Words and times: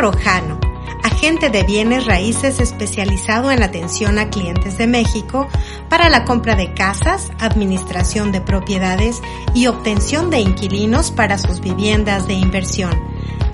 Rojano, 0.00 0.58
agente 1.02 1.50
de 1.50 1.62
bienes 1.62 2.06
raíces 2.06 2.58
especializado 2.58 3.50
en 3.50 3.62
atención 3.62 4.18
a 4.18 4.30
clientes 4.30 4.78
de 4.78 4.86
México 4.86 5.46
para 5.90 6.08
la 6.08 6.24
compra 6.24 6.56
de 6.56 6.72
casas, 6.72 7.30
administración 7.38 8.32
de 8.32 8.40
propiedades 8.40 9.20
y 9.54 9.66
obtención 9.66 10.30
de 10.30 10.40
inquilinos 10.40 11.10
para 11.10 11.36
sus 11.36 11.60
viviendas 11.60 12.26
de 12.26 12.32
inversión. 12.32 12.98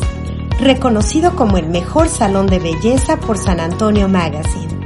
Reconocido 0.60 1.36
como 1.36 1.58
el 1.58 1.68
mejor 1.68 2.08
salón 2.10 2.48
de 2.48 2.60
belleza 2.60 3.18
por 3.18 3.38
San 3.38 3.60
Antonio 3.60 4.10
Magazine. 4.10 4.79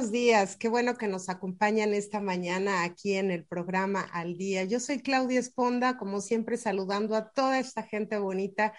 Buenos 0.00 0.12
días. 0.12 0.56
Qué 0.56 0.70
bueno 0.70 0.96
que 0.96 1.08
nos 1.08 1.28
acompañan 1.28 1.92
esta 1.92 2.22
mañana 2.22 2.84
aquí 2.84 3.16
en 3.16 3.30
el 3.30 3.44
programa 3.44 4.00
Al 4.00 4.38
Día. 4.38 4.64
Yo 4.64 4.80
soy 4.80 5.02
Claudia 5.02 5.38
Esponda, 5.38 5.98
como 5.98 6.22
siempre 6.22 6.56
saludando 6.56 7.14
a 7.14 7.32
toda 7.32 7.58
esta 7.58 7.82
gente 7.82 8.16
bonita 8.16 8.72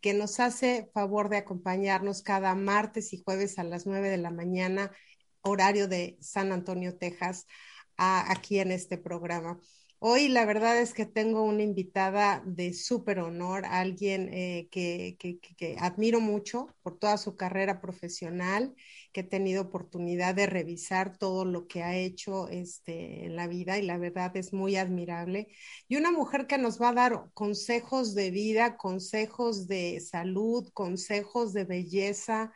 que 0.00 0.14
nos 0.14 0.38
hace 0.38 0.88
favor 0.94 1.30
de 1.30 1.38
acompañarnos 1.38 2.22
cada 2.22 2.54
martes 2.54 3.12
y 3.12 3.20
jueves 3.24 3.58
a 3.58 3.64
las 3.64 3.86
nueve 3.86 4.08
de 4.08 4.18
la 4.18 4.30
mañana, 4.30 4.92
horario 5.40 5.88
de 5.88 6.16
San 6.20 6.52
Antonio, 6.52 6.96
Texas, 6.96 7.48
aquí 7.96 8.60
en 8.60 8.70
este 8.70 8.98
programa. 8.98 9.58
Hoy 10.00 10.28
la 10.28 10.44
verdad 10.46 10.80
es 10.80 10.94
que 10.94 11.06
tengo 11.06 11.42
una 11.42 11.62
invitada 11.64 12.40
de 12.46 12.72
súper 12.72 13.18
honor, 13.18 13.64
alguien 13.66 14.32
eh, 14.32 14.68
que, 14.70 15.16
que- 15.18 15.40
que- 15.40 15.76
admiro 15.80 16.20
mucho 16.20 16.68
por 16.82 16.96
toda 16.98 17.16
su 17.18 17.36
carrera 17.36 17.80
profesional, 17.80 18.74
que 19.12 19.20
he 19.20 19.24
tenido 19.24 19.62
oportunidad 19.62 20.36
de 20.36 20.46
revisar 20.46 21.16
todo 21.18 21.44
lo 21.44 21.66
que 21.66 21.82
ha 21.82 21.96
hecho 21.96 22.48
este, 22.48 23.24
en 23.26 23.34
la 23.34 23.48
vida 23.48 23.76
y 23.78 23.82
la 23.82 23.98
verdad 23.98 24.36
es 24.36 24.52
muy 24.52 24.76
admirable. 24.76 25.48
Y 25.88 25.96
una 25.96 26.12
mujer 26.12 26.46
que 26.46 26.58
nos 26.58 26.80
va 26.80 26.90
a 26.90 26.92
dar 26.94 27.30
consejos 27.34 28.14
de 28.14 28.30
vida, 28.30 28.76
consejos 28.76 29.66
de 29.66 30.00
salud, 30.00 30.68
consejos 30.74 31.52
de 31.52 31.64
belleza, 31.64 32.52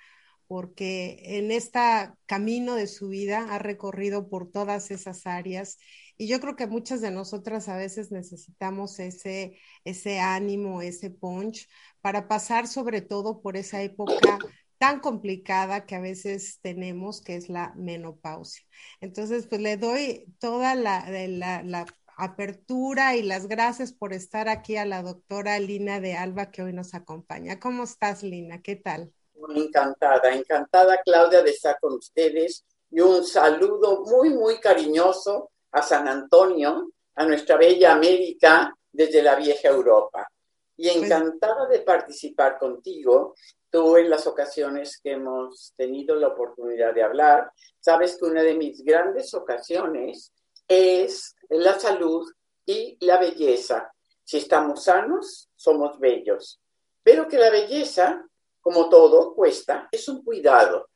porque 0.46 1.18
en 1.38 1.50
este 1.50 1.80
camino 2.26 2.74
de 2.74 2.86
su 2.86 3.08
vida 3.08 3.46
ha 3.54 3.58
recorrido 3.58 4.28
por 4.28 4.50
todas 4.50 4.90
esas 4.90 5.26
áreas 5.26 5.78
y 6.16 6.28
yo 6.28 6.40
creo 6.40 6.56
que 6.56 6.66
muchas 6.66 7.00
de 7.00 7.10
nosotras 7.10 7.68
a 7.68 7.76
veces 7.76 8.10
necesitamos 8.10 8.98
ese, 8.98 9.58
ese 9.84 10.20
ánimo, 10.20 10.82
ese 10.82 11.10
punch 11.10 11.68
para 12.00 12.28
pasar 12.28 12.66
sobre 12.66 13.00
todo 13.00 13.40
por 13.40 13.56
esa 13.56 13.82
época 13.82 14.38
tan 14.78 14.98
complicada 14.98 15.86
que 15.86 15.94
a 15.94 16.00
veces 16.00 16.58
tenemos, 16.60 17.22
que 17.22 17.36
es 17.36 17.48
la 17.48 17.72
menopausia. 17.76 18.64
Entonces, 19.00 19.46
pues 19.46 19.60
le 19.60 19.76
doy 19.76 20.26
toda 20.40 20.74
la, 20.74 21.08
la, 21.28 21.62
la 21.62 21.86
apertura 22.16 23.14
y 23.14 23.22
las 23.22 23.46
gracias 23.46 23.92
por 23.92 24.12
estar 24.12 24.48
aquí 24.48 24.76
a 24.76 24.84
la 24.84 25.02
doctora 25.02 25.60
Lina 25.60 26.00
de 26.00 26.14
Alba 26.14 26.50
que 26.50 26.62
hoy 26.62 26.72
nos 26.72 26.94
acompaña. 26.94 27.60
¿Cómo 27.60 27.84
estás, 27.84 28.24
Lina? 28.24 28.60
¿Qué 28.60 28.74
tal? 28.74 29.12
Encantada, 29.54 30.32
encantada 30.32 31.00
Claudia 31.04 31.42
de 31.42 31.50
estar 31.50 31.78
con 31.80 31.94
ustedes 31.94 32.64
y 32.90 33.00
un 33.00 33.24
saludo 33.24 34.04
muy, 34.04 34.30
muy 34.30 34.58
cariñoso 34.58 35.51
a 35.72 35.82
San 35.82 36.08
Antonio, 36.08 36.92
a 37.14 37.26
nuestra 37.26 37.56
bella 37.56 37.92
América 37.92 38.74
desde 38.90 39.22
la 39.22 39.34
vieja 39.34 39.68
Europa. 39.68 40.28
Y 40.76 40.88
encantada 40.88 41.66
de 41.66 41.80
participar 41.80 42.58
contigo. 42.58 43.34
Tú 43.70 43.96
en 43.96 44.10
las 44.10 44.26
ocasiones 44.26 45.00
que 45.02 45.12
hemos 45.12 45.72
tenido 45.76 46.14
la 46.16 46.28
oportunidad 46.28 46.94
de 46.94 47.02
hablar, 47.02 47.50
sabes 47.80 48.18
que 48.18 48.26
una 48.26 48.42
de 48.42 48.54
mis 48.54 48.82
grandes 48.84 49.32
ocasiones 49.32 50.32
es 50.68 51.34
la 51.48 51.78
salud 51.78 52.30
y 52.66 52.98
la 53.04 53.18
belleza. 53.18 53.92
Si 54.24 54.38
estamos 54.38 54.84
sanos, 54.84 55.48
somos 55.56 55.98
bellos. 55.98 56.60
Pero 57.02 57.26
que 57.26 57.38
la 57.38 57.50
belleza 57.50 58.24
como 58.62 58.88
todo, 58.88 59.34
cuesta, 59.34 59.88
es 59.90 60.08
un 60.08 60.22
cuidado. 60.22 60.88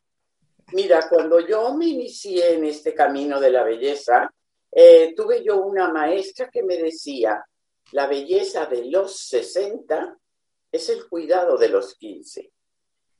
Mira, 0.72 1.08
cuando 1.08 1.40
yo 1.40 1.74
me 1.74 1.86
inicié 1.86 2.54
en 2.54 2.64
este 2.64 2.94
camino 2.94 3.40
de 3.40 3.50
la 3.50 3.64
belleza, 3.64 4.32
eh, 4.78 5.14
tuve 5.16 5.42
yo 5.42 5.62
una 5.64 5.90
maestra 5.90 6.50
que 6.50 6.62
me 6.62 6.76
decía, 6.76 7.42
la 7.92 8.06
belleza 8.06 8.66
de 8.66 8.84
los 8.84 9.20
60 9.20 10.18
es 10.70 10.90
el 10.90 11.08
cuidado 11.08 11.56
de 11.56 11.70
los 11.70 11.94
15. 11.94 12.52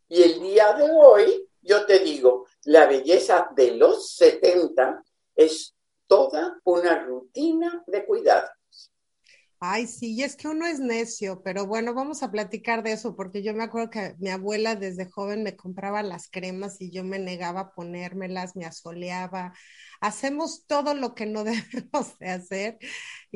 Y 0.08 0.22
el 0.22 0.38
día 0.38 0.74
de 0.74 0.86
hoy, 0.90 1.48
yo 1.62 1.86
te 1.86 2.00
digo, 2.00 2.46
la 2.64 2.84
belleza 2.84 3.48
de 3.56 3.70
los 3.74 4.10
70 4.16 5.02
es 5.34 5.74
toda 6.06 6.60
una 6.64 7.02
rutina 7.02 7.82
de 7.86 8.04
cuidado. 8.04 8.48
Ay, 9.58 9.86
sí, 9.86 10.12
y 10.14 10.22
es 10.22 10.36
que 10.36 10.48
uno 10.48 10.66
es 10.66 10.78
necio, 10.78 11.40
pero 11.42 11.66
bueno, 11.66 11.94
vamos 11.94 12.22
a 12.22 12.30
platicar 12.30 12.82
de 12.82 12.92
eso, 12.92 13.16
porque 13.16 13.42
yo 13.42 13.54
me 13.54 13.64
acuerdo 13.64 13.88
que 13.88 14.14
mi 14.18 14.28
abuela 14.28 14.76
desde 14.76 15.10
joven 15.10 15.42
me 15.42 15.56
compraba 15.56 16.02
las 16.02 16.28
cremas 16.28 16.78
y 16.82 16.90
yo 16.90 17.02
me 17.04 17.18
negaba 17.18 17.60
a 17.60 17.74
ponérmelas, 17.74 18.54
me 18.54 18.66
asoleaba. 18.66 19.54
Hacemos 20.00 20.66
todo 20.66 20.94
lo 20.94 21.14
que 21.14 21.26
no 21.26 21.44
debemos 21.44 22.18
de 22.18 22.28
hacer 22.28 22.78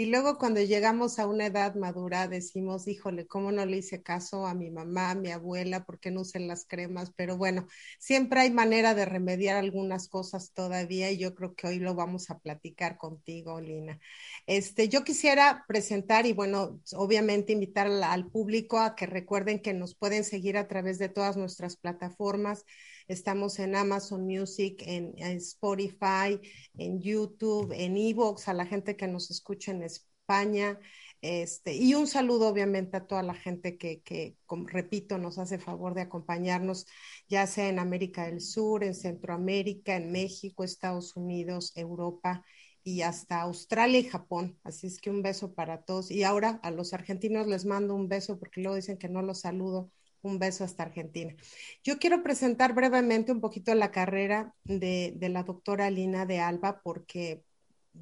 y 0.00 0.06
luego 0.06 0.38
cuando 0.38 0.62
llegamos 0.62 1.19
a 1.19 1.26
una 1.26 1.47
edad 1.47 1.75
madura 1.75 2.26
decimos, 2.26 2.88
híjole, 2.88 3.26
¿cómo 3.26 3.53
no 3.53 3.66
le 3.66 3.76
hice 3.76 4.03
caso 4.03 4.47
a 4.47 4.54
mi 4.54 4.70
mamá, 4.70 5.10
a 5.10 5.15
mi 5.15 5.31
abuela? 5.31 5.84
¿Por 5.84 5.99
qué 5.99 6.10
no 6.10 6.22
usé 6.22 6.38
las 6.41 6.65
cremas? 6.65 7.12
Pero 7.16 7.37
bueno, 7.37 7.66
siempre 7.99 8.41
hay 8.41 8.50
manera 8.50 8.94
de 8.94 9.04
remediar 9.04 9.56
algunas 9.56 10.09
cosas 10.09 10.53
todavía 10.53 11.10
y 11.10 11.19
yo 11.19 11.34
creo 11.34 11.54
que 11.54 11.66
hoy 11.66 11.81
lo 11.81 11.94
vamos 11.94 12.31
a 12.31 12.38
platicar 12.38 12.97
contigo, 12.97 13.60
Lina. 13.60 14.00
Este, 14.47 14.88
yo 14.88 15.04
quisiera 15.04 15.65
presentar 15.69 16.25
y 16.25 16.32
bueno, 16.32 16.81
obviamente 16.94 17.53
invitar 17.53 17.88
al, 17.88 18.31
público 18.31 18.78
a 18.78 18.94
que 18.94 19.06
recuerden 19.06 19.60
que 19.60 19.75
nos 19.75 19.94
pueden 19.94 20.25
seguir 20.25 20.56
a 20.56 20.69
través 20.69 20.99
de 20.99 21.09
todas 21.09 21.37
nuestras 21.37 21.76
plataformas. 21.76 22.65
Estamos 23.10 23.59
en 23.59 23.75
Amazon 23.75 24.25
Music, 24.25 24.84
en, 24.87 25.19
Spotify, 25.38 26.41
en 26.78 27.00
YouTube, 27.00 27.72
en 27.72 27.97
Evox, 27.97 28.47
a 28.47 28.54
la 28.54 28.66
gente 28.66 28.97
que 28.97 29.09
nos 29.09 29.32
escucha 29.32 29.72
en 29.72 29.82
España. 29.82 30.78
Este, 31.20 31.75
y 31.75 31.94
un 31.94 32.06
saludo 32.06 32.47
obviamente 32.47 32.97
a 32.97 33.09
toda 33.09 33.25
la 33.25 33.34
gente 33.34 33.76
que, 33.76 34.00
que, 34.03 34.37
repito, 34.66 35.19
nos 35.19 35.38
hace 35.38 35.59
favor 35.59 35.94
de 35.94 36.02
acompañarnos, 36.02 36.87
ya 37.29 37.49
sea 37.49 37.69
en 37.69 37.81
América 37.81 38.26
del 38.26 38.40
Sur, 38.40 38.85
en 38.85 38.94
Centroamérica, 38.94 39.96
en 39.96 40.12
México, 40.12 40.62
Estados 40.62 41.17
Unidos, 41.17 41.73
Europa 41.75 42.44
y 42.85 43.02
hasta 43.02 43.40
Australia 43.40 43.99
y 43.99 44.05
Japón. 44.05 44.56
Así 44.62 44.87
es 44.87 45.00
que 45.00 45.11
un 45.11 45.23
beso 45.23 45.52
para 45.55 45.82
todos. 45.82 46.12
Y 46.12 46.23
ahora 46.23 46.61
a 46.62 46.70
los 46.70 46.93
argentinos 46.93 47.49
les 47.49 47.64
mando 47.64 47.96
un 47.96 48.08
beso 48.08 48.38
porque 48.38 48.61
luego 48.61 48.76
dicen 48.76 48.99
que 48.99 49.08
no 49.08 49.20
los 49.20 49.40
saludo. 49.40 49.90
Un 50.22 50.38
beso 50.38 50.64
hasta 50.64 50.82
Argentina. 50.82 51.34
Yo 51.82 51.99
quiero 51.99 52.22
presentar 52.22 52.75
brevemente 52.75 53.32
un 53.32 53.40
poquito 53.40 53.75
la 53.75 53.90
carrera 53.90 54.55
de, 54.64 55.17
la 55.20 55.43
doctora 55.43 55.90
Lina 55.90 56.26
de 56.26 56.40
Alba 56.40 56.81
porque 56.82 57.43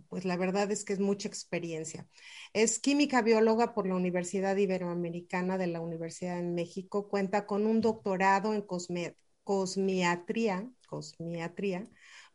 pues 0.08 0.24
la 0.24 0.36
verdad 0.36 0.70
es 0.70 0.84
que 0.84 0.92
es 0.92 1.00
mucha 1.00 1.28
experiencia. 1.28 2.06
Es 2.52 2.78
química 2.78 3.22
bióloga 3.22 3.74
por 3.74 3.86
la 3.86 3.94
Universidad 3.94 4.56
Iberoamericana 4.56 5.56
de 5.56 5.68
la 5.68 5.80
Universidad 5.80 6.36
de 6.36 6.42
México. 6.42 7.08
Cuenta 7.08 7.46
con 7.46 7.66
un 7.66 7.80
doctorado 7.80 8.52
en 8.52 8.62
cosme, 8.62 9.16
cosmiatría, 9.44 10.68
cosmiatría 10.88 11.88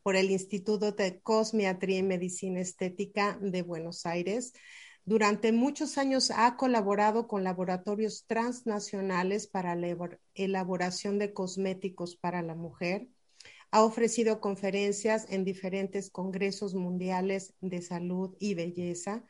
por 0.03 0.15
el 0.17 0.31
Instituto 0.31 0.91
de 0.91 1.21
Cosmiatría 1.21 1.99
y 1.99 2.03
Medicina 2.03 2.59
Estética 2.59 3.37
de 3.41 3.61
Buenos 3.61 4.05
Aires. 4.05 4.53
Durante 5.05 5.51
muchos 5.51 5.97
años 5.97 6.31
ha 6.31 6.55
colaborado 6.55 7.27
con 7.27 7.43
laboratorios 7.43 8.25
transnacionales 8.25 9.47
para 9.47 9.75
la 9.75 9.97
elaboración 10.33 11.19
de 11.19 11.33
cosméticos 11.33 12.15
para 12.15 12.41
la 12.41 12.55
mujer. 12.55 13.09
Ha 13.71 13.83
ofrecido 13.83 14.39
conferencias 14.39 15.25
en 15.29 15.43
diferentes 15.43 16.09
congresos 16.09 16.73
mundiales 16.73 17.53
de 17.59 17.81
salud 17.81 18.35
y 18.39 18.53
belleza. 18.53 19.25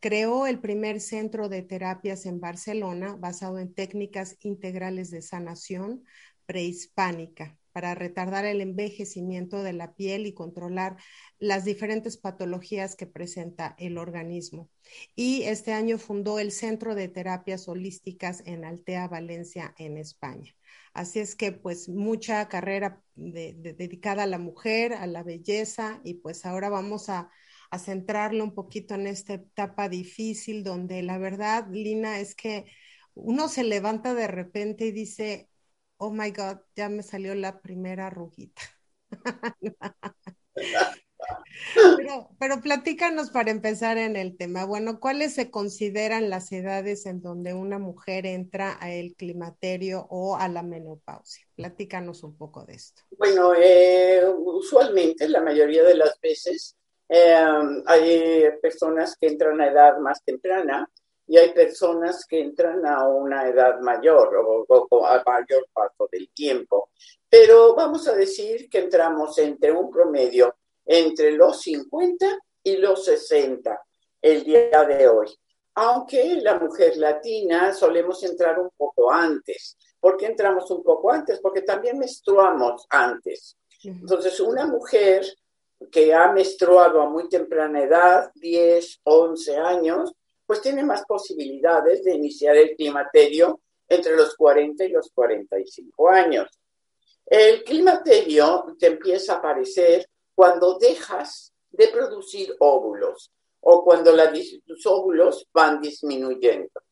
creó 0.00 0.48
el 0.48 0.58
primer 0.58 1.00
centro 1.00 1.48
de 1.48 1.62
terapias 1.62 2.26
en 2.26 2.40
Barcelona 2.40 3.14
basado 3.14 3.60
en 3.60 3.72
técnicas 3.72 4.36
integrales 4.40 5.12
de 5.12 5.22
sanación 5.22 6.02
prehispánica 6.46 7.56
para 7.72 7.94
retardar 7.94 8.44
el 8.44 8.60
envejecimiento 8.60 9.62
de 9.62 9.72
la 9.72 9.94
piel 9.94 10.26
y 10.26 10.34
controlar 10.34 10.96
las 11.38 11.64
diferentes 11.64 12.16
patologías 12.16 12.96
que 12.96 13.06
presenta 13.06 13.74
el 13.78 13.98
organismo. 13.98 14.70
Y 15.16 15.42
este 15.42 15.72
año 15.72 15.98
fundó 15.98 16.38
el 16.38 16.52
Centro 16.52 16.94
de 16.94 17.08
Terapias 17.08 17.68
Holísticas 17.68 18.42
en 18.46 18.64
Altea, 18.64 19.08
Valencia, 19.08 19.74
en 19.78 19.98
España. 19.98 20.54
Así 20.94 21.20
es 21.20 21.34
que 21.34 21.52
pues 21.52 21.88
mucha 21.88 22.48
carrera 22.48 23.02
dedicada 23.14 24.24
a 24.24 24.26
la 24.26 24.38
mujer, 24.38 24.92
a 24.92 25.06
la 25.06 25.22
belleza 25.22 26.00
y 26.04 26.14
pues 26.14 26.44
ahora 26.44 26.68
vamos 26.68 27.08
a, 27.08 27.30
centrarlo 27.78 28.44
un 28.44 28.54
poquito 28.54 28.94
en 28.96 29.06
esta 29.06 29.32
etapa 29.32 29.88
difícil 29.88 30.62
donde 30.62 31.02
la 31.02 31.16
verdad, 31.16 31.66
Lina, 31.70 32.20
es 32.20 32.34
que 32.34 32.66
uno 33.14 33.48
se 33.48 33.64
levanta 33.64 34.12
de 34.12 34.26
repente 34.26 34.84
y 34.84 34.92
dice, 34.92 35.48
oh 36.02 36.10
my 36.10 36.32
God, 36.32 36.58
ya 36.74 36.88
me 36.88 37.04
salió 37.04 37.32
la 37.36 37.60
primera 37.60 38.08
arruguita. 38.08 38.62
pero, 41.96 42.30
pero 42.40 42.60
platícanos 42.60 43.30
para 43.30 43.52
empezar 43.52 43.98
en 43.98 44.16
el 44.16 44.36
tema. 44.36 44.64
Bueno, 44.64 44.98
¿cuáles 44.98 45.32
se 45.34 45.52
consideran 45.52 46.28
las 46.28 46.50
edades 46.50 47.06
en 47.06 47.22
donde 47.22 47.54
una 47.54 47.78
mujer 47.78 48.26
entra 48.26 48.72
al 48.72 49.14
climaterio 49.16 50.08
o 50.10 50.34
a 50.36 50.48
la 50.48 50.64
menopausia? 50.64 51.46
Platícanos 51.54 52.24
un 52.24 52.36
poco 52.36 52.64
de 52.64 52.74
esto. 52.74 53.02
Bueno, 53.16 53.54
eh, 53.54 54.24
usualmente, 54.26 55.28
la 55.28 55.40
mayoría 55.40 55.84
de 55.84 55.94
las 55.94 56.18
veces, 56.20 56.76
eh, 57.08 57.32
hay 57.86 58.42
personas 58.60 59.16
que 59.20 59.28
entran 59.28 59.60
a 59.60 59.68
edad 59.68 59.98
más 59.98 60.24
temprana 60.24 60.90
y 61.32 61.38
hay 61.38 61.54
personas 61.54 62.26
que 62.26 62.40
entran 62.40 62.84
a 62.84 63.08
una 63.08 63.48
edad 63.48 63.80
mayor 63.80 64.36
o, 64.68 65.06
a 65.06 65.22
mayor 65.24 65.66
paso 65.72 66.06
del 66.12 66.28
tiempo. 66.28 66.90
Pero 67.26 67.74
vamos 67.74 68.06
a 68.06 68.12
decir 68.12 68.68
que 68.68 68.80
entramos 68.80 69.38
entre 69.38 69.72
un 69.72 69.90
promedio 69.90 70.54
entre 70.84 71.32
los 71.32 71.62
50 71.62 72.38
y 72.64 72.76
los 72.76 73.06
60 73.06 73.82
el 74.20 74.44
día 74.44 74.84
de 74.84 75.08
hoy. 75.08 75.34
Aunque 75.76 76.36
la 76.36 76.58
mujer 76.58 76.98
latina 76.98 77.72
solemos 77.72 78.22
entrar 78.24 78.58
un 78.58 78.68
poco 78.76 79.10
antes. 79.10 79.78
¿Por 79.98 80.18
qué 80.18 80.26
entramos 80.26 80.70
un 80.70 80.82
poco 80.82 81.10
antes? 81.10 81.40
Porque 81.40 81.62
también 81.62 81.96
menstruamos 81.96 82.84
antes. 82.90 83.56
Entonces, 83.82 84.38
una 84.38 84.66
mujer 84.66 85.24
que 85.90 86.12
ha 86.12 86.30
menstruado 86.30 87.00
a 87.00 87.08
muy 87.08 87.26
temprana 87.30 87.82
edad, 87.82 88.30
10, 88.34 89.00
11 89.04 89.56
años, 89.56 90.12
pues 90.52 90.60
tiene 90.60 90.84
más 90.84 91.06
posibilidades 91.06 92.04
de 92.04 92.14
iniciar 92.14 92.54
el 92.58 92.76
climaterio 92.76 93.62
entre 93.88 94.14
los 94.14 94.36
40 94.36 94.84
y 94.84 94.90
los 94.90 95.10
45 95.14 96.10
años. 96.10 96.46
El 97.24 97.64
climaterio 97.64 98.76
te 98.78 98.88
empieza 98.88 99.32
a 99.32 99.36
aparecer 99.36 100.06
cuando 100.34 100.76
dejas 100.78 101.54
de 101.70 101.88
producir 101.88 102.54
óvulos 102.58 103.32
o 103.60 103.82
cuando 103.82 104.14
los 104.14 104.84
óvulos 104.84 105.48
van 105.54 105.80
disminuyendo. 105.80 106.82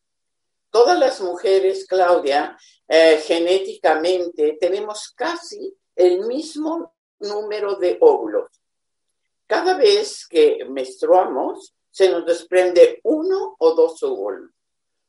Todas 0.70 0.98
las 0.98 1.20
mujeres, 1.20 1.84
Claudia, 1.86 2.56
eh, 2.88 3.18
genéticamente 3.22 4.56
tenemos 4.58 5.12
casi 5.14 5.76
el 5.94 6.20
mismo 6.20 6.94
número 7.18 7.74
de 7.74 7.98
óvulos. 8.00 8.48
Cada 9.46 9.76
vez 9.76 10.26
que 10.26 10.64
menstruamos, 10.66 11.74
se 11.90 12.08
nos 12.08 12.24
desprende 12.24 13.00
uno 13.04 13.56
o 13.58 13.74
dos 13.74 14.02
óvulos. 14.02 14.50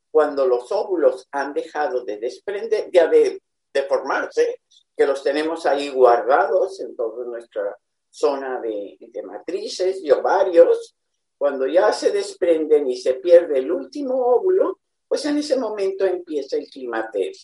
Cuando 0.10 0.46
los 0.46 0.72
óvulos 0.72 1.28
han 1.32 1.54
dejado 1.54 2.04
de 2.04 2.18
desprender, 2.18 2.90
ya 2.92 3.08
de, 3.08 3.42
de 3.74 3.84
formarse, 3.84 4.62
que 4.96 5.06
los 5.06 5.24
tenemos 5.24 5.66
ahí 5.66 5.90
guardados 5.90 6.80
en 6.82 6.96
toda 6.96 7.26
nuestra 7.26 7.78
zona 8.10 8.60
de, 8.60 8.98
matrices 9.24 10.04
y 10.04 10.12
ovarios, 10.12 10.96
cuando 11.38 11.66
ya 11.66 11.92
se 11.92 12.12
desprenden 12.12 12.88
y 12.88 12.98
se 12.98 13.16
pierde 13.16 13.60
el 13.60 13.72
último 13.72 14.16
óvulo, 14.16 14.80
pues 15.08 15.26
en 15.26 15.38
ese 15.38 15.58
momento 15.58 16.06
empieza 16.06 16.58
el 16.58 16.68
climaterio. 16.68 17.40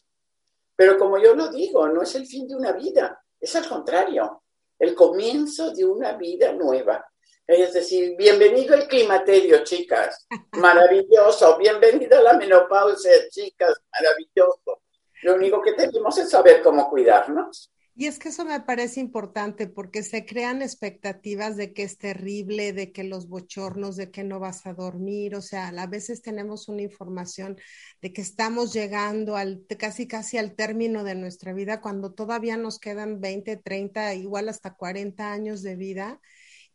Pero 0.76 0.98
como 1.00 1.18
yo 1.18 1.34
lo 1.34 1.50
digo, 1.50 1.88
no 1.88 2.04
es 2.04 2.14
el 2.16 2.28
fin 2.28 2.48
de 2.48 2.56
una 2.56 2.74
vida, 2.74 3.20
es 3.40 3.56
al 3.56 3.68
contrario, 3.68 4.44
el 4.78 4.94
comienzo 4.94 5.74
de 5.74 5.86
una 5.86 6.14
vida 6.14 6.54
nueva. 6.54 7.04
Es 7.48 7.72
decir, 7.74 8.18
bienvenido 8.18 8.76
al 8.76 8.90
climaterio, 8.90 9.64
chicas. 9.64 10.28
Maravilloso. 10.52 11.58
Bienvenido 11.58 12.18
a 12.20 12.22
la 12.22 12.34
menopausia, 12.34 13.30
chicas. 13.30 13.74
Maravilloso. 13.90 14.82
Lo 15.24 15.36
único 15.36 15.62
que 15.62 15.72
tenemos 15.72 16.18
es 16.18 16.30
saber 16.30 16.62
cómo 16.62 16.90
cuidarnos. 16.90 17.72
Y 17.96 18.08
es 18.08 18.20
que 18.20 18.30
eso 18.30 18.44
me 18.44 18.60
parece 18.60 19.00
importante 19.00 19.66
porque 19.66 20.04
se 20.04 20.26
crean 20.26 20.62
expectativas 20.62 21.56
de 21.56 21.74
que 21.74 21.84
es 21.84 21.98
terrible, 21.98 22.74
de 22.74 22.92
que 22.92 23.06
los 23.06 23.30
bochornos, 23.30 23.96
de 23.96 24.12
que 24.12 24.26
no 24.26 24.42
vas 24.42 24.68
a 24.68 24.74
dormir, 24.74 25.34
o 25.34 25.42
sea, 25.42 25.70
a 25.70 25.88
veces 25.88 26.22
tenemos 26.22 26.68
una 26.68 26.82
información 26.82 27.58
de 28.02 28.12
que 28.12 28.22
estamos 28.22 28.74
llegando 28.74 29.38
al 29.38 29.66
casi 29.80 30.06
casi 30.06 30.38
al 30.38 30.54
término 30.54 31.06
de 31.06 31.16
nuestra 31.16 31.54
vida 31.54 31.80
cuando 31.80 32.14
todavía 32.14 32.58
nos 32.58 32.78
quedan 32.78 33.22
20, 33.22 33.56
30, 33.56 34.16
igual 34.16 34.50
hasta 34.50 34.76
40 34.76 35.32
años 35.32 35.64
de 35.64 35.76
vida 35.78 36.20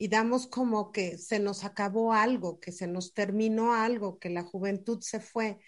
y 0.02 0.08
damos 0.08 0.48
como 0.48 0.90
que 0.90 1.16
se 1.16 1.38
nos 1.38 1.62
acabó 1.62 2.12
algo, 2.12 2.58
que 2.58 2.72
se 2.72 2.88
nos 2.88 3.14
terminó 3.14 3.72
algo, 3.72 4.18
que 4.18 4.30
la 4.30 4.42
juventud 4.42 5.00
se 5.00 5.20
fue. 5.20 5.60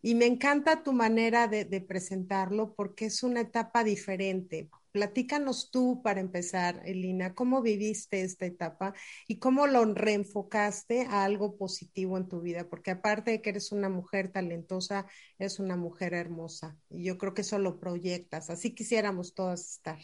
Y 0.00 0.14
me 0.14 0.24
encanta 0.24 0.82
tu 0.82 0.94
manera 0.94 1.46
de, 1.46 1.66
presentarlo 1.82 2.72
porque 2.74 3.04
es 3.04 3.22
una 3.22 3.42
etapa 3.42 3.84
diferente. 3.84 4.70
Platícanos 4.92 5.70
tú 5.70 6.00
para 6.02 6.20
empezar, 6.20 6.80
Elina, 6.86 7.34
cómo 7.34 7.60
viviste 7.60 8.22
esta 8.22 8.46
etapa 8.46 8.94
y 9.28 9.38
cómo 9.38 9.66
lo 9.66 9.84
reenfocaste 9.84 11.02
a 11.10 11.24
algo 11.24 11.58
positivo 11.58 12.16
en 12.16 12.30
tu 12.30 12.40
vida, 12.40 12.70
porque 12.70 12.92
aparte 12.92 13.32
de 13.32 13.42
que 13.42 13.50
eres 13.50 13.72
una 13.72 13.90
mujer 13.90 14.32
talentosa, 14.32 15.06
eres 15.38 15.58
una 15.58 15.76
mujer 15.76 16.14
hermosa 16.14 16.78
y 16.88 17.04
yo 17.04 17.18
creo 17.18 17.34
que 17.34 17.42
eso 17.42 17.58
lo 17.58 17.78
proyectas. 17.78 18.48
Así 18.48 18.74
quisiéramos 18.74 19.34
todas 19.34 19.68
estar. 19.72 19.98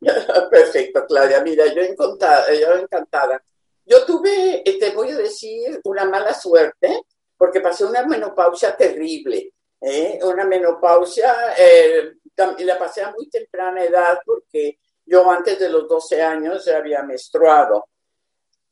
Perfecto, 0.50 1.06
Claudia. 1.06 1.42
Mira, 1.42 1.66
yo 1.72 1.82
encantada, 1.82 2.54
yo 2.54 2.76
encantada. 2.76 3.42
Yo 3.84 4.04
tuve, 4.04 4.62
eh, 4.68 4.78
te 4.78 4.90
voy 4.90 5.10
a 5.10 5.16
decir, 5.16 5.80
una 5.84 6.04
mala 6.04 6.34
suerte 6.34 7.02
porque 7.36 7.60
pasé 7.60 7.84
una 7.84 8.04
menopausia 8.06 8.76
terrible. 8.76 9.52
¿eh? 9.80 10.18
Una 10.22 10.44
menopausia, 10.44 11.54
eh, 11.56 12.12
la 12.36 12.78
pasé 12.78 13.02
a 13.02 13.12
muy 13.12 13.28
temprana 13.28 13.84
edad 13.84 14.18
porque 14.24 14.78
yo 15.04 15.30
antes 15.30 15.58
de 15.58 15.68
los 15.68 15.88
12 15.88 16.22
años 16.22 16.64
ya 16.64 16.78
había 16.78 17.02
menstruado. 17.02 17.88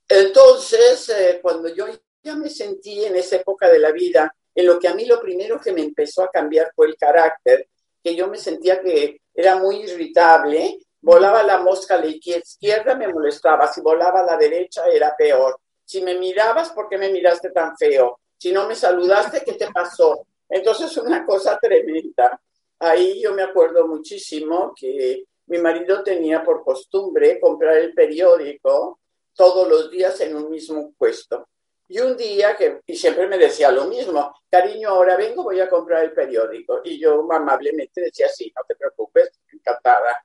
Entonces, 0.09 1.09
eh, 1.11 1.38
cuando 1.40 1.69
yo 1.69 1.87
ya 2.23 2.35
me 2.37 2.49
sentí 2.49 3.04
en 3.04 3.16
esa 3.16 3.37
época 3.37 3.69
de 3.69 3.78
la 3.78 3.93
vida, 3.93 4.35
en 4.54 4.66
lo 4.66 4.78
que 4.78 4.88
a 4.88 4.95
mí 4.95 5.04
lo 5.04 5.21
primero 5.21 5.61
que 5.61 5.73
me 5.73 5.83
empezó 5.83 6.23
a 6.23 6.31
cambiar 6.31 6.73
fue 6.75 6.87
el 6.87 6.97
carácter, 6.97 7.69
que 8.02 8.14
yo 8.14 8.28
me 8.28 8.38
sentía 8.38 8.81
que 8.81 9.21
era 9.35 9.57
muy 9.57 9.76
irritable, 9.83 10.78
Volaba 11.04 11.42
la 11.42 11.58
mosca 11.58 11.96
a 11.96 11.99
la 11.99 12.06
izquierda, 12.06 12.94
me 12.94 13.08
molestaba. 13.08 13.70
Si 13.70 13.82
volaba 13.82 14.20
a 14.20 14.25
la 14.25 14.38
derecha, 14.38 14.87
era 14.87 15.14
peor. 15.14 15.61
Si 15.84 16.00
me 16.00 16.14
mirabas, 16.14 16.70
¿por 16.70 16.88
qué 16.88 16.96
me 16.96 17.11
miraste 17.11 17.50
tan 17.50 17.76
feo? 17.76 18.20
Si 18.38 18.50
no 18.50 18.66
me 18.66 18.75
saludaste, 18.75 19.44
¿qué 19.44 19.52
te 19.52 19.70
pasó? 19.70 20.26
Entonces, 20.49 20.96
una 20.96 21.26
cosa 21.26 21.58
tremenda. 21.61 22.40
Ahí 22.78 23.20
yo 23.20 23.34
me 23.34 23.42
acuerdo 23.42 23.87
muchísimo 23.87 24.73
que 24.75 25.25
mi 25.49 25.58
marido 25.58 26.02
tenía 26.02 26.42
por 26.42 26.64
costumbre 26.64 27.38
comprar 27.38 27.76
el 27.76 27.92
periódico 27.92 29.00
todos 29.34 29.68
los 29.68 29.90
días 29.90 30.18
en 30.23 30.34
un 30.34 30.50
mismo 30.50 30.94
puesto. 30.96 31.49
Y 31.87 32.00
un 32.00 32.16
día 32.16 32.56
que, 32.56 32.80
y 32.87 32.96
siempre 32.96 33.26
me 33.28 33.37
decía 33.37 33.70
lo 33.70 33.84
mismo, 33.84 34.34
cariño, 34.49 34.88
ahora 34.88 35.18
vengo, 35.18 35.42
voy 35.42 35.61
a 35.61 35.68
comprar 35.68 36.02
el 36.02 36.12
periódico. 36.14 36.80
Y 36.82 36.99
yo 36.99 37.30
amablemente 37.30 38.00
decía, 38.00 38.26
sí, 38.30 38.50
no 38.56 38.62
te 38.66 38.75
preocupes, 38.75 39.32
encantada. 39.52 40.25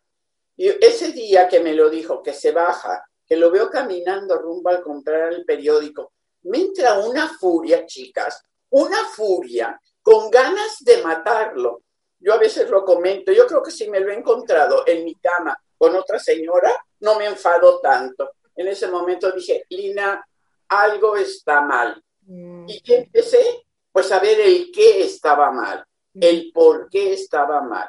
Y 0.59 0.67
ese 0.67 1.13
día 1.13 1.47
que 1.47 1.61
me 1.61 1.73
lo 1.73 1.89
dijo, 1.89 2.21
que 2.21 2.33
se 2.33 2.51
baja, 2.51 3.01
que 3.25 3.37
lo 3.37 3.49
veo 3.49 3.69
caminando 3.69 4.37
rumbo 4.37 4.69
al 4.69 4.81
comprar 4.81 5.31
el 5.31 5.45
periódico, 5.45 6.11
me 6.43 6.57
entra 6.57 6.99
una 6.99 7.29
furia, 7.29 7.85
chicas, 7.85 8.43
una 8.71 9.05
furia, 9.05 9.79
con 10.01 10.29
ganas 10.29 10.79
de 10.81 11.01
matarlo. 11.01 11.83
Yo 12.19 12.33
a 12.33 12.37
veces 12.37 12.69
lo 12.69 12.83
comento, 12.83 13.31
yo 13.31 13.47
creo 13.47 13.63
que 13.63 13.71
si 13.71 13.89
me 13.89 14.01
lo 14.01 14.11
he 14.11 14.15
encontrado 14.15 14.83
en 14.85 15.05
mi 15.05 15.15
cama 15.15 15.57
con 15.77 15.95
otra 15.95 16.19
señora, 16.19 16.75
no 16.99 17.17
me 17.17 17.27
enfado 17.27 17.79
tanto. 17.79 18.31
En 18.53 18.67
ese 18.67 18.89
momento 18.89 19.31
dije, 19.31 19.63
Lina, 19.69 20.21
algo 20.67 21.15
está 21.15 21.61
mal. 21.61 22.03
Mm. 22.23 22.67
¿Y 22.67 22.81
qué 22.81 22.97
empecé? 22.97 23.63
Pues 23.93 24.11
a 24.11 24.19
ver 24.19 24.37
el 24.41 24.69
qué 24.73 25.05
estaba 25.05 25.51
mal, 25.51 25.85
el 26.15 26.51
por 26.51 26.89
qué 26.89 27.13
estaba 27.13 27.61
mal. 27.61 27.87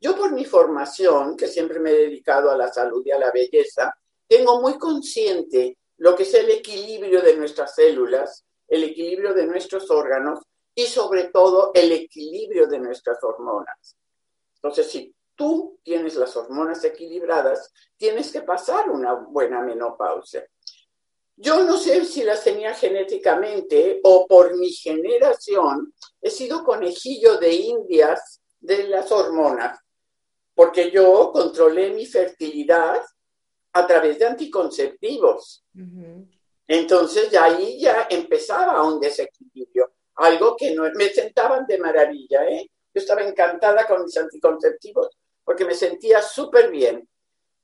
Yo 0.00 0.16
por 0.16 0.32
mi 0.32 0.44
formación, 0.44 1.36
que 1.36 1.48
siempre 1.48 1.80
me 1.80 1.90
he 1.90 1.96
dedicado 1.96 2.50
a 2.50 2.56
la 2.56 2.72
salud 2.72 3.02
y 3.04 3.10
a 3.10 3.18
la 3.18 3.30
belleza, 3.30 3.96
tengo 4.28 4.60
muy 4.60 4.78
consciente 4.78 5.78
lo 5.98 6.14
que 6.14 6.24
es 6.24 6.34
el 6.34 6.50
equilibrio 6.50 7.22
de 7.22 7.36
nuestras 7.36 7.74
células 7.74 8.44
el 8.68 8.84
equilibrio 8.84 9.34
de 9.34 9.46
nuestros 9.46 9.90
órganos 9.90 10.40
y 10.74 10.84
sobre 10.86 11.24
todo 11.24 11.70
el 11.74 11.92
equilibrio 11.92 12.66
de 12.66 12.78
nuestras 12.78 13.22
hormonas. 13.22 13.96
Entonces, 14.56 14.90
si 14.90 15.14
tú 15.34 15.78
tienes 15.82 16.16
las 16.16 16.36
hormonas 16.36 16.84
equilibradas, 16.84 17.72
tienes 17.96 18.32
que 18.32 18.42
pasar 18.42 18.90
una 18.90 19.14
buena 19.14 19.60
menopausia. 19.60 20.46
Yo 21.36 21.64
no 21.64 21.76
sé 21.76 22.04
si 22.04 22.22
las 22.22 22.42
tenía 22.42 22.72
genéticamente 22.74 24.00
o 24.02 24.26
por 24.26 24.56
mi 24.56 24.70
generación 24.70 25.92
he 26.20 26.30
sido 26.30 26.64
conejillo 26.64 27.36
de 27.36 27.52
indias 27.52 28.40
de 28.58 28.88
las 28.88 29.12
hormonas, 29.12 29.78
porque 30.56 30.90
yo 30.90 31.30
controlé 31.32 31.90
mi 31.90 32.06
fertilidad 32.06 33.02
a 33.74 33.86
través 33.86 34.18
de 34.18 34.24
anticonceptivos. 34.24 35.62
Entonces 36.66 37.30
ya 37.30 37.44
ahí 37.44 37.78
ya 37.78 38.08
empezaba 38.08 38.82
un 38.82 38.98
desequilibrio, 38.98 39.92
algo 40.14 40.56
que 40.56 40.74
no 40.74 40.90
me 40.94 41.10
sentaban 41.10 41.66
de 41.66 41.78
maravilla, 41.78 42.48
¿eh? 42.48 42.70
Yo 42.94 43.00
estaba 43.00 43.22
encantada 43.22 43.86
con 43.86 44.02
mis 44.02 44.16
anticonceptivos 44.16 45.10
porque 45.44 45.66
me 45.66 45.74
sentía 45.74 46.22
súper 46.22 46.70
bien. 46.70 47.06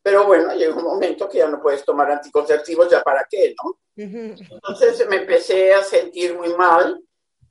Pero 0.03 0.27
bueno, 0.27 0.55
llegó 0.55 0.81
un 0.81 0.85
momento 0.85 1.29
que 1.29 1.39
ya 1.39 1.49
no 1.49 1.63
puedes 1.63 1.85
tomar 1.87 2.11
anticonceptivos, 2.11 2.91
ya 2.91 3.03
para 3.03 3.27
qué, 3.29 3.55
¿no? 3.63 3.79
Entonces 3.97 5.09
me 5.09 5.17
empecé 5.17 5.73
a 5.73 5.83
sentir 5.83 6.37
muy 6.37 6.55
mal, 6.55 7.03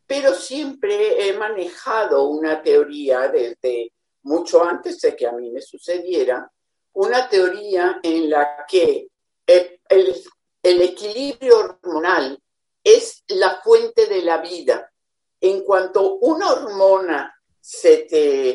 pero 0.05 0.35
siempre 0.35 1.27
he 1.27 1.33
manejado 1.33 2.27
una 2.27 2.61
teoría 2.61 3.27
desde 3.29 3.91
mucho 4.23 4.63
antes 4.63 4.99
de 5.01 5.15
que 5.15 5.27
a 5.27 5.31
mí 5.31 5.49
me 5.51 5.61
sucediera, 5.61 6.51
una 6.93 7.29
teoría 7.29 7.99
en 8.03 8.29
la 8.29 8.65
que 8.67 9.07
el, 9.45 10.23
equilibrio 10.63 11.59
hormonal 11.59 12.41
es 12.83 13.23
la 13.27 13.61
fuente 13.61 14.07
de 14.07 14.21
la 14.21 14.37
vida. 14.37 14.91
En 15.39 15.63
cuanto 15.63 16.15
una 16.15 16.51
hormona 16.51 17.33
se 17.59 18.07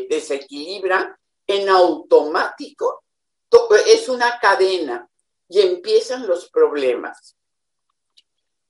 desequilibra, 0.08 1.18
en 1.46 1.68
automático 1.68 3.04
es 3.86 4.08
una 4.08 4.38
cadena 4.40 5.08
y 5.48 5.60
empiezan 5.60 6.26
los 6.26 6.50
problemas. 6.50 7.36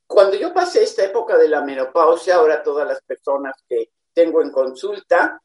Cuando 0.06 0.36
yo 0.36 0.52
pasé 0.52 0.84
esta 0.84 1.04
época 1.04 1.36
de 1.36 1.48
la 1.48 1.62
menopausia, 1.62 2.36
ahora 2.36 2.62
todas 2.62 2.86
las 2.86 3.02
personas 3.02 3.54
que 3.68 3.90
tengo 4.12 4.40
en 4.40 4.50
consulta 4.50 5.42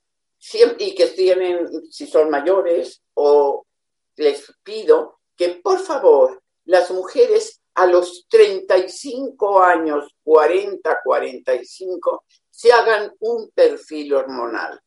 y 0.80 0.96
que 0.96 1.08
tienen, 1.08 1.92
si 1.92 2.08
son 2.08 2.30
mayores, 2.30 3.02
o 3.14 3.66
les 4.16 4.52
pido 4.64 5.20
que 5.36 5.50
por 5.64 5.80
favor 5.80 6.42
las 6.66 6.92
mujeres 6.92 7.62
a 7.76 7.86
los 7.86 8.26
35 8.28 9.62
años, 9.62 10.16
40, 10.24 11.00
45, 11.04 12.26
se 12.50 12.72
hagan 12.72 13.14
un 13.20 13.50
perfil 13.52 14.14
hormonal. 14.14 14.82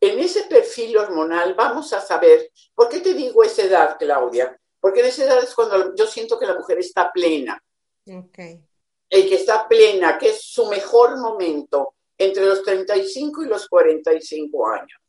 En 0.00 0.18
ese 0.18 0.44
perfil 0.44 0.96
hormonal 0.98 1.54
vamos 1.54 1.92
a 1.92 2.00
saber, 2.00 2.50
¿por 2.74 2.88
qué 2.88 3.00
te 3.00 3.14
digo 3.14 3.42
esa 3.42 3.62
edad, 3.62 3.96
Claudia? 3.98 4.58
Porque 4.80 5.00
en 5.00 5.06
esa 5.06 5.24
edad 5.24 5.42
es 5.42 5.54
cuando 5.54 5.94
yo 5.94 6.06
siento 6.06 6.38
que 6.38 6.46
la 6.46 6.54
mujer 6.54 6.78
está 6.78 7.10
plena. 7.12 7.62
Okay. 8.06 8.62
El 9.10 9.28
que 9.28 9.34
está 9.34 9.68
plena, 9.68 10.16
que 10.18 10.30
es 10.30 10.42
su 10.42 10.66
mejor 10.66 11.18
momento 11.18 11.95
entre 12.18 12.44
los 12.46 12.62
35 12.62 13.44
y 13.44 13.48
los 13.48 13.68
45 13.68 14.68
años. 14.68 15.00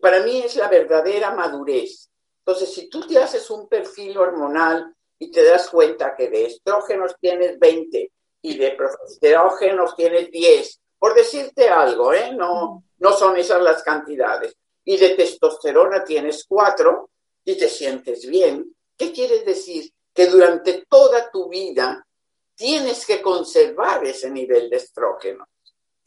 Para 0.00 0.22
mí 0.22 0.42
es 0.44 0.56
la 0.56 0.68
verdadera 0.68 1.34
madurez. 1.34 2.10
Entonces, 2.40 2.72
si 2.72 2.88
tú 2.88 3.06
te 3.06 3.18
haces 3.18 3.50
un 3.50 3.68
perfil 3.68 4.16
hormonal 4.16 4.94
y 5.18 5.30
te 5.30 5.44
das 5.44 5.68
cuenta 5.68 6.14
que 6.16 6.28
de 6.28 6.46
estrógenos 6.46 7.16
tienes 7.20 7.58
20 7.58 8.12
y 8.42 8.56
de 8.56 8.70
progesterógenos 8.72 9.96
tienes 9.96 10.30
10, 10.30 10.80
por 10.98 11.14
decirte 11.14 11.68
algo, 11.68 12.12
¿eh? 12.12 12.32
No, 12.34 12.84
no 12.98 13.12
son 13.12 13.36
esas 13.36 13.62
las 13.62 13.82
cantidades. 13.82 14.56
Y 14.84 14.96
de 14.96 15.10
testosterona 15.10 16.04
tienes 16.04 16.44
4 16.48 17.10
y 17.44 17.56
te 17.56 17.68
sientes 17.68 18.26
bien. 18.26 18.74
¿Qué 18.96 19.12
quiere 19.12 19.44
decir? 19.44 19.90
Que 20.12 20.26
durante 20.26 20.86
toda 20.88 21.30
tu 21.30 21.48
vida 21.48 22.04
tienes 22.54 23.06
que 23.06 23.22
conservar 23.22 24.04
ese 24.04 24.30
nivel 24.30 24.68
de 24.68 24.76
estrógeno. 24.76 25.46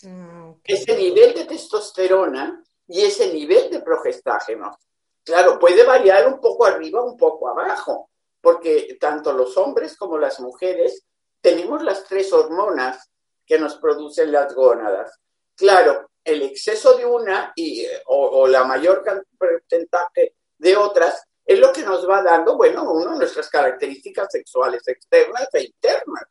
Ah, 0.08 0.53
ese 0.63 0.96
nivel 0.96 1.34
de 1.34 1.46
testosterona 1.46 2.63
y 2.88 3.01
ese 3.01 3.31
nivel 3.34 3.70
de 3.70 3.81
progestágeno. 3.81 4.77
Claro, 5.24 5.60
puede 5.60 5.84
variar 5.84 6.27
un 6.27 6.39
poco 6.39 6.65
arriba, 6.65 7.03
un 7.03 7.15
poco 7.15 7.50
abajo, 7.50 8.10
porque 8.41 8.98
tanto 9.00 9.34
los 9.34 9.55
hombres 9.58 9.96
como 9.96 10.17
las 10.17 10.39
mujeres 10.39 11.05
tenemos 11.41 11.84
las 11.84 12.05
tres 12.05 12.34
hormonas 12.34 13.12
que 13.46 13.60
nos 13.60 13.75
producen 13.75 14.31
las 14.31 14.53
gónadas. 14.53 15.20
Claro, 15.55 16.10
el 16.24 16.41
exceso 16.43 16.98
de 16.98 17.05
una 17.05 17.51
y, 17.55 17.86
o, 18.08 18.48
la 18.48 18.63
mayor 18.63 19.03
porcentaje 19.38 20.36
de 20.58 20.77
otras 20.77 21.24
es 21.46 21.60
lo 21.60 21.72
que 21.74 21.84
nos 21.84 22.08
va 22.08 22.22
dando, 22.22 22.55
bueno, 22.55 22.91
uno, 22.91 23.15
nuestras 23.15 23.50
características 23.50 24.27
sexuales 24.31 24.88
externas 24.88 25.48
e 25.53 25.63
internas. 25.63 26.25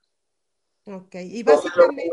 Ok, 0.86 1.14
y 1.16 1.42
básicamente 1.42 2.08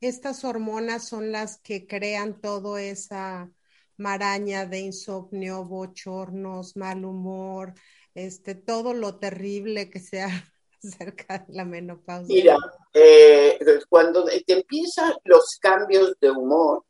estas 0.00 0.44
hormonas 0.44 1.08
son 1.08 1.32
las 1.32 1.58
que 1.58 1.86
crean 1.86 2.40
toda 2.40 2.80
esa 2.82 3.50
maraña 3.96 4.64
de 4.66 4.78
insomnio, 4.80 5.64
bochornos, 5.64 6.76
mal 6.76 7.04
humor, 7.04 7.74
este, 8.14 8.54
todo 8.54 8.94
lo 8.94 9.18
terrible 9.18 9.90
que 9.90 10.00
sea 10.00 10.28
acerca 10.82 11.38
de 11.46 11.54
la 11.54 11.64
menopausia. 11.64 12.34
Mira, 12.34 12.56
eh, 12.94 13.58
cuando 13.88 14.24
te 14.24 14.52
empiezan 14.52 15.12
los 15.24 15.58
cambios 15.60 16.16
de 16.20 16.30
humor, 16.30 16.84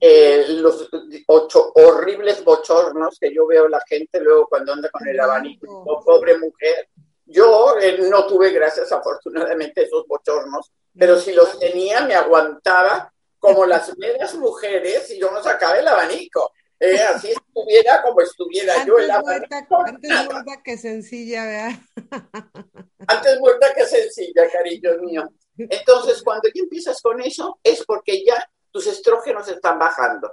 eh, 0.00 0.44
los 0.60 0.88
ocho 1.26 1.72
horribles 1.74 2.44
bochornos 2.44 3.18
que 3.18 3.34
yo 3.34 3.48
veo 3.48 3.68
la 3.68 3.80
gente 3.80 4.20
luego 4.20 4.46
cuando 4.48 4.72
anda 4.72 4.88
con 4.90 5.06
el 5.08 5.18
abanico, 5.18 5.82
oh, 5.86 6.04
pobre 6.04 6.38
mujer. 6.38 6.88
Yo 7.26 7.76
eh, 7.80 7.98
no 8.08 8.26
tuve, 8.26 8.50
gracias 8.52 8.92
afortunadamente, 8.92 9.82
esos 9.82 10.06
bochornos, 10.06 10.70
pero 10.98 11.18
si 11.18 11.32
los 11.32 11.58
tenía 11.58 12.02
me 12.02 12.14
aguantaba 12.14 13.12
como 13.38 13.64
las 13.64 13.96
medias 13.96 14.34
mujeres 14.34 15.10
y 15.10 15.18
yo 15.18 15.30
no 15.30 15.42
sacaba 15.42 15.78
el 15.78 15.88
abanico. 15.88 16.52
Eh, 16.78 16.98
así 17.02 17.30
estuviera 17.30 18.02
como 18.02 18.20
estuviera 18.22 18.84
yo 18.86 18.98
el 18.98 19.10
abanico. 19.10 19.82
antes 19.84 20.10
muerta 20.24 20.62
que 20.62 20.78
sencilla, 20.78 21.44
¿verdad? 21.44 21.80
antes 23.06 23.40
muerta 23.40 23.74
que 23.74 23.86
sencilla, 23.86 24.50
cariño 24.50 24.96
mío. 25.02 25.28
Entonces, 25.56 26.22
cuando 26.22 26.48
ya 26.48 26.62
empiezas 26.62 27.00
con 27.02 27.20
eso, 27.20 27.58
es 27.62 27.84
porque 27.84 28.24
ya 28.24 28.48
tus 28.70 28.86
estrógenos 28.86 29.48
están 29.48 29.78
bajando. 29.78 30.32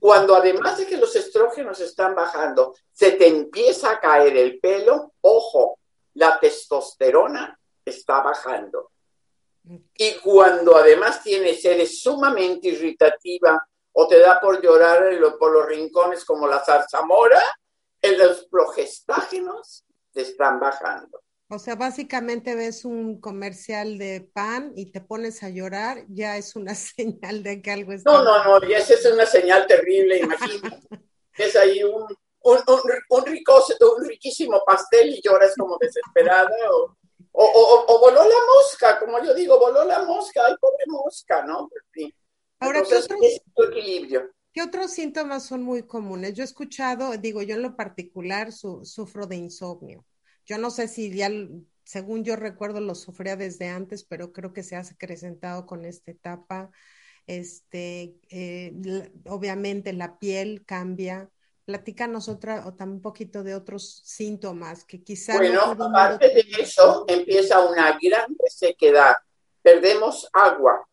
Cuando 0.00 0.34
además 0.34 0.78
de 0.78 0.86
que 0.86 0.96
los 0.96 1.14
estrógenos 1.14 1.80
están 1.80 2.14
bajando, 2.14 2.74
se 2.92 3.12
te 3.12 3.28
empieza 3.28 3.92
a 3.92 4.00
caer 4.00 4.36
el 4.36 4.58
pelo, 4.58 5.12
ojo, 5.20 5.78
la 6.14 6.40
testosterona 6.40 7.58
está 7.84 8.20
bajando. 8.20 8.90
Y 9.96 10.14
cuando 10.22 10.76
además 10.76 11.22
tienes, 11.22 11.64
eres 11.64 12.00
sumamente 12.00 12.68
irritativa 12.68 13.60
o 13.92 14.06
te 14.06 14.20
da 14.20 14.40
por 14.40 14.62
llorar 14.62 15.02
por 15.38 15.52
los 15.52 15.66
rincones 15.66 16.24
como 16.24 16.46
la 16.46 16.64
zarzamora, 16.64 17.42
los 18.02 18.46
progestágenos 18.46 19.84
te 20.12 20.22
están 20.22 20.60
bajando. 20.60 21.20
O 21.48 21.58
sea, 21.58 21.76
básicamente 21.76 22.56
ves 22.56 22.84
un 22.84 23.20
comercial 23.20 23.98
de 23.98 24.28
pan 24.32 24.72
y 24.74 24.90
te 24.90 25.00
pones 25.00 25.44
a 25.44 25.48
llorar, 25.48 26.04
ya 26.08 26.36
es 26.36 26.56
una 26.56 26.74
señal 26.74 27.42
de 27.42 27.62
que 27.62 27.70
algo 27.70 27.92
está... 27.92 28.12
No, 28.12 28.24
no, 28.24 28.44
no, 28.44 28.68
ya 28.68 28.78
esa 28.78 28.94
es 28.94 29.06
una 29.06 29.26
señal 29.26 29.66
terrible, 29.66 30.18
imagínate. 30.18 30.88
es 31.38 31.56
ahí 31.56 31.84
un, 31.84 32.04
un, 32.42 32.58
un, 33.10 34.04
riquísimo 34.04 34.62
pastel 34.66 35.10
y 35.10 35.20
lloras 35.22 35.54
como 35.56 35.78
desesperada 35.78 36.50
o, 36.72 36.96
o, 37.38 37.98
voló 38.00 38.22
la 38.22 38.38
mosca, 38.54 38.98
como 38.98 39.22
yo 39.22 39.34
digo, 39.34 39.58
voló 39.58 39.84
la 39.84 40.04
mosca, 40.04 40.42
ay, 40.46 40.54
pobre 40.60 40.84
mosca, 40.86 41.44
¿no? 41.44 41.68
Ahora, 42.60 42.82
¿qué 42.82 42.96
otros, 42.96 43.20
equilibrio. 43.70 44.30
¿qué 44.52 44.62
otros 44.62 44.92
síntomas 44.92 45.44
son 45.44 45.62
muy 45.62 45.82
comunes? 45.82 46.32
Yo 46.32 46.42
he 46.42 46.46
escuchado, 46.46 47.16
digo, 47.18 47.42
yo 47.42 47.56
en 47.56 47.62
lo 47.62 47.76
particular 47.76 48.52
sufro 48.52 49.26
de 49.26 49.36
insomnio 49.36 50.04
yo 50.46 50.58
no 50.58 50.70
sé 50.70 50.88
si 50.88 51.12
ya, 51.12 51.28
según 51.84 52.24
yo 52.24 52.36
recuerdo, 52.36 52.80
lo 52.80 52.94
sufría 52.94 53.36
desde 53.36 53.68
antes, 53.68 54.04
pero 54.04 54.32
creo 54.32 54.52
que 54.52 54.62
se 54.62 54.76
ha 54.76 54.80
acrecentado 54.80 55.66
con 55.66 55.84
esta 55.84 56.12
etapa. 56.12 56.70
Este, 57.26 58.14
eh, 58.30 58.72
obviamente 59.26 59.92
la 59.92 60.18
piel 60.18 60.64
cambia. 60.64 61.28
Platícanos 61.66 62.28
otra, 62.28 62.64
o 62.66 62.74
también 62.74 62.96
un 62.96 63.02
poquito 63.02 63.42
de 63.42 63.54
otros 63.54 64.00
síntomas 64.04 64.84
que 64.84 65.02
quizás. 65.02 65.36
Bueno, 65.36 65.62
aparte 65.62 66.28
de 66.28 66.44
eso, 66.60 67.04
empieza 67.08 67.60
una 67.60 67.98
gran 68.00 68.36
resequedad. 68.38 69.16
Perdemos 69.60 70.28
agua. 70.32 70.88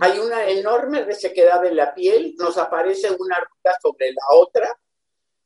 Hay 0.00 0.18
una 0.18 0.46
enorme 0.48 1.04
resequedad 1.04 1.64
en 1.64 1.76
la 1.76 1.94
piel, 1.94 2.34
nos 2.38 2.58
aparece 2.58 3.08
una 3.18 3.36
arruga 3.36 3.78
sobre 3.80 4.12
la 4.12 4.36
otra, 4.36 4.78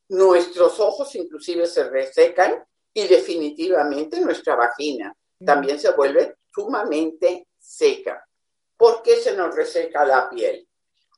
nuestros 0.09 0.81
ojos 0.81 1.15
inclusive 1.15 1.67
se 1.67 1.89
resecan 1.89 2.65
y 2.93 3.07
definitivamente 3.07 4.21
nuestra 4.21 4.57
vagina 4.57 5.15
también 5.45 5.79
se 5.79 5.93
vuelve 5.93 6.37
sumamente 6.53 7.47
seca. 7.59 8.27
¿Por 8.77 9.03
qué 9.03 9.17
se 9.17 9.37
nos 9.37 9.55
reseca 9.55 10.05
la 10.05 10.29
piel? 10.29 10.67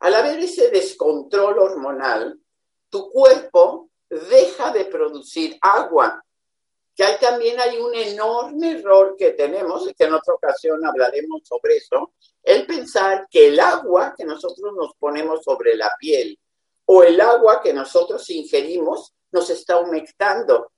Al 0.01 0.15
haber 0.15 0.41
ese 0.41 0.69
descontrol 0.69 1.59
hormonal, 1.59 2.42
tu 2.93 3.11
cuerpo 3.11 3.89
deja 4.11 4.71
de 4.71 4.85
producir 4.85 5.59
agua. 5.63 6.23
Que 6.95 7.05
hay 7.05 7.19
también 7.19 7.59
hay 7.59 7.79
un 7.79 7.95
enorme 7.95 8.73
error 8.73 9.17
que 9.17 9.31
tenemos, 9.31 9.89
y 9.89 9.95
que 9.95 10.05
en 10.05 10.13
otra 10.13 10.35
ocasión 10.35 10.85
hablaremos 10.85 11.41
sobre 11.43 11.79
eso, 11.79 12.13
el 12.43 12.67
pensar 12.67 13.27
que 13.31 13.49
el 13.49 13.59
agua 13.59 14.15
que 14.15 14.27
nosotros 14.27 14.75
nos 14.75 14.95
ponemos 14.99 15.43
sobre 15.43 15.75
la 15.75 15.91
piel 15.99 16.39
o 16.85 17.03
el 17.03 17.19
agua 17.19 17.63
que 17.63 17.73
nosotros 17.73 18.29
ingerimos 18.29 19.15
nos 19.31 19.49
está 19.49 19.79
humectando. 19.79 20.71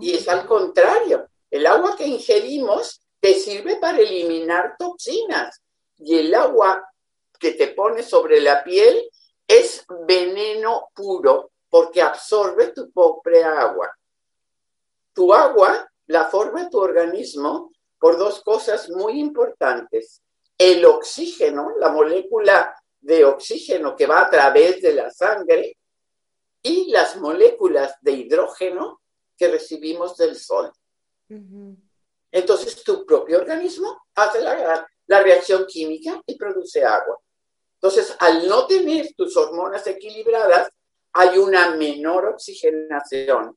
Y 0.00 0.14
es 0.14 0.26
al 0.28 0.44
contrario, 0.44 1.28
el 1.50 1.66
agua 1.66 1.94
que 1.96 2.06
ingerimos 2.06 3.00
te 3.20 3.34
sirve 3.34 3.76
para 3.76 3.98
eliminar 3.98 4.74
toxinas 4.76 5.62
y 5.98 6.18
el 6.18 6.34
agua 6.34 6.90
que 7.38 7.52
te 7.52 7.68
pones 7.68 8.06
sobre 8.06 8.40
la 8.40 8.64
piel 8.64 9.08
es 9.48 9.86
veneno 10.06 10.90
puro 10.94 11.50
porque 11.70 12.02
absorbe 12.02 12.68
tu 12.68 12.90
propia 12.92 13.60
agua. 13.60 13.90
Tu 15.14 15.32
agua 15.32 15.90
la 16.06 16.26
forma 16.26 16.68
tu 16.68 16.78
organismo 16.78 17.72
por 17.98 18.18
dos 18.18 18.42
cosas 18.42 18.88
muy 18.90 19.18
importantes. 19.18 20.22
El 20.56 20.84
oxígeno, 20.84 21.72
la 21.78 21.88
molécula 21.88 22.74
de 23.00 23.24
oxígeno 23.24 23.96
que 23.96 24.06
va 24.06 24.22
a 24.22 24.30
través 24.30 24.82
de 24.82 24.94
la 24.94 25.10
sangre 25.10 25.76
y 26.62 26.90
las 26.90 27.16
moléculas 27.16 27.94
de 28.00 28.12
hidrógeno 28.12 29.00
que 29.36 29.48
recibimos 29.48 30.16
del 30.16 30.36
sol. 30.36 30.72
Entonces 32.30 32.82
tu 32.82 33.06
propio 33.06 33.38
organismo 33.38 34.02
hace 34.14 34.40
la, 34.40 34.86
la 35.06 35.22
reacción 35.22 35.64
química 35.66 36.20
y 36.26 36.36
produce 36.36 36.84
agua. 36.84 37.18
Entonces, 37.80 38.16
al 38.18 38.48
no 38.48 38.66
tener 38.66 39.14
tus 39.14 39.36
hormonas 39.36 39.86
equilibradas, 39.86 40.70
hay 41.12 41.38
una 41.38 41.76
menor 41.76 42.26
oxigenación. 42.26 43.56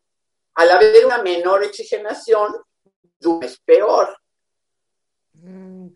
Al 0.55 0.71
haber 0.71 1.05
una 1.05 1.21
menor 1.23 1.63
oxigenación, 1.63 2.55
es 3.41 3.59
peor. 3.59 4.17
Mm, 5.33 5.87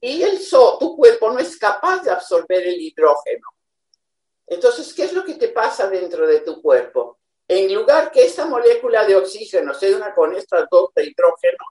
y 0.00 0.22
el 0.22 0.38
so, 0.38 0.78
tu 0.78 0.96
cuerpo 0.96 1.30
no 1.30 1.38
es 1.38 1.56
capaz 1.56 2.02
de 2.02 2.10
absorber 2.10 2.66
el 2.66 2.80
hidrógeno. 2.80 3.48
Entonces, 4.46 4.92
¿qué 4.92 5.04
es 5.04 5.12
lo 5.12 5.24
que 5.24 5.34
te 5.34 5.48
pasa 5.48 5.88
dentro 5.88 6.26
de 6.26 6.40
tu 6.40 6.60
cuerpo? 6.60 7.18
En 7.48 7.72
lugar 7.74 8.10
que 8.10 8.24
esta 8.24 8.46
molécula 8.46 9.04
de 9.04 9.16
oxígeno 9.16 9.74
se 9.74 9.94
una 9.94 10.14
con 10.14 10.34
estas 10.34 10.66
dos 10.70 10.90
de 10.94 11.06
hidrógeno, 11.06 11.64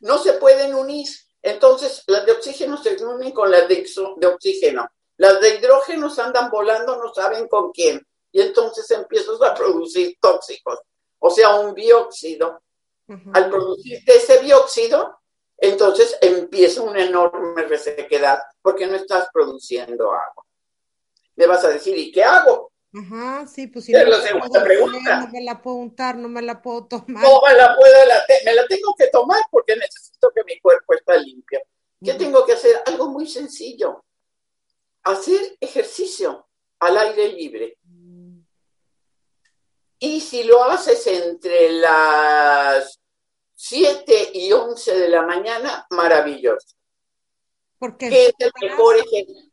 no 0.00 0.18
se 0.18 0.34
pueden 0.34 0.74
unir. 0.74 1.08
Entonces, 1.46 2.02
las 2.08 2.26
de 2.26 2.32
oxígeno 2.32 2.76
se 2.76 2.96
unen 3.04 3.30
con 3.30 3.48
las 3.48 3.68
de, 3.68 3.86
oxígeno. 4.26 4.90
Las 5.16 5.40
de 5.40 5.54
hidrógeno 5.54 6.12
andan 6.18 6.50
volando, 6.50 6.96
no 6.96 7.14
saben 7.14 7.46
con 7.46 7.70
quién. 7.70 8.04
Y 8.32 8.40
entonces 8.40 8.90
empiezas 8.90 9.40
a 9.40 9.54
producir 9.54 10.16
tóxicos, 10.20 10.80
o 11.20 11.30
sea, 11.30 11.54
un 11.54 11.72
bióxido. 11.72 12.60
Al 13.32 13.48
producir 13.48 14.02
ese 14.06 14.38
bióxido, 14.38 15.20
entonces 15.56 16.18
empieza 16.20 16.82
una 16.82 17.04
enorme 17.04 17.62
resequedad 17.62 18.40
porque 18.60 18.88
no 18.88 18.96
estás 18.96 19.28
produciendo 19.32 20.06
agua. 20.06 20.44
Me 21.36 21.46
vas 21.46 21.64
a 21.64 21.68
decir, 21.68 21.96
¿y 21.96 22.10
qué 22.10 22.24
hago? 22.24 22.72
Ajá, 22.98 23.46
sí, 23.46 23.66
pues 23.66 23.84
si 23.84 23.92
no, 23.92 24.04
la 24.04 24.20
segunda 24.22 24.64
pregunta. 24.64 25.20
no 25.20 25.28
me 25.28 25.42
la 25.42 25.60
puedo 25.60 25.76
untar, 25.76 26.16
no 26.16 26.28
me 26.28 26.40
la 26.40 26.62
puedo 26.62 26.86
tomar. 26.86 27.22
No 27.22 27.42
me 27.46 27.54
la 27.54 27.76
puedo, 27.76 27.94
me 28.44 28.54
la 28.54 28.66
tengo 28.66 28.94
que 28.96 29.08
tomar 29.08 29.40
porque 29.50 29.76
necesito 29.76 30.30
que 30.34 30.42
mi 30.44 30.58
cuerpo 30.60 30.94
esté 30.94 31.20
limpio. 31.20 31.60
¿Qué 32.02 32.14
tengo 32.14 32.46
que 32.46 32.52
hacer? 32.52 32.82
Algo 32.86 33.08
muy 33.10 33.26
sencillo. 33.26 34.04
Hacer 35.02 35.56
ejercicio 35.60 36.48
al 36.80 36.96
aire 36.96 37.28
libre. 37.28 37.78
Mm. 37.84 38.40
Y 39.98 40.20
si 40.20 40.44
lo 40.44 40.64
haces 40.64 41.06
entre 41.06 41.72
las 41.72 43.00
7 43.54 44.30
y 44.34 44.52
11 44.52 44.98
de 44.98 45.08
la 45.08 45.22
mañana, 45.22 45.86
maravilloso. 45.90 46.76
Porque 47.78 48.08
¿Qué 48.08 48.26
es 48.26 48.34
el 48.38 48.52
mejor 48.60 48.96
ejercicio? 48.96 49.45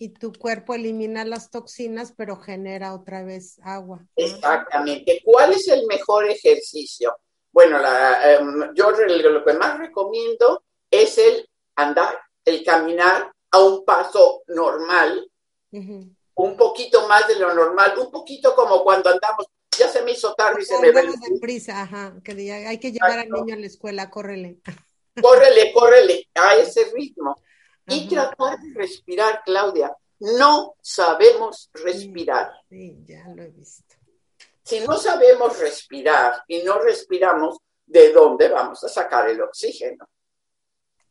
Y 0.00 0.08
tu 0.08 0.32
cuerpo 0.32 0.74
elimina 0.74 1.26
las 1.26 1.50
toxinas, 1.50 2.14
pero 2.16 2.36
genera 2.36 2.94
otra 2.94 3.22
vez 3.22 3.60
agua. 3.62 4.00
Exactamente. 4.16 5.20
¿Cuál 5.22 5.52
es 5.52 5.68
el 5.68 5.86
mejor 5.86 6.24
ejercicio? 6.24 7.18
Bueno, 7.52 7.78
la, 7.78 8.32
em, 8.32 8.74
yo 8.74 8.92
lo 8.92 9.44
que 9.44 9.52
más 9.52 9.78
recomiendo 9.78 10.64
es 10.90 11.18
el 11.18 11.46
andar, 11.76 12.18
el 12.46 12.64
caminar 12.64 13.30
a 13.50 13.58
un 13.58 13.84
paso 13.84 14.42
normal, 14.46 15.30
un 15.70 16.56
poquito 16.56 17.06
más 17.06 17.28
de 17.28 17.38
lo 17.38 17.52
normal, 17.52 17.92
un 17.98 18.10
poquito 18.10 18.54
como 18.54 18.82
cuando 18.82 19.10
andamos, 19.10 19.48
ya 19.78 19.88
se 19.88 20.00
me 20.00 20.12
hizo 20.12 20.32
tarde 20.32 20.62
y 20.62 20.64
se 20.64 20.80
me 20.80 20.92
ve. 20.92 21.10
prisa, 21.42 21.82
ajá, 21.82 22.14
que 22.24 22.32
hay 22.50 22.80
que 22.80 22.90
llevar 22.90 23.18
al 23.18 23.28
niño 23.28 23.52
a 23.52 23.58
la 23.58 23.66
escuela, 23.66 24.08
córrele. 24.08 24.60
Córrele, 25.20 25.74
córrele, 25.74 26.26
a 26.36 26.54
ese 26.54 26.90
ritmo 26.94 27.36
y 27.90 28.08
tratar 28.08 28.58
de 28.58 28.72
respirar, 28.74 29.42
Claudia. 29.44 29.94
No 30.20 30.76
sabemos 30.80 31.70
respirar. 31.72 32.52
Sí, 32.68 33.02
ya 33.04 33.26
lo 33.34 33.42
he 33.42 33.48
visto. 33.48 33.96
Si 34.62 34.80
no 34.80 34.96
sabemos 34.96 35.58
respirar 35.58 36.44
y 36.46 36.62
no 36.62 36.78
respiramos, 36.78 37.58
¿de 37.86 38.12
dónde 38.12 38.48
vamos 38.48 38.84
a 38.84 38.88
sacar 38.88 39.28
el 39.28 39.40
oxígeno? 39.40 40.08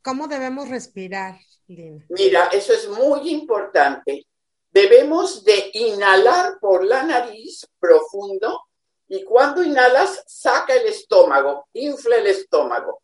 ¿Cómo 0.02 0.28
debemos 0.28 0.70
respirar, 0.70 1.40
Lina? 1.68 2.06
Mira, 2.10 2.48
eso 2.48 2.74
es 2.74 2.88
muy 2.88 3.30
importante. 3.32 4.26
Debemos 4.72 5.44
de 5.44 5.72
inhalar 5.74 6.60
por 6.60 6.86
la 6.86 7.04
nariz 7.04 7.68
profundo 7.80 8.70
y 9.08 9.24
cuando 9.24 9.64
inhalas, 9.64 10.24
saca 10.28 10.76
el 10.76 10.88
estómago, 10.88 11.68
infla 11.74 12.18
el 12.18 12.28
estómago. 12.28 13.02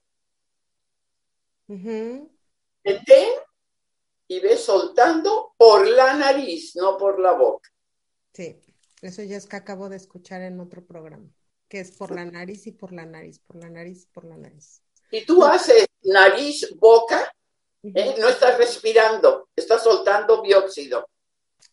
Detén 1.67 3.33
y 4.27 4.39
ves 4.39 4.63
soltando 4.63 5.53
por 5.57 5.88
la 5.88 6.13
nariz, 6.13 6.75
no 6.75 6.97
por 6.97 7.19
la 7.19 7.33
boca. 7.33 7.69
Sí, 8.33 8.59
eso 9.01 9.21
ya 9.23 9.38
es 9.38 9.45
que 9.45 9.55
acabo 9.55 9.89
de 9.89 9.97
escuchar 9.97 10.41
en 10.41 10.59
otro 10.59 10.85
programa, 10.85 11.29
que 11.67 11.79
es 11.79 11.91
por 11.91 12.11
la 12.11 12.25
nariz 12.25 12.67
y 12.67 12.71
por 12.71 12.91
la 12.91 13.05
nariz, 13.05 13.39
por 13.39 13.57
la 13.57 13.69
nariz, 13.69 14.07
por 14.11 14.25
la 14.25 14.38
nariz. 14.38 14.81
Si 15.09 15.25
tú 15.25 15.43
haces 15.43 15.85
nariz, 16.01 16.75
boca, 16.77 17.31
¿eh? 17.83 18.15
no 18.17 18.27
estás 18.29 18.57
respirando, 18.57 19.49
estás 19.55 19.83
soltando 19.83 20.41
bióxido. 20.41 21.07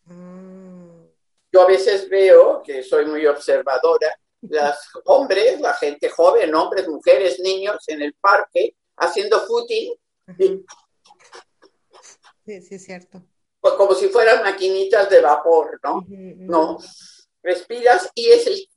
Ah. 0.07 0.43
Yo 1.51 1.61
a 1.61 1.67
veces 1.67 2.09
veo, 2.09 2.63
que 2.63 2.81
soy 2.81 3.05
muy 3.05 3.25
observadora, 3.27 4.17
las 4.41 4.89
hombres, 5.05 5.59
la 5.59 5.73
gente 5.73 6.09
joven, 6.09 6.53
hombres, 6.55 6.87
mujeres, 6.87 7.39
niños 7.39 7.83
en 7.87 8.01
el 8.01 8.13
parque 8.15 8.75
haciendo 8.97 9.39
footing 9.45 9.93
y 10.37 10.65
Sí, 12.45 12.61
sí, 12.61 12.75
es 12.75 12.85
cierto. 12.85 13.23
Pues 13.59 13.73
como 13.75 13.93
si 13.93 14.09
fueran 14.09 14.43
maquinitas 14.43 15.09
de 15.09 15.21
vapor, 15.21 15.79
¿no? 15.83 16.05
No, 16.07 16.77
respiras 17.41 18.09
y 18.13 18.29
es 18.29 18.67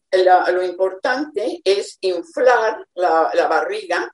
lo 0.52 0.62
importante 0.62 1.61
es 1.64 1.98
inflar 2.00 2.87
la, 2.94 3.31
la 3.35 3.48
barriga 3.48 4.11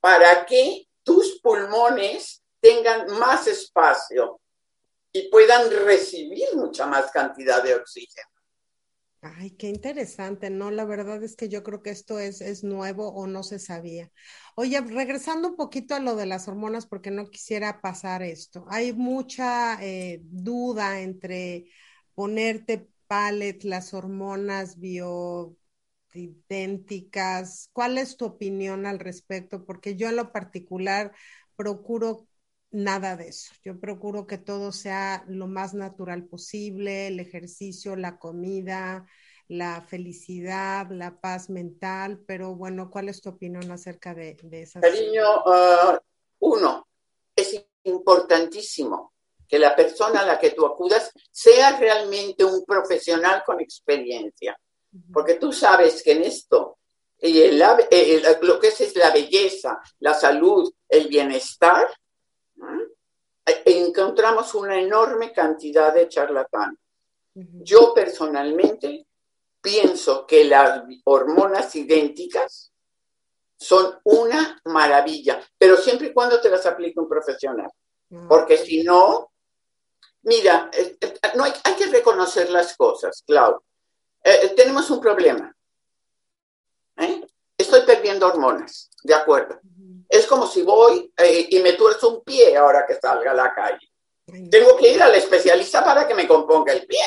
para 0.00 0.44
que 0.46 0.88
tus 1.02 1.40
pulmones 1.40 2.42
tengan 2.60 3.06
más 3.18 3.46
espacio 3.46 4.40
y 5.12 5.28
puedan 5.28 5.70
recibir 5.84 6.48
mucha 6.54 6.86
más 6.86 7.10
cantidad 7.10 7.62
de 7.62 7.74
oxígeno. 7.74 8.35
Ay, 9.38 9.50
qué 9.52 9.68
interesante, 9.68 10.50
¿no? 10.50 10.70
La 10.70 10.84
verdad 10.84 11.22
es 11.24 11.36
que 11.36 11.48
yo 11.48 11.62
creo 11.62 11.82
que 11.82 11.90
esto 11.90 12.18
es, 12.20 12.40
es 12.40 12.62
nuevo 12.64 13.08
o 13.08 13.26
no 13.26 13.42
se 13.42 13.58
sabía. 13.58 14.10
Oye, 14.56 14.80
regresando 14.80 15.48
un 15.48 15.56
poquito 15.56 15.94
a 15.94 16.00
lo 16.00 16.16
de 16.16 16.26
las 16.26 16.48
hormonas, 16.48 16.86
porque 16.86 17.10
no 17.10 17.28
quisiera 17.30 17.80
pasar 17.80 18.22
esto. 18.22 18.66
Hay 18.68 18.92
mucha 18.92 19.78
eh, 19.82 20.20
duda 20.22 21.00
entre 21.00 21.66
ponerte 22.14 22.88
pallet, 23.08 23.62
las 23.64 23.94
hormonas 23.94 24.78
bioidénticas. 24.78 25.56
¿Cuál 27.72 27.98
es 27.98 28.16
tu 28.16 28.24
opinión 28.26 28.86
al 28.86 28.98
respecto? 28.98 29.64
Porque 29.64 29.96
yo 29.96 30.08
en 30.08 30.16
lo 30.16 30.32
particular 30.32 31.12
procuro 31.56 32.26
nada 32.70 33.16
de 33.16 33.28
eso. 33.28 33.52
Yo 33.62 33.78
procuro 33.78 34.26
que 34.26 34.38
todo 34.38 34.72
sea 34.72 35.24
lo 35.28 35.46
más 35.46 35.74
natural 35.74 36.24
posible, 36.24 37.08
el 37.08 37.20
ejercicio, 37.20 37.96
la 37.96 38.18
comida, 38.18 39.06
la 39.48 39.82
felicidad, 39.82 40.88
la 40.90 41.20
paz 41.20 41.50
mental, 41.50 42.20
pero 42.26 42.54
bueno, 42.54 42.90
¿cuál 42.90 43.08
es 43.08 43.20
tu 43.20 43.30
opinión 43.30 43.70
acerca 43.70 44.14
de, 44.14 44.36
de 44.42 44.62
esas? 44.62 44.82
Cariño, 44.82 45.24
uh, 45.44 45.98
uno, 46.40 46.88
es 47.34 47.64
importantísimo 47.84 49.12
que 49.46 49.58
la 49.58 49.76
persona 49.76 50.20
a 50.20 50.26
la 50.26 50.38
que 50.38 50.50
tú 50.50 50.66
acudas 50.66 51.12
sea 51.30 51.78
realmente 51.78 52.44
un 52.44 52.64
profesional 52.64 53.42
con 53.46 53.60
experiencia, 53.60 54.58
porque 55.12 55.34
tú 55.34 55.52
sabes 55.52 56.02
que 56.02 56.12
en 56.12 56.24
esto, 56.24 56.78
y 57.18 57.52
lo 57.52 58.58
que 58.60 58.68
es, 58.68 58.80
es 58.80 58.96
la 58.96 59.10
belleza, 59.10 59.78
la 60.00 60.14
salud, 60.14 60.72
el 60.88 61.06
bienestar, 61.08 61.88
encontramos 63.64 64.54
una 64.54 64.78
enorme 64.78 65.32
cantidad 65.32 65.92
de 65.92 66.08
charlatanes. 66.08 66.78
Yo 67.34 67.92
personalmente 67.92 69.06
pienso 69.60 70.26
que 70.26 70.44
las 70.44 70.82
hormonas 71.04 71.74
idénticas 71.76 72.72
son 73.58 73.98
una 74.04 74.60
maravilla, 74.64 75.42
pero 75.58 75.76
siempre 75.76 76.08
y 76.08 76.12
cuando 76.12 76.40
te 76.40 76.48
las 76.48 76.64
aplique 76.66 77.00
un 77.00 77.08
profesional. 77.08 77.70
Porque 78.28 78.56
si 78.56 78.82
no, 78.82 79.32
mira, 80.22 80.70
eh, 80.72 80.96
eh, 81.00 81.14
no 81.34 81.44
hay, 81.44 81.52
que 81.76 81.86
reconocer 81.86 82.50
las 82.50 82.76
cosas, 82.76 83.22
Clau. 83.26 83.60
Eh, 84.22 84.54
tenemos 84.56 84.88
un 84.90 85.00
problema. 85.00 85.54
Estoy 87.58 87.80
perdiendo 87.82 88.26
hormonas, 88.26 88.90
de 89.02 89.14
acuerdo. 89.14 89.60
Es 90.08 90.26
como 90.26 90.46
si 90.46 90.62
voy 90.62 91.12
y 91.50 91.58
me 91.60 91.74
tuerzo 91.74 92.10
un 92.10 92.24
pie 92.24 92.56
ahora 92.56 92.84
que 92.86 92.94
salga 92.94 93.32
a 93.32 93.34
la 93.34 93.54
calle. 93.54 93.90
Tengo 94.50 94.76
que 94.76 94.92
ir 94.92 95.02
al 95.02 95.14
especialista 95.14 95.84
para 95.84 96.06
que 96.06 96.14
me 96.14 96.26
componga 96.26 96.72
el 96.72 96.86
pie. 96.86 97.00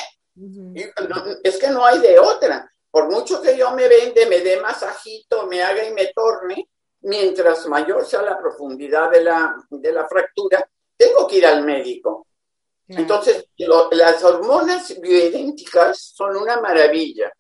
es 1.44 1.58
que 1.58 1.68
no 1.70 1.86
hay 1.86 2.00
de 2.00 2.18
otra. 2.20 2.72
Por 2.92 3.10
mucho 3.12 3.42
que 3.42 3.58
yo 3.58 3.72
me 3.72 3.88
vende, 3.88 4.26
me 4.26 4.40
dé 4.40 4.60
masajito, 4.60 5.46
me 5.46 5.62
haga 5.62 5.86
y 5.86 5.94
me 5.94 6.08
torne, 6.08 6.70
mientras 7.02 7.68
mayor 7.68 8.06
sea 8.06 8.22
la 8.22 8.38
profundidad 8.38 9.12
de 9.12 9.24
la, 9.24 9.56
de 9.70 9.92
la 9.92 10.08
fractura, 10.08 10.68
tengo 10.98 11.28
que 11.28 11.38
ir 11.38 11.46
al 11.46 11.64
médico. 11.64 12.26
Entonces, 12.88 13.46
las 13.92 14.24
hormonas 14.24 15.00
bioidénticas 15.00 16.14
son 16.16 16.36
una 16.36 16.60
maravilla. 16.60 17.32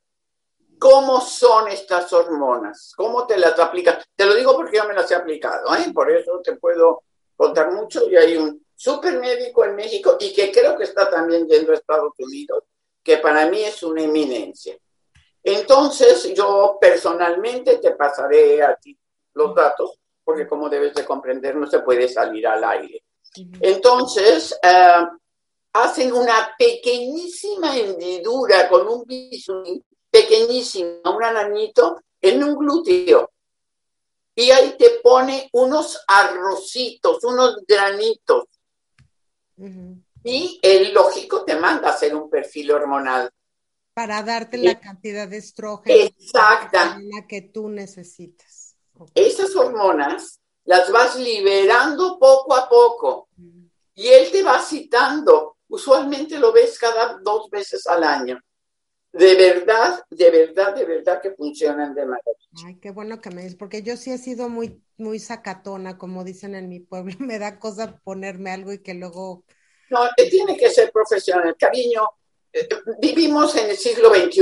¿Cómo 0.80 1.20
son 1.20 1.68
estas 1.68 2.12
hormonas? 2.14 2.94
¿Cómo 2.96 3.28
te 3.28 3.38
las 3.38 3.60
aplican? 3.60 4.00
Te 4.16 4.26
lo 4.26 4.34
digo 4.34 4.56
porque 4.56 4.78
yo 4.78 4.88
me 4.88 4.94
las 4.94 5.12
he 5.12 5.16
aplicado, 5.16 5.76
¿eh? 5.76 5.92
por 5.94 6.10
eso 6.10 6.40
te 6.42 6.56
puedo 6.56 7.04
contar 7.36 7.72
mucho. 7.74 8.10
Y 8.10 8.16
hay 8.16 8.38
un 8.38 8.66
super 8.76 9.20
médico 9.20 9.66
en 9.66 9.76
México 9.76 10.16
y 10.20 10.34
que 10.34 10.52
creo 10.52 10.78
que 10.78 10.86
está 10.86 11.10
también 11.10 11.46
yendo 11.48 11.74
a 11.74 11.76
Estados 11.76 12.14
Unidos, 12.18 12.64
que 13.04 13.18
para 13.18 13.48
mí 13.48 13.62
es 13.62 13.84
una 13.84 14.04
eminencia. 14.04 14.78
Entonces, 15.44 16.34
yo 16.34 16.78
personalmente 16.80 17.78
te 17.78 17.92
pasaré 17.92 18.64
a 18.64 18.76
ti 18.76 18.98
los 19.34 19.54
datos, 19.54 20.00
porque 20.24 20.48
como 20.48 20.70
debes 20.70 20.94
de 20.94 21.06
comprender, 21.06 21.56
no 21.56 21.68
se 21.68 21.80
puede 21.80 22.08
salir 22.08 22.48
al 22.48 22.64
aire. 22.64 23.04
Entonces, 23.60 24.58
eh, 24.64 25.08
hacen 25.74 26.14
una 26.14 26.54
pequeñísima 26.58 27.78
hendidura 27.78 28.70
con 28.70 28.88
un 28.88 29.04
bisturí 29.06 29.84
pequeñísimo, 30.20 31.02
un 31.06 31.24
ananito, 31.24 32.02
en 32.22 32.44
un 32.44 32.56
glúteo. 32.56 33.32
Y 34.36 34.52
ahí 34.52 34.76
te 34.78 35.00
pone 35.04 35.50
unos 35.54 36.02
arrocitos, 36.08 37.24
unos 37.24 37.58
granitos. 37.68 38.46
Y 40.24 40.60
el 40.62 40.94
lógico 40.94 41.44
te 41.44 41.56
manda 41.56 41.90
a 41.90 41.94
hacer 41.94 42.16
un 42.16 42.30
perfil 42.30 42.72
hormonal. 42.72 43.30
Para 43.94 44.24
darte 44.24 44.58
la 44.58 44.80
cantidad 44.80 45.28
de 45.28 45.38
estrógeno 45.38 45.94
Exacta. 45.94 46.98
que 47.28 47.42
tú 47.42 47.68
necesitas. 47.68 48.76
Esas 49.14 49.56
hormonas 49.56 50.40
las 50.64 50.90
vas 50.92 51.18
liberando 51.18 52.18
poco 52.18 52.56
a 52.56 52.70
poco. 52.70 53.28
Y 53.94 54.08
él 54.08 54.32
te 54.32 54.42
va 54.44 54.62
citando. 54.62 55.58
Usualmente 55.68 56.40
lo 56.40 56.54
ves 56.54 56.80
cada 56.80 57.18
dos 57.22 57.50
veces 57.50 57.86
al 57.88 58.04
año. 58.04 58.40
De 59.12 59.36
verdad, 59.36 60.04
de 60.10 60.30
verdad, 60.30 60.76
de 60.76 60.86
verdad 60.86 61.22
que 61.22 61.32
funcionan 61.32 61.96
de 61.96 62.06
maravilla. 62.06 62.40
Ay, 62.66 62.80
qué 62.80 62.92
bueno 62.92 63.20
que 63.20 63.32
me 63.32 63.42
dices, 63.42 63.58
porque 63.58 63.82
yo 63.82 63.98
sí 63.98 64.12
he 64.12 64.18
sido 64.18 64.50
muy, 64.50 64.84
muy 64.98 65.20
sacatona, 65.20 65.98
como 65.98 66.24
dicen 66.24 66.56
en 66.56 66.70
mi 66.70 66.80
pueblo. 66.80 67.14
Me 67.20 67.40
da 67.40 67.60
cosa 67.60 68.00
ponerme 68.04 68.52
algo 68.52 68.72
y 68.72 68.80
que 68.80 68.94
luego. 68.94 69.44
No, 69.90 70.02
tiene 70.30 70.56
que 70.56 70.70
ser 70.70 70.92
profesional. 70.92 71.56
Cariño, 71.58 72.04
eh, 72.54 72.68
vivimos 73.02 73.56
en 73.56 73.72
el 73.72 73.78
siglo 73.78 74.14
XXI. 74.14 74.42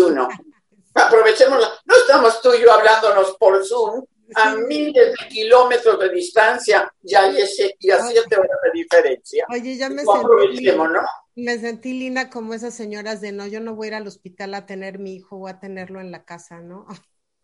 Aprovechémoslo. 0.93 1.67
No 1.85 1.95
estamos 1.95 2.41
tú 2.41 2.53
y 2.53 2.61
yo 2.61 2.71
hablándonos 2.73 3.37
por 3.37 3.63
Zoom 3.65 4.03
a 4.35 4.55
miles 4.55 5.13
de 5.13 5.27
kilómetros 5.29 5.99
de 5.99 6.09
distancia 6.09 6.91
ya 7.01 7.29
y, 7.29 7.37
ese, 7.37 7.75
y 7.79 7.91
a 7.91 8.03
siete 8.03 8.35
horas 8.35 8.57
de 8.63 8.71
diferencia. 8.73 9.45
Oye, 9.49 9.77
ya 9.77 9.89
me 9.89 10.03
sentí, 10.03 10.65
¿no? 10.75 11.07
Me 11.37 11.59
sentí 11.59 11.93
linda 11.93 12.31
como 12.31 12.55
esas 12.55 12.73
señoras 12.73 13.21
de 13.21 13.31
no, 13.31 13.45
yo 13.45 13.59
no 13.59 13.75
voy 13.75 13.87
a 13.87 13.89
ir 13.89 13.95
al 13.95 14.07
hospital 14.07 14.55
a 14.55 14.65
tener 14.65 14.97
mi 14.97 15.15
hijo, 15.15 15.37
voy 15.37 15.51
a 15.51 15.59
tenerlo 15.59 16.01
en 16.01 16.11
la 16.11 16.25
casa, 16.25 16.61
¿no? 16.61 16.87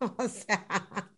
o 0.00 0.28
sea. 0.28 0.66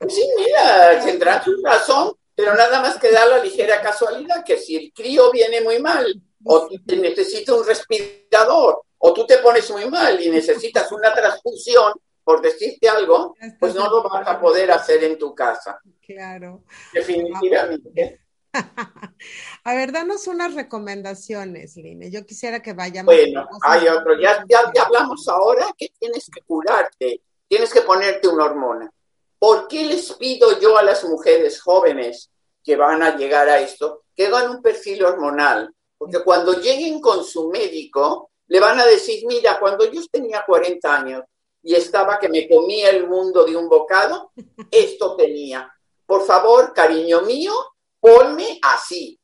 Sí, 0.07 0.29
mira, 0.37 1.03
tendrá 1.03 1.43
su 1.43 1.57
razón, 1.65 2.13
pero 2.35 2.55
nada 2.55 2.83
más 2.83 2.99
que 2.99 3.11
da 3.11 3.25
la 3.27 3.43
ligera 3.43 3.81
casualidad 3.81 4.45
que 4.45 4.59
si 4.59 4.77
el 4.77 4.93
crío 4.93 5.33
viene 5.33 5.63
muy 5.63 5.81
mal 5.81 6.07
o 6.45 6.69
necesita 6.87 7.55
un 7.55 7.67
respirador 7.67 8.83
o 8.99 9.15
tú 9.15 9.27
te 9.27 9.39
pones 9.39 9.71
muy 9.71 9.89
mal 9.89 10.21
y 10.23 10.29
necesitas 10.29 10.93
una 10.93 11.15
transfusión, 11.15 11.95
por 12.23 12.43
decirte 12.43 12.89
algo, 12.89 13.35
pues 13.59 13.75
no 13.75 13.89
lo 13.89 14.03
vas 14.03 14.29
a 14.29 14.39
poder 14.39 14.71
hacer 14.71 15.03
en 15.05 15.17
tu 15.17 15.35
casa. 15.35 15.81
Claro. 16.05 16.63
Definitivamente. 16.93 18.26
A 19.65 19.75
ver, 19.75 19.93
danos 19.93 20.27
unas 20.27 20.55
recomendaciones, 20.55 21.77
Line. 21.77 22.11
Yo 22.11 22.25
quisiera 22.25 22.61
que 22.61 22.73
vayamos. 22.73 23.15
Bueno, 23.15 23.47
hay 23.63 23.89
otro. 23.89 24.19
Ya, 24.21 24.45
ya, 24.49 24.71
ya, 24.75 24.83
hablamos 24.85 25.29
ahora 25.29 25.67
que 25.77 25.89
tienes 25.99 26.29
que 26.33 26.43
curarte, 26.43 27.23
tienes 27.49 27.73
que 27.73 27.83
ponerte 27.83 28.29
una 28.29 28.45
hormona. 28.45 28.91
¿Por 29.39 29.69
qué 29.69 29.85
les 29.85 30.13
pido 30.15 30.59
yo 30.61 30.79
a 30.79 30.83
las 30.83 31.05
mujeres 31.05 31.61
jóvenes 31.61 32.31
que 32.65 32.77
van 32.77 33.03
a 33.03 33.17
llegar 33.17 33.49
a 33.49 33.61
esto 33.61 34.03
que 34.15 34.27
hagan 34.27 34.51
un 34.51 34.63
perfil 34.63 35.05
hormonal? 35.05 35.73
Porque 35.99 36.23
cuando 36.23 36.61
lleguen 36.61 37.01
con 37.01 37.25
su 37.25 37.49
médico, 37.49 38.31
le 38.49 38.61
van 38.61 38.79
a 38.79 38.87
decir, 38.87 39.25
mira, 39.27 39.59
cuando 39.59 39.91
yo 39.91 40.01
tenía 40.11 40.45
40 40.47 40.95
años 40.95 41.25
y 41.63 41.75
estaba 41.75 42.19
que 42.19 42.29
me 42.29 42.49
comía 42.49 42.91
el 42.91 43.09
mundo 43.09 43.45
de 43.45 43.57
un 43.57 43.69
bocado, 43.69 44.33
esto 44.71 45.17
tenía. 45.17 45.73
Por 46.07 46.25
favor, 46.25 46.73
cariño 46.73 47.23
mío, 47.23 47.53
ponme 48.07 48.61
así, 48.63 49.21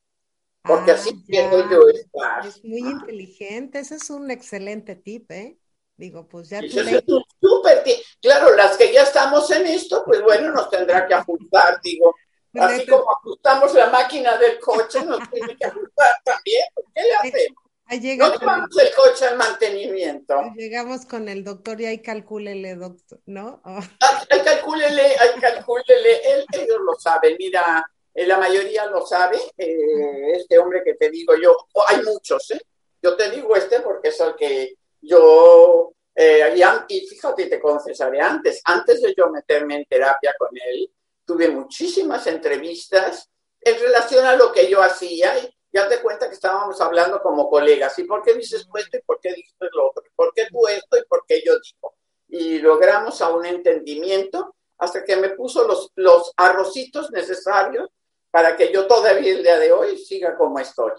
porque 0.61 0.91
así 0.91 1.11
ah, 1.13 1.23
quiero 1.25 1.69
yo 1.69 1.87
estar. 1.87 2.45
Es 2.45 2.63
muy 2.65 2.79
inteligente, 2.79 3.79
ese 3.79 3.95
es 3.95 4.09
un 4.09 4.29
excelente 4.29 4.95
tip, 4.95 5.31
¿eh? 5.31 5.57
Digo, 5.95 6.27
pues 6.27 6.49
ya 6.49 6.59
tú 6.59 6.79
es 6.79 7.03
un 7.07 7.23
súper 7.39 7.83
Claro, 8.21 8.55
las 8.55 8.75
que 8.75 8.91
ya 8.91 9.03
estamos 9.03 9.49
en 9.51 9.67
esto, 9.67 10.03
pues 10.05 10.21
bueno, 10.21 10.51
nos 10.51 10.69
tendrá 10.69 11.07
que 11.07 11.13
ajustar, 11.13 11.79
digo. 11.81 12.13
Pues 12.51 12.65
así 12.65 12.85
como 12.85 13.09
ajustamos 13.09 13.73
la 13.73 13.89
máquina 13.89 14.37
del 14.37 14.59
coche, 14.59 15.03
nos 15.05 15.19
tiene 15.31 15.55
que 15.55 15.65
ajustar 15.65 16.11
también. 16.23 16.63
¿Qué 16.93 17.01
le 17.03 17.15
hacemos? 17.15 17.63
no 17.89 18.39
llevamos 18.39 18.77
el 18.77 18.95
coche 18.95 19.25
al 19.25 19.37
mantenimiento. 19.37 20.41
Llegamos 20.55 21.05
con 21.05 21.29
el 21.29 21.43
doctor 21.43 21.79
y 21.79 21.85
ahí 21.85 22.01
calcúlele, 22.01 22.75
doctor, 22.75 23.19
¿no? 23.25 23.61
Oh. 23.65 23.79
Ahí 24.29 24.41
calcúlele, 24.43 25.01
ahí 25.01 25.39
calcúlele, 25.39 26.33
él, 26.33 26.45
ellos 26.53 26.79
lo 26.83 26.95
saben, 26.95 27.35
mira, 27.37 27.85
eh, 28.13 28.27
la 28.27 28.37
mayoría 28.37 28.85
lo 28.87 29.05
sabe, 29.05 29.37
eh, 29.57 30.33
este 30.35 30.57
hombre 30.59 30.83
que 30.83 30.93
te 30.95 31.09
digo 31.09 31.35
yo, 31.35 31.55
hay 31.87 32.01
muchos, 32.03 32.51
¿eh? 32.51 32.61
Yo 33.01 33.15
te 33.15 33.29
digo 33.31 33.55
este 33.55 33.81
porque 33.81 34.09
es 34.09 34.19
el 34.19 34.35
que 34.35 34.75
yo, 35.01 35.93
eh, 36.15 36.55
y, 36.55 36.95
y 36.95 37.07
fíjate, 37.07 37.47
te 37.47 37.59
confesaré 37.59 38.21
antes, 38.21 38.61
antes 38.65 39.01
de 39.01 39.13
yo 39.15 39.29
meterme 39.29 39.75
en 39.75 39.85
terapia 39.85 40.33
con 40.37 40.49
él, 40.53 40.91
tuve 41.25 41.49
muchísimas 41.49 42.25
entrevistas 42.27 43.29
en 43.59 43.79
relación 43.79 44.25
a 44.25 44.35
lo 44.35 44.51
que 44.51 44.69
yo 44.69 44.81
hacía 44.81 45.33
ya 45.73 45.89
te 45.89 46.01
cuenta 46.01 46.27
que 46.29 46.35
estábamos 46.35 46.79
hablando 46.81 47.19
como 47.21 47.49
colegas. 47.49 47.97
¿Y 47.97 48.03
por 48.03 48.21
qué 48.21 48.35
dices 48.35 48.67
esto 48.75 48.97
y 48.97 49.01
por 49.01 49.19
qué 49.19 49.33
dices 49.33 49.55
lo 49.59 49.89
otro? 49.89 50.03
¿Por 50.15 50.31
qué 50.33 50.45
tú 50.49 50.67
esto 50.67 50.97
y 50.97 51.05
por 51.05 51.25
qué 51.27 51.41
yo 51.43 51.53
digo? 51.59 51.95
Y 52.27 52.59
logramos 52.59 53.19
a 53.21 53.29
un 53.29 53.43
entendimiento 53.43 54.55
hasta 54.77 55.03
que 55.03 55.15
me 55.15 55.29
puso 55.29 55.67
los, 55.67 55.91
los 55.95 56.31
arrocitos 56.37 57.09
necesarios 57.09 57.89
para 58.33 58.57
que 58.57 58.73
yo 58.73 58.87
todavía 58.87 59.31
el 59.31 59.43
día 59.43 59.59
de 59.59 59.71
hoy 59.71 59.95
siga 59.95 60.35
como 60.35 60.57
estoy. 60.57 60.91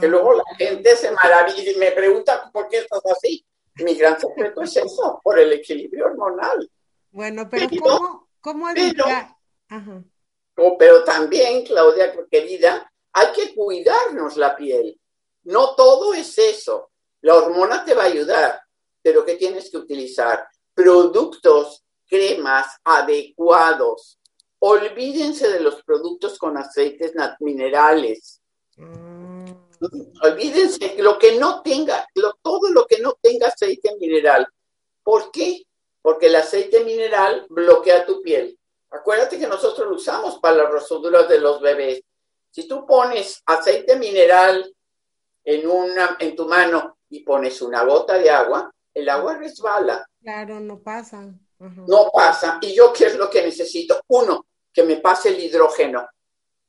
Que 0.00 0.08
luego 0.08 0.32
la 0.32 0.44
gente 0.56 0.96
se 0.96 1.10
maravilla 1.10 1.72
y 1.72 1.76
me 1.76 1.92
pregunta 1.92 2.48
por 2.50 2.68
qué 2.68 2.78
estás 2.78 3.02
así. 3.04 3.44
Mi 3.84 3.94
gran 3.96 4.18
secreto 4.18 4.62
es 4.62 4.74
eso, 4.78 5.20
por 5.22 5.38
el 5.38 5.52
equilibrio 5.52 6.06
hormonal. 6.06 6.70
Bueno, 7.10 7.46
pero, 7.50 7.68
¿cómo, 7.82 8.28
cómo 8.40 8.66
pero, 8.72 9.04
Ajá. 9.68 10.04
pero 10.78 11.04
también, 11.04 11.66
Claudia, 11.66 12.14
querida, 12.30 12.90
hay 13.12 13.32
que 13.32 13.54
cuidarnos 13.54 14.38
la 14.38 14.56
piel. 14.56 14.98
No 15.42 15.74
todo 15.74 16.14
es 16.14 16.38
eso. 16.38 16.92
La 17.20 17.34
hormona 17.34 17.84
te 17.84 17.92
va 17.92 18.04
a 18.04 18.06
ayudar, 18.06 18.58
pero 19.02 19.22
¿qué 19.26 19.34
tienes 19.34 19.70
que 19.70 19.76
utilizar? 19.76 20.48
Productos, 20.72 21.84
cremas 22.06 22.74
adecuados. 22.84 24.18
Olvídense 24.60 25.50
de 25.50 25.60
los 25.60 25.82
productos 25.82 26.38
con 26.38 26.56
aceites 26.56 27.12
minerales. 27.40 28.40
Mm. 28.76 29.50
Olvídense 30.22 30.96
lo 30.98 31.18
que 31.18 31.38
no 31.38 31.62
tenga, 31.62 32.06
todo 32.42 32.70
lo 32.70 32.86
que 32.86 33.00
no 33.00 33.14
tenga 33.20 33.48
aceite 33.48 33.96
mineral. 33.98 34.46
¿Por 35.02 35.30
qué? 35.30 35.62
Porque 36.02 36.26
el 36.26 36.36
aceite 36.36 36.84
mineral 36.84 37.46
bloquea 37.48 38.04
tu 38.04 38.20
piel. 38.20 38.58
Acuérdate 38.90 39.38
que 39.38 39.46
nosotros 39.46 39.88
lo 39.88 39.96
usamos 39.96 40.38
para 40.38 40.56
las 40.56 40.70
rosaduras 40.70 41.28
de 41.28 41.38
los 41.38 41.60
bebés 41.60 42.02
Si 42.50 42.66
tú 42.66 42.84
pones 42.84 43.40
aceite 43.46 43.96
mineral 43.96 44.74
en, 45.44 45.68
una, 45.68 46.16
en 46.18 46.36
tu 46.36 46.46
mano 46.46 46.98
y 47.08 47.20
pones 47.20 47.62
una 47.62 47.84
gota 47.84 48.18
de 48.18 48.28
agua, 48.28 48.70
el 48.92 49.08
agua 49.08 49.36
resbala. 49.36 50.06
Claro, 50.20 50.60
no 50.60 50.82
pasa. 50.82 51.32
No 51.58 52.10
pasa. 52.12 52.58
¿Y 52.60 52.74
yo 52.74 52.92
qué 52.92 53.06
es 53.06 53.16
lo 53.16 53.30
que 53.30 53.42
necesito? 53.42 54.00
Uno, 54.08 54.46
que 54.72 54.82
me 54.82 54.96
pase 54.96 55.30
el 55.30 55.40
hidrógeno. 55.40 56.08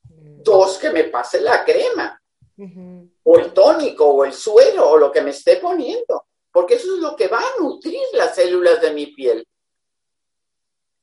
Mm. 0.04 0.44
Dos, 0.44 0.78
que 0.78 0.90
me 0.90 1.06
pase 1.06 1.42
la 1.42 1.64
crema. 1.64 2.18
O 3.24 3.40
el 3.40 3.54
tónico, 3.54 4.06
o 4.06 4.24
el 4.24 4.34
suero, 4.34 4.90
o 4.90 4.98
lo 4.98 5.12
que 5.12 5.22
me 5.22 5.32
esté 5.32 5.58
poniendo. 5.58 6.28
Porque 6.52 6.76
eso 6.76 6.94
es 6.96 7.00
lo 7.00 7.16
que 7.16 7.28
va 7.28 7.40
a 7.40 7.60
nutrir 7.60 8.02
las 8.14 8.36
células 8.36 8.80
de 8.82 8.92
mi 8.92 9.08
piel. 9.08 9.48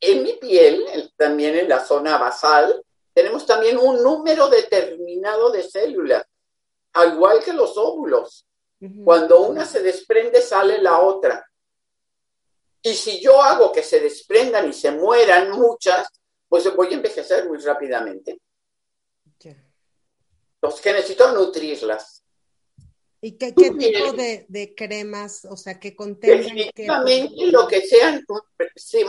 En 0.00 0.22
mi 0.22 0.34
piel, 0.34 1.12
también 1.16 1.56
en 1.56 1.68
la 1.68 1.84
zona 1.84 2.16
basal, 2.18 2.84
tenemos 3.12 3.44
también 3.44 3.76
un 3.78 4.00
número 4.02 4.48
determinado 4.48 5.50
de 5.50 5.64
células, 5.64 6.24
al 6.92 7.14
igual 7.14 7.42
que 7.42 7.52
los 7.52 7.76
óvulos. 7.76 8.46
Cuando 9.04 9.40
una 9.40 9.64
se 9.64 9.82
desprende, 9.82 10.40
sale 10.40 10.80
la 10.80 11.00
otra. 11.00 11.44
Y 12.80 12.94
si 12.94 13.20
yo 13.20 13.42
hago 13.42 13.72
que 13.72 13.82
se 13.82 13.98
desprendan 13.98 14.68
y 14.68 14.72
se 14.72 14.92
mueran 14.92 15.50
muchas, 15.50 16.08
pues 16.48 16.74
voy 16.74 16.88
a 16.88 16.96
envejecer 16.96 17.46
muy 17.46 17.58
rápidamente. 17.58 18.40
Los 20.60 20.80
que 20.80 20.92
necesito 20.92 21.32
nutrirlas. 21.32 22.24
¿Y 23.20 23.32
qué, 23.32 23.52
tipo 23.52 24.12
de, 24.12 24.74
cremas, 24.76 25.44
o 25.44 25.56
sea, 25.56 25.78
que 25.78 25.94
contengan? 25.94 26.40
Definitivamente 26.40 27.46
lo 27.46 27.66
que 27.66 27.80
sean 27.82 28.24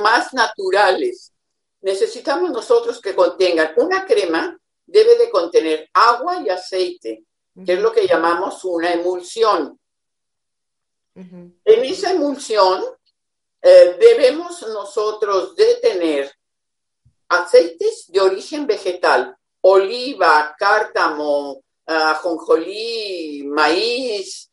más 0.02 0.34
naturales. 0.34 1.34
Necesitamos 1.82 2.52
nosotros 2.52 3.02
que 3.02 3.16
contengan 3.16 3.74
una 3.78 4.06
crema, 4.06 4.60
debe 4.86 5.18
de 5.18 5.30
contener 5.30 5.90
agua 5.94 6.42
y 6.42 6.50
aceite, 6.50 7.24
que 7.66 7.74
es 7.74 7.80
lo 7.80 7.92
que 7.92 8.08
llamamos 8.08 8.64
una 8.66 8.94
emulsión. 8.94 9.80
En 11.16 11.60
esa 11.66 12.12
emulsión 12.12 12.84
eh, 13.62 13.98
debemos 14.00 14.62
nosotros 14.68 15.56
de 15.56 15.76
tener 15.76 16.32
aceites 17.30 18.06
de 18.08 18.20
origen 18.20 18.68
vegetal, 18.68 19.36
oliva, 19.62 20.56
cártamo, 20.58 21.64
ajonjolí, 21.86 23.44
maíz, 23.46 24.50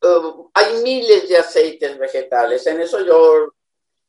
eh, 0.00 0.32
hay 0.54 0.82
miles 0.82 1.28
de 1.28 1.36
aceites 1.36 1.98
vegetales. 1.98 2.66
En 2.66 2.80
eso 2.80 3.04
yo 3.04 3.54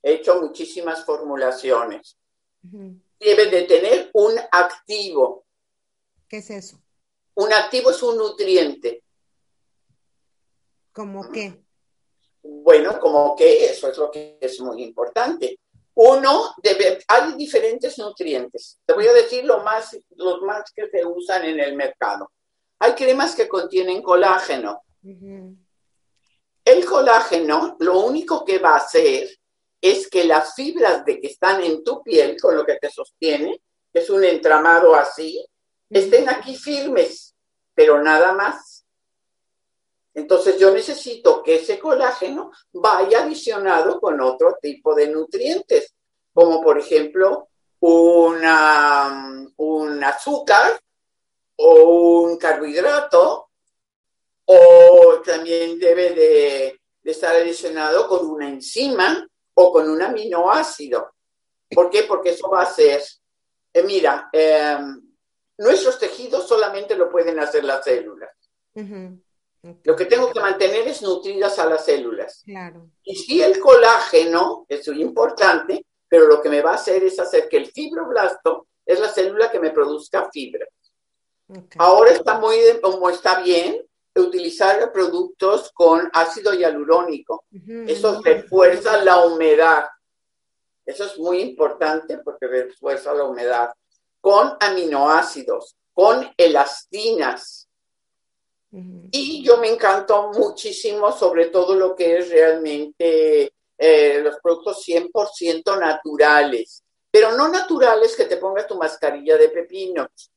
he 0.02 0.14
hecho 0.14 0.42
muchísimas 0.42 1.06
formulaciones. 1.06 2.18
Debe 2.62 3.46
de 3.48 3.64
tener 3.64 4.10
un 4.14 4.34
activo. 4.52 5.46
¿Qué 6.28 6.38
es 6.38 6.50
eso? 6.50 6.82
Un 7.36 7.54
activo 7.54 7.92
es 7.92 8.04
un 8.04 8.18
nutriente. 8.18 9.04
¿Cómo 10.92 11.32
qué? 11.32 11.64
Bueno, 12.42 13.00
como 13.00 13.36
que 13.36 13.66
eso 13.66 13.90
es 13.90 13.98
lo 13.98 14.12
que 14.12 14.38
es 14.40 14.60
muy 14.60 14.84
importante. 14.84 15.60
Uno, 16.02 16.56
debe, 16.64 17.04
hay 17.10 17.34
diferentes 17.34 17.98
nutrientes. 17.98 18.80
Te 18.86 18.94
voy 18.94 19.06
a 19.06 19.12
decir 19.12 19.44
lo 19.44 19.64
más, 19.64 19.98
los 20.12 20.42
más 20.44 20.72
que 20.74 20.88
se 20.90 21.06
usan 21.06 21.44
en 21.44 21.60
el 21.60 21.76
mercado. 21.76 22.32
Hay 22.80 22.94
cremas 22.94 23.36
que 23.36 23.50
contienen 23.50 24.02
colágeno. 24.02 24.82
El 26.64 26.86
colágeno 26.86 27.76
lo 27.82 28.00
único 28.00 28.46
que 28.46 28.60
va 28.60 28.76
a 28.76 28.78
hacer 28.78 29.28
es 29.82 30.10
que 30.10 30.24
las 30.24 30.56
fibras 30.56 31.04
de 31.04 31.20
que 31.20 31.28
están 31.28 31.62
en 31.62 31.84
tu 31.84 32.02
piel, 32.02 32.40
con 32.40 32.56
lo 32.56 32.66
que 32.66 32.78
te 32.78 32.90
sostiene, 32.90 33.62
es 33.92 34.10
un 34.10 34.24
entramado 34.24 34.96
así, 34.96 35.46
estén 35.90 36.30
aquí 36.30 36.56
firmes, 36.56 37.36
pero 37.74 38.02
nada 38.02 38.32
más. 38.32 38.68
Entonces 40.19 40.58
yo 40.60 40.71
necesito 40.71 41.41
que 41.41 41.55
ese 41.55 41.79
colágeno 41.79 42.51
vaya 42.73 43.23
adicionado 43.23 44.01
con 44.01 44.19
otro 44.19 44.58
tipo 44.62 44.93
de 44.93 45.08
nutrientes, 45.08 45.95
como 46.34 46.62
por 46.62 46.77
ejemplo 46.77 47.47
un 47.79 48.43
azúcar 50.03 50.77
o 51.55 52.23
un 52.23 52.38
carbohidrato, 52.38 53.49
o 54.45 55.21
también 55.25 55.79
debe 55.79 56.10
de, 56.12 56.82
estar 57.03 57.34
adicionado 57.36 58.08
con 58.08 58.29
una 58.29 58.49
enzima 58.49 59.25
o 59.53 59.71
con 59.71 59.89
un 59.89 60.01
aminoácido. 60.01 61.13
¿Por 61.69 61.89
qué? 61.89 62.03
Porque 62.03 62.32
eso 62.32 62.49
va 62.49 62.63
a 62.63 62.73
ser, 62.73 63.01
eh, 63.73 63.84
mira, 63.84 64.29
em, 64.34 65.01
nuestros 65.58 65.97
tejidos 65.97 66.45
solamente 66.45 66.95
lo 66.95 67.10
pueden 67.10 67.39
hacer 67.39 67.63
las 67.63 67.86
células. 67.86 68.32
Lo 69.84 69.95
que 69.95 70.06
tengo 70.06 70.32
que 70.32 70.39
mantener 70.39 70.88
es 70.88 71.02
nutridas 71.02 71.60
a 71.60 71.65
las 71.65 71.86
células. 71.86 72.43
Claro. 72.45 72.89
Y 73.04 73.15
si 73.15 73.41
el 73.41 73.60
colágeno 73.60 74.65
es 74.69 74.88
muy 74.88 75.02
importante, 75.02 75.86
pero 76.08 76.28
lo 76.28 76.41
que 76.41 76.50
me 76.50 76.62
va 76.62 76.72
a 76.72 76.76
hacer 76.76 77.04
es 77.04 77.19
hacer 77.19 77.50
que 77.50 77.58
el 77.58 77.67
fibroblasto 77.67 78.67
es 78.86 79.00
la 79.00 79.10
célula 79.10 79.52
que 79.52 79.60
me 79.60 79.72
produzca 79.72 80.30
fibra. 80.32 80.65
Ahora 81.78 82.12
está 82.12 82.39
muy, 82.39 82.58
como 82.82 83.10
está 83.10 83.41
bien, 83.41 83.86
utilizar 84.15 84.91
productos 84.91 85.72
con 85.74 86.10
ácido 86.13 86.54
hialurónico. 86.54 87.45
Eso 87.88 88.22
refuerza 88.24 89.04
la 89.04 89.26
humedad. 89.26 89.86
Eso 90.86 91.06
es 91.06 91.17
muy 91.17 91.41
importante 91.41 92.17
porque 92.19 92.48
refuerza 92.48 93.13
la 93.13 93.26
humedad. 93.26 93.69
Con 94.22 94.58
aminoácidos, 94.60 95.76
con 95.93 96.28
elastinas. 96.36 97.68
Y 98.71 99.43
yo 99.43 99.58
me 99.58 99.67
encantó 99.67 100.32
muchísimo 100.32 101.12
sobre 101.12 101.47
todo 101.47 101.73
lo 101.75 101.95
que 101.95 102.17
es 102.17 102.29
realmente 102.29 103.53
eh, 103.77 104.21
los 104.21 104.36
productos 104.41 104.86
100% 104.88 105.79
naturales, 105.79 106.84
pero 107.10 107.36
no 107.36 107.47
naturales 107.47 108.15
que 108.15 108.25
te 108.25 108.38
pongas 108.38 108.67
tu 108.67 108.75
mascarilla 108.75 109.38
de 109.38 109.49
pepinos 109.49 110.32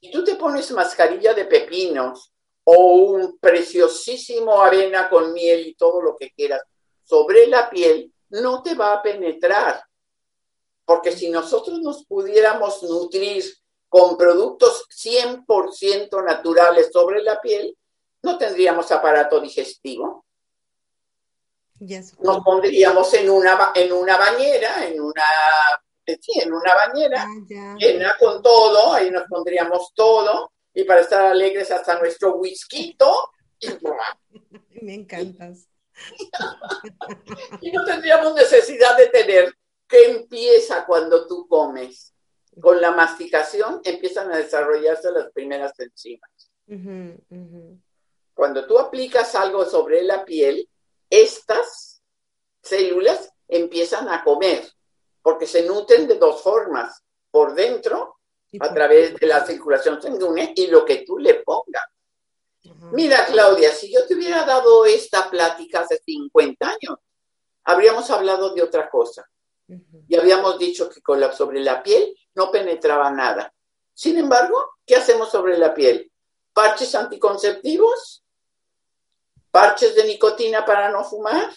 si 0.00 0.10
tú 0.10 0.24
te 0.24 0.36
pones 0.36 0.70
mascarilla 0.70 1.34
de 1.34 1.44
pepinos 1.44 2.32
o 2.64 2.94
un 2.94 3.38
preciosísimo 3.38 4.62
avena 4.62 5.10
con 5.10 5.32
miel 5.32 5.66
y 5.66 5.74
todo 5.74 6.00
lo 6.00 6.16
que 6.16 6.30
quieras 6.30 6.62
sobre 7.04 7.46
la 7.46 7.68
piel, 7.68 8.12
no 8.30 8.62
te 8.62 8.74
va 8.74 8.94
a 8.94 9.02
penetrar. 9.02 9.82
Porque 10.84 11.12
si 11.12 11.28
nosotros 11.28 11.80
nos 11.80 12.04
pudiéramos 12.06 12.82
nutrir 12.82 13.44
con 13.90 14.16
productos 14.16 14.86
100% 14.88 16.24
naturales 16.24 16.88
sobre 16.90 17.22
la 17.22 17.38
piel, 17.40 17.76
no 18.22 18.38
tendríamos 18.38 18.90
aparato 18.90 19.40
digestivo. 19.40 20.24
Nos 22.20 22.42
pondríamos 22.44 23.12
en 23.14 23.28
una, 23.30 23.72
en 23.74 23.92
una 23.92 24.16
bañera, 24.16 24.86
en 24.86 25.00
una 25.00 25.24
sí, 26.20 26.40
en 26.40 26.52
una 26.52 26.74
bañera 26.74 27.26
ah, 27.26 27.76
llena 27.78 28.16
con 28.18 28.42
todo, 28.42 28.94
ahí 28.94 29.10
nos 29.10 29.24
pondríamos 29.28 29.92
todo, 29.94 30.52
y 30.72 30.84
para 30.84 31.00
estar 31.00 31.26
alegres 31.26 31.70
hasta 31.70 31.98
nuestro 31.98 32.36
whisky. 32.36 32.96
Me 34.82 34.94
encantas. 34.94 35.66
y 37.60 37.70
no 37.72 37.84
tendríamos 37.84 38.34
necesidad 38.34 38.96
de 38.96 39.08
tener 39.08 39.54
que 39.86 40.10
empieza 40.10 40.86
cuando 40.86 41.26
tú 41.26 41.46
comes. 41.46 42.14
Con 42.58 42.80
la 42.80 42.90
masticación 42.92 43.80
empiezan 43.84 44.32
a 44.32 44.38
desarrollarse 44.38 45.12
las 45.12 45.30
primeras 45.32 45.78
enzimas. 45.78 46.30
Cuando 48.34 48.66
tú 48.66 48.78
aplicas 48.78 49.34
algo 49.34 49.64
sobre 49.64 50.02
la 50.02 50.24
piel, 50.24 50.68
estas 51.08 52.02
células 52.62 53.32
empiezan 53.48 54.08
a 54.08 54.24
comer 54.24 54.64
porque 55.22 55.46
se 55.46 55.66
nutren 55.66 56.08
de 56.08 56.16
dos 56.16 56.42
formas, 56.42 57.02
por 57.30 57.54
dentro, 57.54 58.16
a 58.58 58.72
través 58.72 59.14
de 59.14 59.26
la 59.26 59.44
circulación 59.44 60.00
sanguínea, 60.00 60.52
y 60.54 60.66
lo 60.66 60.84
que 60.84 61.04
tú 61.06 61.18
le 61.18 61.34
pongas. 61.34 61.84
Mira, 62.92 63.26
Claudia, 63.26 63.70
si 63.72 63.92
yo 63.92 64.06
te 64.06 64.14
hubiera 64.14 64.44
dado 64.44 64.84
esta 64.86 65.30
plática 65.30 65.80
hace 65.80 65.98
50 65.98 66.66
años, 66.66 66.98
habríamos 67.64 68.10
hablado 68.10 68.54
de 68.54 68.62
otra 68.62 68.88
cosa. 68.88 69.28
Y 70.08 70.16
habíamos 70.16 70.58
dicho 70.58 70.88
que 70.88 71.00
con 71.00 71.20
la, 71.20 71.32
sobre 71.32 71.60
la 71.60 71.82
piel 71.82 72.12
no 72.34 72.50
penetraba 72.50 73.10
nada. 73.10 73.52
Sin 73.92 74.16
embargo, 74.18 74.76
¿qué 74.86 74.96
hacemos 74.96 75.30
sobre 75.30 75.58
la 75.58 75.74
piel? 75.74 76.10
Parches 76.52 76.94
anticonceptivos, 76.94 78.24
parches 79.50 79.94
de 79.94 80.04
nicotina 80.04 80.64
para 80.64 80.90
no 80.90 81.04
fumar, 81.04 81.52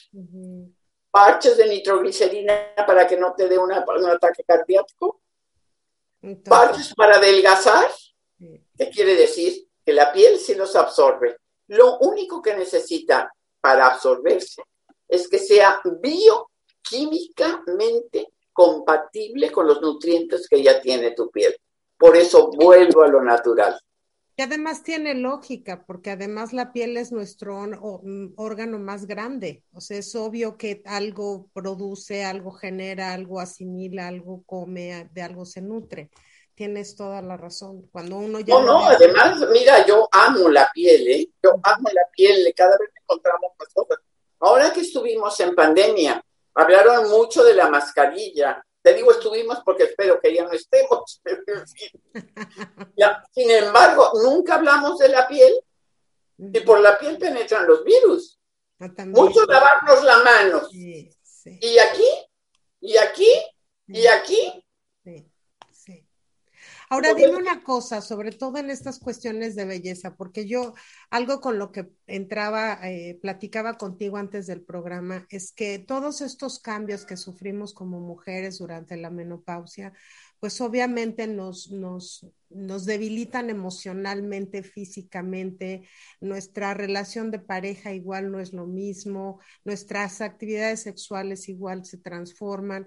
parches 1.12 1.55
de 1.57 1.67
nitroglicerina 1.67 2.73
para 2.88 3.07
que 3.07 3.17
no 3.17 3.33
te 3.33 3.47
dé 3.47 3.57
un 3.57 3.71
ataque 3.71 4.43
cardíaco, 4.43 5.21
parches 6.43 6.93
para 6.95 7.15
adelgazar, 7.17 7.89
¿qué 8.77 8.89
quiere 8.89 9.15
decir? 9.15 9.67
Que 9.86 9.93
la 9.93 10.12
piel 10.12 10.39
sí 10.39 10.55
los 10.55 10.75
absorbe. 10.75 11.38
Lo 11.67 11.99
único 11.99 12.41
que 12.41 12.55
necesita 12.55 13.31
para 13.62 13.88
absorberse 13.88 14.63
es 15.07 15.29
que 15.29 15.39
sea 15.39 15.81
bioquímicamente 16.01 18.33
compatible 18.53 19.51
con 19.51 19.67
los 19.67 19.81
nutrientes 19.81 20.47
que 20.47 20.63
ya 20.63 20.79
tiene 20.79 21.11
tu 21.11 21.29
piel. 21.29 21.55
Por 21.97 22.15
eso 22.15 22.51
vuelvo 22.51 23.03
a 23.03 23.07
lo 23.07 23.21
natural. 23.21 23.77
Y 24.35 24.41
además 24.41 24.81
tiene 24.81 25.13
lógica, 25.13 25.83
porque 25.85 26.09
además 26.09 26.53
la 26.53 26.73
piel 26.73 26.97
es 26.97 27.11
nuestro 27.11 27.59
mm, 27.61 28.33
órgano 28.35 28.79
más 28.79 29.05
grande. 29.05 29.63
O 29.73 29.79
sea, 29.79 29.99
es 29.99 30.15
obvio 30.15 30.57
que 30.57 30.81
algo 30.85 31.49
produce, 31.53 32.25
algo 32.25 32.51
genera, 32.51 33.13
algo 33.13 33.39
asimila, 33.39 34.07
algo 34.07 34.43
come, 34.45 35.07
de 35.11 35.21
algo 35.21 35.45
se 35.45 35.61
nutre. 35.61 36.09
Tienes 36.55 36.95
toda 36.95 37.21
la 37.21 37.37
razón. 37.37 37.87
Cuando 37.91 38.17
uno 38.17 38.39
ya. 38.39 38.55
No, 38.55 38.63
no, 38.63 38.85
además, 38.85 39.39
mira, 39.51 39.85
yo 39.85 40.07
amo 40.11 40.49
la 40.49 40.69
piel, 40.73 41.07
¿eh? 41.07 41.29
Yo 41.43 41.51
amo 41.61 41.89
la 41.93 42.07
piel, 42.11 42.51
cada 42.55 42.75
vez 42.79 42.89
encontramos 43.01 43.51
más 43.59 43.69
cosas. 43.71 43.99
Ahora 44.39 44.73
que 44.73 44.81
estuvimos 44.81 45.39
en 45.41 45.53
pandemia, 45.53 46.23
hablaron 46.55 47.09
mucho 47.09 47.43
de 47.43 47.55
la 47.55 47.69
mascarilla, 47.69 48.63
te 48.81 48.93
digo 48.93 49.11
estuvimos 49.11 49.59
porque 49.63 49.83
espero 49.83 50.19
que 50.19 50.35
ya 50.35 50.43
no 50.43 50.51
estemos. 50.51 51.21
sin 53.33 53.51
embargo, 53.51 54.11
nunca 54.21 54.55
hablamos 54.55 54.99
de 54.99 55.09
la 55.09 55.27
piel 55.27 55.53
y 56.37 56.59
por 56.61 56.81
la 56.81 56.97
piel 56.97 57.17
penetran 57.17 57.65
los 57.65 57.83
virus. 57.83 58.39
Ah, 58.79 58.89
Mucho 59.05 59.45
lavarnos 59.45 60.03
la 60.03 60.23
mano. 60.23 60.61
Y 60.71 61.79
aquí, 61.79 62.07
y 62.81 62.97
aquí, 62.97 63.29
y 63.87 64.07
aquí, 64.07 64.62
Ahora 66.93 67.15
dime 67.15 67.38
una 67.38 67.63
cosa, 67.63 68.01
sobre 68.01 68.32
todo 68.32 68.60
en 68.60 68.69
estas 68.69 68.99
cuestiones 68.99 69.56
de 69.56 69.65
belleza, 69.65 70.15
porque 70.15 70.45
yo 70.45 70.75
algo 71.10 71.41
con 71.41 71.58
lo 71.58 71.71
que 71.71 71.89
entraba, 72.06 72.77
eh, 72.84 73.17
platicaba 73.19 73.79
contigo 73.79 74.17
antes 74.17 74.45
del 74.45 74.62
programa, 74.62 75.25
es 75.32 75.51
que 75.51 75.79
todos 75.79 76.21
estos 76.21 76.60
cambios 76.60 77.03
que 77.06 77.17
sufrimos 77.17 77.73
como 77.73 77.99
mujeres 77.99 78.60
durante 78.60 78.95
la 78.95 79.10
menopausia, 79.10 79.91
pues 80.39 80.62
obviamente 80.62 81.25
nos, 81.25 81.71
nos, 81.71 82.27
nos 82.51 82.86
debilitan 82.86 83.49
emocionalmente, 83.49 84.62
físicamente, 84.62 85.88
nuestra 86.21 86.75
relación 86.75 87.32
de 87.32 87.39
pareja 87.39 87.91
igual 87.93 88.32
no 88.32 88.39
es 88.39 88.53
lo 88.53 88.67
mismo, 88.67 89.39
nuestras 89.63 90.21
actividades 90.21 90.82
sexuales 90.82 91.49
igual 91.49 91.86
se 91.86 91.97
transforman. 91.97 92.86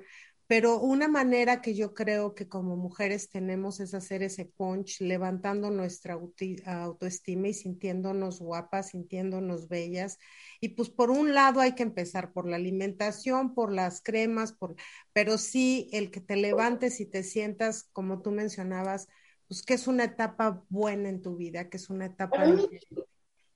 Pero 0.49 0.79
una 0.79 1.09
manera 1.09 1.61
que 1.61 1.75
yo 1.75 1.93
creo 1.93 2.37
que 2.37 2.49
como 2.49 2.77
mujeres 2.77 3.31
tenemos 3.31 3.81
es 3.81 3.95
hacer 3.95 4.23
ese 4.23 4.45
punch, 4.45 5.01
levantando 5.01 5.71
nuestra 5.71 6.15
autoestima 6.15 7.49
y 7.49 7.55
sintiéndonos 7.55 8.39
guapas, 8.39 8.91
sintiéndonos 8.91 9.69
bellas. 9.69 10.19
Y 10.61 10.71
pues 10.71 10.89
por 10.89 11.11
un 11.11 11.35
lado 11.35 11.61
hay 11.61 11.75
que 11.75 11.83
empezar 11.83 12.33
por 12.33 12.49
la 12.49 12.57
alimentación, 12.57 13.55
por 13.55 13.73
las 13.73 14.01
cremas, 14.01 14.53
por, 14.53 14.77
pero 15.13 15.37
sí 15.37 15.89
el 15.93 16.13
que 16.13 16.21
te 16.21 16.37
levantes 16.37 17.01
y 17.01 17.07
te 17.07 17.25
sientas, 17.25 17.89
como 17.93 18.23
tú 18.23 18.31
mencionabas, 18.31 19.09
pues 19.49 19.63
que 19.63 19.75
es 19.75 19.89
una 19.89 20.05
etapa 20.05 20.63
buena 20.69 21.09
en 21.09 21.23
tu 21.23 21.37
vida, 21.37 21.69
que 21.69 21.77
es 21.77 21.91
una 21.91 22.07
etapa... 22.07 22.37
Para 22.37 22.53
mí, 22.53 22.69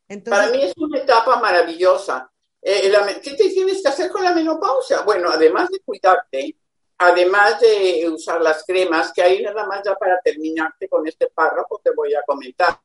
Entonces, 0.09 0.45
para 0.45 0.57
mí 0.57 0.65
es 0.65 0.75
una 0.77 0.99
etapa 0.99 1.41
maravillosa. 1.41 2.33
Eh, 2.63 2.93
¿Qué 3.23 3.35
te 3.35 3.49
tienes 3.49 3.83
que 3.83 3.89
hacer 3.89 4.11
con 4.11 4.23
la 4.23 4.35
menopausia? 4.35 5.03
Bueno, 5.03 5.31
además 5.31 5.69
de 5.71 5.81
cuidarte, 5.81 6.57
además 7.01 7.59
de 7.61 8.07
usar 8.11 8.43
las 8.43 8.63
cremas, 8.63 9.11
que 9.13 9.23
ahí 9.23 9.43
nada 9.43 9.67
más 9.67 9.81
ya 9.83 9.95
para 9.95 10.21
terminarte 10.21 10.87
con 10.87 11.07
este 11.09 11.29
párrafo 11.29 11.81
te 11.83 11.93
voy 11.93 12.13
a 12.15 12.23
comentar. 12.23 12.79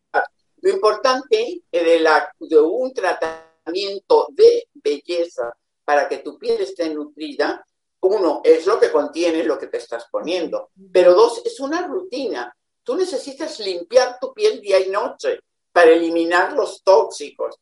Lo 0.62 0.70
importante 0.70 1.64
de, 1.70 2.00
la, 2.00 2.34
de 2.40 2.58
un 2.58 2.94
tratamiento 2.94 4.28
de 4.30 4.70
belleza 4.74 5.54
para 5.84 6.08
que 6.08 6.20
tu 6.20 6.40
piel 6.40 6.62
esté 6.62 6.90
nutrida, 6.94 7.68
uno, 8.00 8.40
es 8.46 8.66
lo 8.66 8.80
que 8.80 8.90
contiene 8.90 9.44
lo 9.44 9.60
que 9.60 9.68
te 9.68 9.78
estás 9.78 10.08
poniendo, 10.10 10.70
pero 10.94 11.14
dos, 11.14 11.42
es 11.44 11.60
una 11.60 11.86
rutina. 11.86 12.56
Tú 12.84 12.96
necesitas 12.96 13.60
limpiar 13.60 14.18
tu 14.18 14.34
piel 14.34 14.62
día 14.62 14.80
y 14.80 14.90
noche 14.90 15.42
para 15.74 15.92
eliminar 15.92 16.54
los 16.54 16.82
tóxicos. 16.84 17.58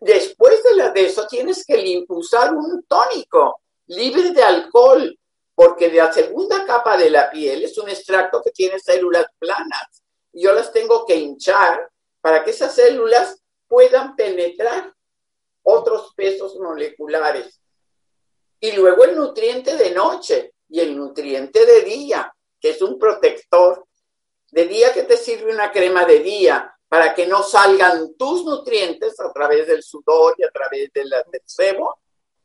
Después 0.00 0.64
de, 0.64 0.74
la, 0.74 0.90
de 0.90 1.06
eso 1.06 1.28
tienes 1.28 1.64
que 1.64 2.04
usar 2.08 2.54
un 2.54 2.84
tónico 2.88 3.60
libre 3.86 4.32
de 4.32 4.42
alcohol, 4.42 5.16
porque 5.56 5.90
la 5.90 6.12
segunda 6.12 6.66
capa 6.66 6.98
de 6.98 7.08
la 7.08 7.30
piel 7.30 7.64
es 7.64 7.78
un 7.78 7.88
extracto 7.88 8.42
que 8.42 8.50
tiene 8.50 8.78
células 8.78 9.24
planas. 9.38 10.04
Yo 10.30 10.52
las 10.52 10.70
tengo 10.70 11.06
que 11.06 11.16
hinchar 11.16 11.90
para 12.20 12.44
que 12.44 12.50
esas 12.50 12.74
células 12.74 13.42
puedan 13.66 14.14
penetrar 14.16 14.94
otros 15.62 16.12
pesos 16.14 16.56
moleculares. 16.56 17.58
Y 18.60 18.72
luego 18.72 19.04
el 19.04 19.16
nutriente 19.16 19.76
de 19.78 19.92
noche 19.92 20.52
y 20.68 20.80
el 20.80 20.94
nutriente 20.94 21.64
de 21.64 21.80
día, 21.80 22.30
que 22.60 22.70
es 22.70 22.82
un 22.82 22.98
protector. 22.98 23.86
De 24.50 24.66
día 24.66 24.92
que 24.92 25.04
te 25.04 25.16
sirve 25.16 25.52
una 25.52 25.72
crema 25.72 26.04
de 26.04 26.20
día 26.20 26.70
para 26.86 27.14
que 27.14 27.26
no 27.26 27.42
salgan 27.42 28.14
tus 28.16 28.44
nutrientes 28.44 29.18
a 29.20 29.32
través 29.32 29.66
del 29.66 29.82
sudor 29.82 30.34
y 30.36 30.44
a 30.44 30.50
través 30.50 30.92
del 30.92 31.10
sebo. 31.46 31.98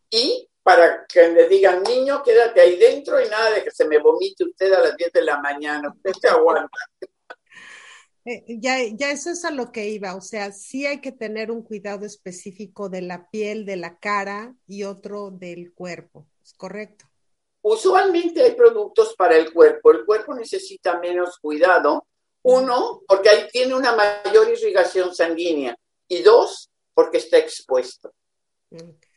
Y 0.10 0.50
para 0.63 1.06
que 1.06 1.30
le 1.30 1.47
digan, 1.47 1.82
niño, 1.84 2.21
quédate 2.24 2.62
ahí 2.62 2.78
dentro 2.78 3.19
y 3.19 3.28
nada 3.28 3.52
de 3.52 3.63
que 3.63 3.71
se 3.71 3.86
me 3.86 3.97
vomite 3.97 4.43
usted 4.43 4.71
a 4.74 4.82
las 4.82 4.95
10 4.95 5.12
de 5.12 5.21
la 5.24 5.39
mañana, 5.39 5.91
usted 5.95 6.12
se 6.19 6.28
aguanta. 6.28 6.78
Eh, 8.24 8.43
ya, 8.60 8.78
ya 8.93 9.10
eso 9.10 9.32
es 9.32 9.43
a 9.45 9.50
lo 9.50 9.71
que 9.71 9.89
iba, 9.89 10.13
o 10.13 10.21
sea, 10.21 10.52
sí 10.52 10.86
hay 10.86 11.02
que 11.02 11.12
tener 11.12 11.50
un 11.50 11.63
cuidado 11.63 12.06
específico 12.06 12.88
de 12.88 13.02
la 13.02 13.28
piel, 13.32 13.65
de 13.65 13.78
la 13.78 13.97
cara 13.97 14.54
y 14.67 14.84
otro 14.84 15.32
del 15.32 15.74
cuerpo, 15.74 16.28
¿es 16.43 16.54
correcto? 16.54 17.06
Usualmente 17.63 18.43
hay 18.43 18.52
productos 18.52 19.15
para 19.15 19.36
el 19.36 19.52
cuerpo, 19.52 19.89
el 19.89 20.06
cuerpo 20.06 20.36
necesita 20.36 21.00
menos 21.00 21.39
cuidado, 21.39 22.06
uno, 22.43 23.02
porque 23.08 23.30
ahí 23.30 23.47
tiene 23.52 23.74
una 23.74 23.95
mayor 23.95 24.50
irrigación 24.50 25.15
sanguínea 25.15 25.76
y 26.08 26.21
dos, 26.21 26.69
porque 26.93 27.17
está 27.17 27.39
expuesto 27.39 28.13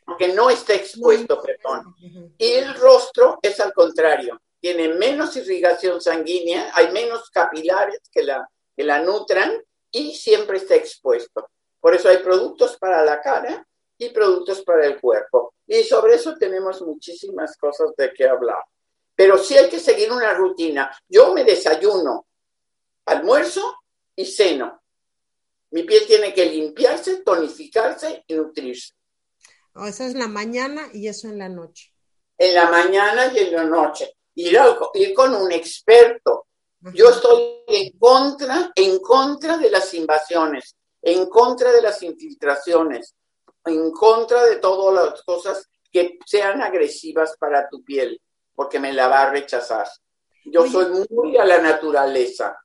aunque 0.07 0.29
no 0.29 0.51
está 0.51 0.75
expuesto, 0.75 1.41
perdón. 1.41 1.95
Y 2.39 2.53
el 2.53 2.75
rostro 2.75 3.39
es 3.43 3.59
al 3.61 3.73
contrario, 3.73 4.41
tiene 4.61 4.89
menos 4.89 5.37
irrigación 5.37 6.01
sanguínea, 6.01 6.71
hay 6.75 6.91
menos 6.93 7.31
capilares 7.31 8.01
que 8.11 8.23
la, 8.23 8.49
que 8.77 8.85
la 8.85 9.01
nutran 9.01 9.53
y 9.91 10.15
siempre 10.15 10.59
está 10.59 10.75
expuesto. 10.75 11.49
Por 11.81 11.95
eso 11.95 12.09
hay 12.09 12.19
productos 12.19 12.77
para 12.79 13.05
la 13.05 13.21
cara 13.21 13.67
y 13.99 14.09
productos 14.09 14.63
para 14.63 14.87
el 14.87 15.01
cuerpo. 15.01 15.55
Y 15.67 15.83
sobre 15.85 16.15
eso 16.15 16.35
tenemos 16.39 16.81
muchísimas 16.83 17.57
cosas 17.57 17.91
de 17.97 18.13
qué 18.13 18.27
hablar. 18.27 18.63
Pero 19.15 19.39
sí 19.39 19.57
hay 19.57 19.69
que 19.69 19.79
seguir 19.79 20.11
una 20.11 20.35
rutina. 20.35 20.91
Yo 21.09 21.33
me 21.33 21.45
desayuno, 21.45 22.27
almuerzo 23.07 23.81
y 24.17 24.25
ceno. 24.25 24.83
Mi 25.71 25.83
piel 25.83 26.07
tiene 26.07 26.33
que 26.33 26.47
limpiarse, 26.47 27.17
tonificarse 27.23 28.25
y 28.27 28.35
nutrirse. 28.35 28.95
O 29.75 29.87
eso 29.87 30.05
es 30.05 30.15
la 30.15 30.29
mañana 30.29 30.89
y 30.93 31.09
eso 31.09 31.29
en 31.29 31.39
la 31.39 31.49
noche. 31.49 31.93
En 32.39 32.55
la 32.55 32.71
mañana 32.71 33.33
y 33.33 33.39
en 33.39 33.53
la 33.53 33.65
noche. 33.65 34.17
Ir, 34.37 34.59
ir 34.95 35.15
con 35.15 35.35
un 35.35 35.51
experto. 35.53 36.47
Yo 36.93 37.09
estoy 37.09 37.63
en 37.67 37.99
contra, 37.99 38.71
en 38.75 38.99
contra 38.99 39.57
de 39.57 39.71
las 39.71 39.93
invasiones, 39.95 40.77
en 41.01 41.27
contra 41.27 41.73
de 41.73 41.81
las 41.81 42.03
infiltraciones, 42.03 43.15
en 43.65 43.91
contra 43.91 44.45
de 44.45 44.57
todas 44.57 45.13
las 45.13 45.23
cosas 45.23 45.67
que 45.91 46.19
sean 46.27 46.61
agresivas 46.61 47.37
para 47.39 47.69
tu 47.69 47.83
piel, 47.83 48.21
porque 48.55 48.79
me 48.79 48.93
la 48.93 49.09
va 49.09 49.23
a 49.23 49.31
rechazar. 49.31 49.89
Yo 50.45 50.69
soy 50.69 51.07
muy 51.09 51.39
a 51.39 51.45
la 51.47 51.59
naturaleza. 51.59 52.59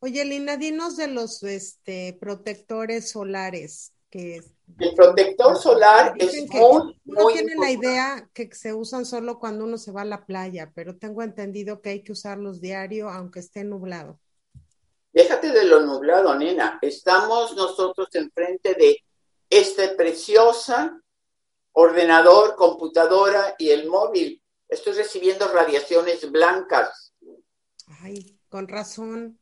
Oye, 0.00 0.24
Lina, 0.26 0.58
dinos 0.58 0.96
de 0.96 1.06
los 1.06 1.42
este, 1.42 2.18
protectores 2.20 3.10
solares 3.10 3.93
que 4.14 4.40
el 4.78 4.94
protector 4.94 5.56
solar 5.56 6.14
es 6.16 6.48
muy, 6.48 7.00
No 7.04 7.26
tienen 7.26 7.58
la 7.58 7.72
idea 7.72 8.30
que 8.32 8.48
se 8.54 8.72
usan 8.72 9.04
solo 9.04 9.40
cuando 9.40 9.64
uno 9.64 9.76
se 9.76 9.90
va 9.90 10.02
a 10.02 10.04
la 10.04 10.24
playa, 10.24 10.70
pero 10.72 10.96
tengo 10.96 11.24
entendido 11.24 11.82
que 11.82 11.90
hay 11.90 12.04
que 12.04 12.12
usarlos 12.12 12.60
diario 12.60 13.10
aunque 13.10 13.40
esté 13.40 13.64
nublado. 13.64 14.20
Déjate 15.12 15.50
de 15.50 15.64
lo 15.64 15.80
nublado, 15.80 16.32
nena. 16.36 16.78
Estamos 16.80 17.56
nosotros 17.56 18.08
enfrente 18.12 18.74
de 18.74 18.98
este 19.50 19.88
preciosa 19.88 20.96
ordenador, 21.72 22.54
computadora 22.54 23.56
y 23.58 23.70
el 23.70 23.88
móvil. 23.88 24.40
Estoy 24.68 24.92
recibiendo 24.92 25.48
radiaciones 25.48 26.30
blancas. 26.30 27.12
Ay, 28.00 28.38
con 28.48 28.68
razón. 28.68 29.40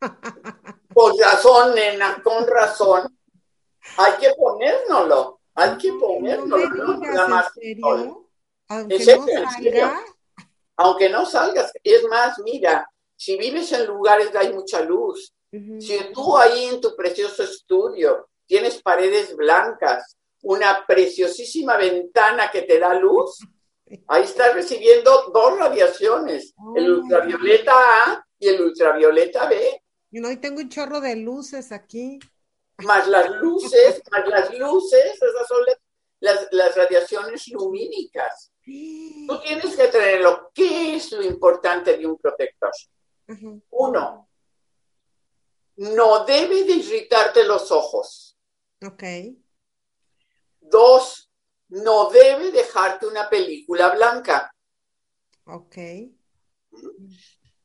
Con 0.92 1.12
razón, 1.18 1.74
nena, 1.74 2.22
con 2.22 2.46
razón. 2.46 3.15
Hay 3.96 4.12
que 4.20 4.30
ponérnoslo, 4.36 5.40
hay 5.54 5.76
que 5.78 5.92
ponérnoslo. 5.92 6.68
No 6.68 8.26
Aunque 8.68 8.98
no 8.98 9.26
salga. 9.26 10.04
Aunque 10.78 11.08
no 11.08 11.24
salgas, 11.24 11.72
es 11.82 12.04
más, 12.04 12.38
mira, 12.40 12.86
si 13.16 13.38
vives 13.38 13.72
en 13.72 13.86
lugares 13.86 14.26
donde 14.26 14.38
hay 14.40 14.52
mucha 14.52 14.82
luz, 14.82 15.32
si 15.50 15.98
tú 16.12 16.36
ahí 16.36 16.66
en 16.66 16.80
tu 16.82 16.94
precioso 16.94 17.42
estudio 17.42 18.28
tienes 18.44 18.82
paredes 18.82 19.34
blancas, 19.34 20.16
una 20.42 20.84
preciosísima 20.86 21.76
ventana 21.78 22.50
que 22.50 22.62
te 22.62 22.78
da 22.78 22.94
luz, 22.94 23.38
ahí 24.08 24.24
estás 24.24 24.54
recibiendo 24.54 25.30
dos 25.32 25.58
radiaciones, 25.58 26.54
el 26.74 26.92
ultravioleta 26.92 27.72
A 27.72 28.26
y 28.38 28.48
el 28.48 28.60
ultravioleta 28.60 29.48
B. 29.48 29.82
Y 30.10 30.20
no, 30.20 30.30
y 30.30 30.36
tengo 30.36 30.60
un 30.60 30.68
chorro 30.68 31.00
de 31.00 31.16
luces 31.16 31.72
aquí. 31.72 32.18
Más 32.78 33.08
las 33.08 33.30
luces, 33.30 34.02
más 34.10 34.28
las 34.28 34.58
luces, 34.58 35.14
esas 35.14 35.48
son 35.48 35.64
las, 36.20 36.48
las, 36.52 36.76
radiaciones 36.76 37.48
lumínicas. 37.48 38.52
Tú 38.64 39.40
tienes 39.40 39.76
que 39.76 39.88
tenerlo. 39.88 40.50
¿Qué 40.52 40.96
es 40.96 41.12
lo 41.12 41.22
importante 41.22 41.96
de 41.96 42.06
un 42.06 42.18
protector? 42.18 42.72
Uno, 43.70 44.28
no 45.76 46.24
debe 46.24 46.64
de 46.64 46.72
irritarte 46.72 47.44
los 47.44 47.70
ojos. 47.70 48.36
Ok. 48.84 49.02
Dos, 50.60 51.30
no 51.68 52.10
debe 52.10 52.50
dejarte 52.50 53.06
una 53.06 53.28
película 53.28 53.94
blanca. 53.94 54.52
Ok. 55.44 55.76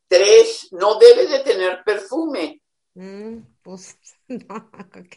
Tres, 0.08 0.68
no 0.72 0.96
debe 0.96 1.28
de 1.28 1.40
tener 1.40 1.84
perfume. 1.84 2.62
Mm, 2.94 3.40
pues 3.62 3.98
no, 4.50 4.56
ok. 4.96 5.16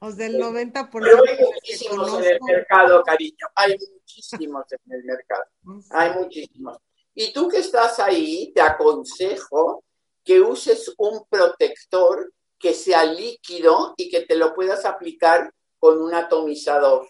O 0.00 0.10
sea, 0.10 0.26
el 0.26 0.40
90%. 0.40 0.88
Pero 0.92 1.22
hay 1.26 1.38
muchísimos 1.38 2.18
en 2.18 2.24
el 2.24 2.40
mercado, 2.42 3.02
cariño. 3.02 3.46
Hay 3.54 3.76
muchísimos 3.78 4.64
en 4.72 4.92
el 4.92 5.04
mercado. 5.04 5.44
Hay 5.90 6.10
muchísimos. 6.14 6.78
Y 7.14 7.32
tú 7.32 7.48
que 7.48 7.58
estás 7.58 7.98
ahí, 7.98 8.52
te 8.54 8.60
aconsejo 8.60 9.84
que 10.22 10.40
uses 10.40 10.92
un 10.98 11.24
protector 11.28 12.32
que 12.58 12.74
sea 12.74 13.04
líquido 13.04 13.94
y 13.96 14.10
que 14.10 14.22
te 14.22 14.36
lo 14.36 14.54
puedas 14.54 14.84
aplicar 14.84 15.52
con 15.78 16.00
un 16.00 16.14
atomizador. 16.14 17.08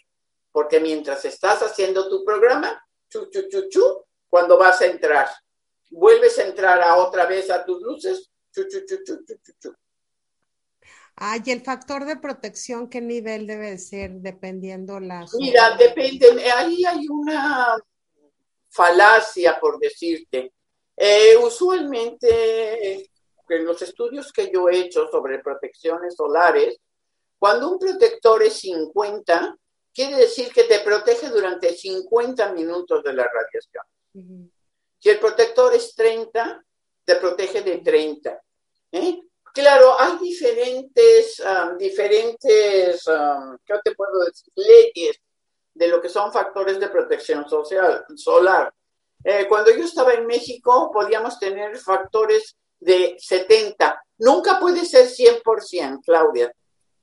Porque 0.53 0.81
mientras 0.81 1.25
estás 1.25 1.61
haciendo 1.63 2.09
tu 2.09 2.25
programa, 2.25 2.81
chu, 3.09 3.29
chu, 3.31 3.49
chu, 3.49 3.69
chu, 3.69 4.05
cuando 4.29 4.57
vas 4.59 4.81
a 4.81 4.87
entrar, 4.87 5.29
vuelves 5.91 6.39
a 6.39 6.45
entrar 6.45 6.81
a 6.83 6.97
otra 6.97 7.27
vez 7.27 7.51
a 7.51 7.65
tus 7.65 7.81
luces, 7.83 8.31
chu, 8.53 8.65
chu, 8.69 8.85
chu, 8.87 9.03
chu, 9.05 9.25
chu, 9.25 9.53
chu. 9.61 9.75
Ah, 11.17 11.39
y 11.43 11.51
el 11.51 11.63
factor 11.63 12.05
de 12.05 12.17
protección, 12.17 12.91
¿qué 12.91 13.01
nivel 13.01 13.47
debe 13.47 13.79
ser 13.79 14.13
dependiendo 14.21 15.01
la... 15.01 15.25
Mira, 15.39 15.75
depende, 15.77 16.29
ahí 16.53 16.85
hay 16.85 17.09
una 17.09 17.77
falacia, 18.69 19.59
por 19.59 19.79
decirte. 19.79 20.53
Eh, 20.95 21.37
usualmente, 21.43 23.09
en 23.49 23.65
los 23.65 23.81
estudios 23.81 24.31
que 24.31 24.51
yo 24.53 24.69
he 24.69 24.81
hecho 24.81 25.09
sobre 25.11 25.39
protecciones 25.39 26.15
solares, 26.17 26.79
cuando 27.39 27.71
un 27.71 27.79
protector 27.79 28.43
es 28.43 28.61
50, 28.61 29.57
quiere 29.95 30.17
decir 30.17 30.53
que 30.53 30.65
te 30.65 30.81
protege 30.81 31.31
durante 31.31 31.75
50 31.75 32.53
minutos 32.53 33.03
de 33.03 33.13
la 33.15 33.25
radiación. 33.25 34.53
Si 34.99 35.09
el 35.09 35.19
protector 35.19 35.75
es 35.75 35.95
30, 35.95 36.63
te 37.05 37.17
protege 37.17 37.63
de 37.63 37.79
30. 37.79 38.43
¿eh? 38.93 39.21
Claro, 39.57 39.99
hay 39.99 40.19
diferentes, 40.19 41.41
um, 41.41 41.79
diferentes, 41.79 43.07
um, 43.07 43.57
¿qué 43.65 43.73
te 43.83 43.95
puedo 43.95 44.25
decir? 44.27 44.53
Leyes 44.55 45.19
de 45.73 45.89
lo 45.89 45.99
que 45.99 46.11
son 46.11 46.31
factores 46.31 46.79
de 46.79 46.91
protección 46.91 47.49
social, 47.49 48.05
solar. 48.17 48.71
Eh, 49.25 49.47
cuando 49.49 49.71
yo 49.71 49.85
estaba 49.85 50.13
en 50.13 50.27
México, 50.27 50.91
podíamos 50.93 51.39
tener 51.39 51.75
factores 51.79 52.55
de 52.79 53.17
70. 53.19 53.99
Nunca 54.19 54.61
puede 54.61 54.85
ser 54.85 55.09
100%, 55.09 56.03
Claudia. 56.05 56.53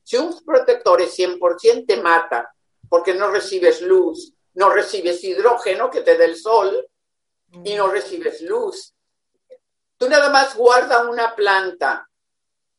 Si 0.04 0.16
un 0.16 0.40
protector 0.44 1.02
es 1.02 1.12
100%, 1.12 1.84
te 1.88 1.96
mata, 1.96 2.54
porque 2.88 3.14
no 3.14 3.32
recibes 3.32 3.82
luz, 3.82 4.32
no 4.54 4.70
recibes 4.70 5.24
hidrógeno 5.24 5.90
que 5.90 6.02
te 6.02 6.16
dé 6.16 6.26
el 6.26 6.36
sol 6.36 6.86
y 7.64 7.74
no 7.74 7.88
recibes 7.88 8.42
luz. 8.42 8.94
Tú 9.98 10.08
nada 10.08 10.30
más 10.30 10.54
guarda 10.54 11.10
una 11.10 11.34
planta 11.34 12.08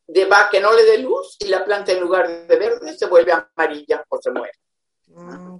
de 0.06 0.24
va 0.26 0.48
que 0.50 0.60
no 0.60 0.72
le 0.72 0.84
dé 0.84 0.98
luz 0.98 1.36
y 1.40 1.48
la 1.48 1.64
planta 1.64 1.92
en 1.92 2.00
lugar 2.00 2.46
de 2.46 2.56
verde 2.56 2.96
se 2.96 3.06
vuelve 3.06 3.32
amarilla 3.32 4.04
o 4.08 4.20
se 4.20 4.30
muere. 4.30 4.52
Ah, 5.16 5.58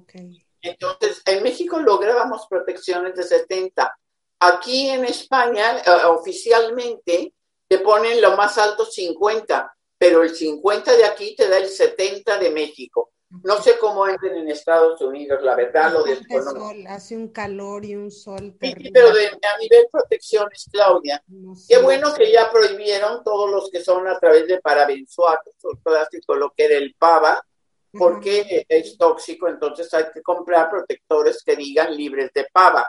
Entonces, 0.63 1.23
en 1.25 1.43
México 1.43 1.79
lográbamos 1.79 2.47
protecciones 2.49 3.15
de 3.15 3.23
70. 3.23 3.97
Aquí 4.41 4.91
en 4.91 5.05
España, 5.05 5.79
eh, 5.79 6.05
oficialmente, 6.07 7.33
te 7.69 7.79
ponen 7.79 8.21
lo 8.21 8.37
más 8.37 8.59
alto 8.59 8.85
50, 8.85 9.75
pero 9.99 10.23
el 10.23 10.35
50 10.35 10.97
de 10.97 11.05
aquí 11.05 11.35
te 11.35 11.49
da 11.49 11.59
el 11.59 11.69
70 11.69 12.39
de 12.39 12.51
México. 12.51 13.13
No 13.29 13.61
sé 13.61 13.77
cómo 13.79 14.07
entren 14.07 14.37
en 14.37 14.49
Estados 14.49 15.01
Unidos, 15.01 15.43
la 15.43 15.57
verdad 15.57 15.93
lo 15.93 16.05
desconozco. 16.05 16.73
Hace 16.89 17.17
un 17.17 17.29
calor 17.29 17.85
y 17.85 17.97
un 17.97 18.11
sol 18.11 18.57
terrible. 18.59 18.93
pero 18.95 19.09
a 19.09 19.59
nivel 19.59 19.87
protecciones, 19.91 20.69
Claudia, 20.71 21.23
qué 21.69 21.79
bueno 21.79 22.15
que 22.15 22.31
ya 22.31 22.51
prohibieron 22.51 23.25
todos 23.25 23.51
los 23.51 23.69
que 23.71 23.83
son 23.83 24.07
a 24.07 24.19
través 24.19 24.47
de 24.47 24.61
parabenzoatos, 24.61 25.55
plástico, 25.83 26.37
lo 26.37 26.53
que 26.57 26.67
era 26.67 26.77
el 26.77 26.95
pava, 26.95 27.45
porque 27.91 28.65
es 28.69 28.97
tóxico, 28.97 29.49
entonces 29.49 29.93
hay 29.93 30.05
que 30.13 30.23
comprar 30.23 30.71
protectores 30.71 31.43
que 31.43 31.57
digan 31.57 31.97
libres 31.97 32.31
de 32.33 32.47
pava. 32.53 32.89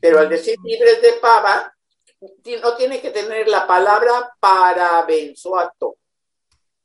Pero 0.00 0.20
al 0.20 0.28
decir 0.28 0.56
libres 0.62 1.02
de 1.02 1.14
pava, 1.14 1.74
no 2.62 2.76
tiene 2.76 3.00
que 3.00 3.10
tener 3.10 3.48
la 3.48 3.66
palabra 3.66 4.32
parabenzoato. 4.38 5.96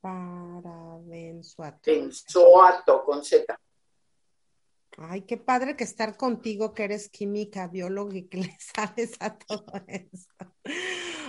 Parabenzoato. 0.01 1.79
Benzoato 1.85 3.03
con 3.05 3.23
Z. 3.23 3.57
Ay, 4.97 5.21
qué 5.21 5.37
padre 5.37 5.77
que 5.77 5.83
estar 5.83 6.17
contigo, 6.17 6.73
que 6.73 6.83
eres 6.83 7.09
química, 7.09 7.67
bióloga 7.67 8.17
y 8.17 8.27
que 8.27 8.37
le 8.39 8.57
sabes 8.59 9.13
a 9.19 9.37
todo 9.37 9.65
eso. 9.87 10.27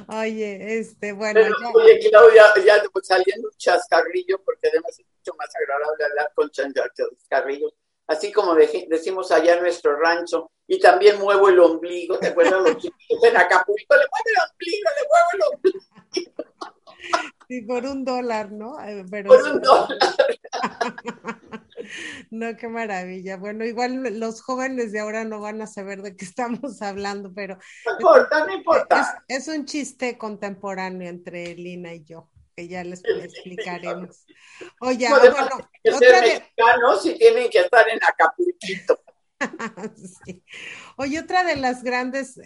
Oye, 0.09 0.79
este, 0.79 1.13
bueno. 1.13 1.41
Oye, 1.75 2.01
Claudia, 2.11 2.45
ya 2.65 2.83
saliendo 3.03 3.49
un 3.49 3.57
chascarrillo, 3.57 4.43
porque 4.45 4.69
además 4.69 4.99
es 4.99 5.07
mucho 5.07 5.37
más 5.39 5.49
agradable 5.55 6.05
hablar 6.05 6.33
con 6.35 6.51
chascarrillos 6.51 7.73
así 8.13 8.33
como 8.33 8.55
decimos 8.55 9.31
allá 9.33 9.55
en 9.55 9.63
nuestro 9.63 9.97
rancho, 9.97 10.51
y 10.67 10.79
también 10.79 11.19
muevo 11.19 11.49
el 11.49 11.59
ombligo, 11.59 12.19
¿te 12.19 12.29
acuerdas 12.29 12.63
los 12.63 12.77
chiquitos 12.77 13.25
en 13.25 13.37
Acapulco? 13.37 13.95
Le 13.95 14.07
muevo 14.11 14.27
el 14.27 14.37
ombligo, 14.51 14.91
le 14.97 15.03
muevo 15.09 15.29
el 15.35 15.43
ombligo. 15.55 15.81
Sí, 17.53 17.61
por 17.61 17.85
un 17.85 18.03
dólar, 18.03 18.51
¿no? 18.51 18.83
Eh, 18.83 19.05
por 19.05 19.29
un 19.29 19.61
dólar. 19.61 19.99
No, 22.31 22.57
qué 22.57 22.69
maravilla. 22.69 23.37
Bueno, 23.37 23.67
igual 23.67 24.19
los 24.19 24.41
jóvenes 24.41 24.93
de 24.93 25.01
ahora 25.01 25.25
no 25.25 25.41
van 25.41 25.61
a 25.61 25.67
saber 25.67 26.01
de 26.01 26.17
qué 26.17 26.25
estamos 26.25 26.81
hablando, 26.81 27.35
pero... 27.35 27.59
No 27.85 27.93
importa, 27.93 28.47
no 28.47 28.55
importa. 28.55 29.25
Es, 29.29 29.49
es 29.49 29.55
un 29.55 29.67
chiste 29.67 30.17
contemporáneo 30.17 31.11
entre 31.11 31.55
Lina 31.57 31.93
y 31.93 32.05
yo 32.05 32.31
que 32.57 32.69
ya 32.69 32.85
les 32.85 33.03
explicaremos. 33.05 34.25
Oye, 34.81 35.09
bueno, 35.11 35.35
otra 35.95 36.21
de... 36.21 36.27
mexicanos 36.27 37.05
y 37.05 37.19
tienen 37.19 37.51
que 37.51 37.59
estar 37.59 37.87
en 37.89 37.99
Acapulquito. 38.03 39.03
Oye, 40.97 41.21
otra 41.21 41.45
de 41.45 41.57
las 41.57 41.83
grandes 41.83 42.41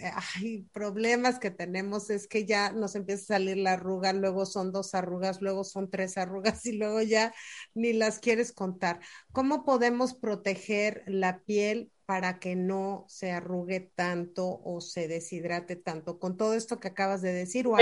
problemas 0.71 1.39
que 1.39 1.51
tenemos 1.51 2.09
es 2.09 2.27
que 2.27 2.45
ya 2.45 2.71
nos 2.71 2.95
empieza 2.95 3.23
a 3.23 3.37
salir 3.37 3.57
la 3.57 3.73
arruga, 3.73 4.13
luego 4.13 4.45
son 4.45 4.71
dos 4.71 4.95
arrugas, 4.95 5.41
luego 5.41 5.63
son 5.63 5.89
tres 5.89 6.17
arrugas 6.17 6.65
y 6.65 6.73
luego 6.73 7.01
ya 7.01 7.33
ni 7.73 7.93
las 7.93 8.19
quieres 8.19 8.51
contar. 8.51 8.99
¿Cómo 9.31 9.63
podemos 9.65 10.13
proteger 10.13 11.03
la 11.07 11.39
piel 11.43 11.91
para 12.05 12.39
que 12.39 12.55
no 12.55 13.05
se 13.09 13.31
arrugue 13.31 13.91
tanto 13.95 14.61
o 14.63 14.79
se 14.79 15.07
deshidrate 15.07 15.75
tanto 15.75 16.19
con 16.19 16.37
todo 16.37 16.53
esto 16.53 16.79
que 16.79 16.87
acabas 16.87 17.21
de 17.21 17.33
decir? 17.33 17.67
O 17.67 17.75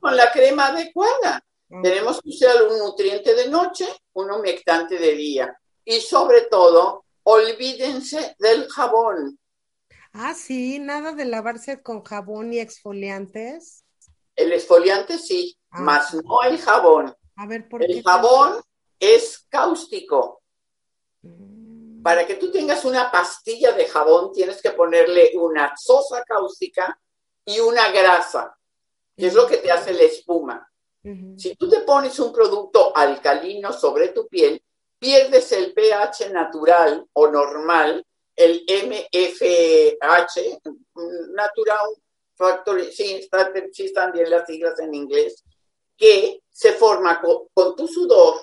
con 0.00 0.16
la 0.16 0.32
crema 0.32 0.68
adecuada. 0.68 1.44
Tenemos 1.82 2.20
que 2.20 2.30
usar 2.30 2.56
un 2.68 2.78
nutriente 2.78 3.32
de 3.32 3.48
noche, 3.48 3.86
un 4.14 4.30
humectante 4.30 4.98
de 4.98 5.12
día. 5.14 5.56
Y 5.84 6.00
sobre 6.00 6.42
todo, 6.42 7.04
olvídense 7.22 8.36
del 8.38 8.68
jabón. 8.68 9.38
Ah, 10.12 10.34
sí, 10.34 10.78
nada 10.78 11.12
de 11.12 11.24
lavarse 11.24 11.82
con 11.82 12.02
jabón 12.02 12.52
y 12.52 12.58
exfoliantes. 12.58 13.84
El 14.34 14.52
exfoliante 14.52 15.18
sí, 15.18 15.56
ah. 15.70 15.80
más 15.80 16.14
no 16.14 16.42
el 16.42 16.58
jabón. 16.58 17.14
A 17.36 17.46
ver, 17.46 17.68
¿por 17.68 17.82
el 17.82 18.02
jabón 18.02 18.60
es 19.00 19.46
cáustico. 19.48 20.42
Mm. 21.22 22.02
Para 22.02 22.26
que 22.26 22.34
tú 22.34 22.52
tengas 22.52 22.84
una 22.84 23.10
pastilla 23.10 23.72
de 23.72 23.86
jabón, 23.86 24.32
tienes 24.32 24.62
que 24.62 24.70
ponerle 24.70 25.32
una 25.34 25.74
sosa 25.76 26.22
cáustica 26.22 26.98
y 27.44 27.58
una 27.58 27.90
grasa, 27.90 28.56
que 29.16 29.26
es 29.26 29.34
lo 29.34 29.46
que 29.46 29.56
te 29.56 29.70
hace 29.70 29.92
la 29.92 30.02
espuma. 30.02 30.66
Si 31.38 31.56
tú 31.56 31.66
te 31.66 31.80
pones 31.80 32.18
un 32.18 32.30
producto 32.30 32.94
alcalino 32.94 33.72
sobre 33.72 34.08
tu 34.08 34.28
piel, 34.28 34.62
pierdes 35.00 35.50
el 35.52 35.72
pH 35.72 36.30
natural 36.30 37.04
o 37.14 37.26
normal, 37.26 38.06
el 38.36 38.64
MFH, 38.68 40.60
natural 41.34 41.88
factor, 42.36 42.82
sí, 42.92 43.28
están 43.78 44.12
bien 44.12 44.30
las 44.30 44.46
siglas 44.46 44.78
en 44.78 44.94
inglés, 44.94 45.42
que 45.96 46.42
se 46.50 46.72
forma 46.72 47.20
con, 47.20 47.76
tu 47.76 47.88
sudor 47.88 48.40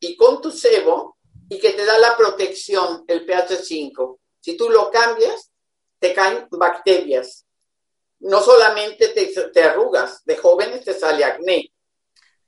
y 0.00 0.16
con 0.16 0.40
tu 0.40 0.50
sebo 0.50 1.16
y 1.48 1.58
que 1.58 1.70
te 1.70 1.84
da 1.84 1.98
la 1.98 2.16
protección, 2.16 3.04
el 3.06 3.24
pH 3.24 3.56
5. 3.56 4.20
Si 4.40 4.56
tú 4.56 4.70
lo 4.70 4.90
cambias, 4.90 5.50
te 5.98 6.14
caen 6.14 6.46
bacterias. 6.50 7.44
no 8.20 8.40
solamente 8.40 9.08
te, 9.08 9.26
te 9.26 9.62
arrugas, 9.62 10.24
de 10.24 10.36
jóvenes 10.36 10.84
te 10.84 10.94
sale 10.94 11.24
acné. 11.24 11.72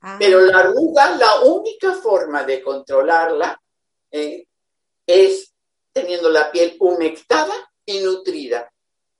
Ah, 0.01 0.17
Pero 0.19 0.41
la 0.41 0.59
arruga, 0.59 1.15
la 1.15 1.41
única 1.41 1.93
forma 1.93 2.43
de 2.43 2.61
controlarla 2.61 3.61
eh, 4.09 4.47
es 5.05 5.53
teniendo 5.91 6.29
la 6.29 6.51
piel 6.51 6.75
humectada 6.79 7.53
y 7.85 7.99
nutrida. 7.99 8.71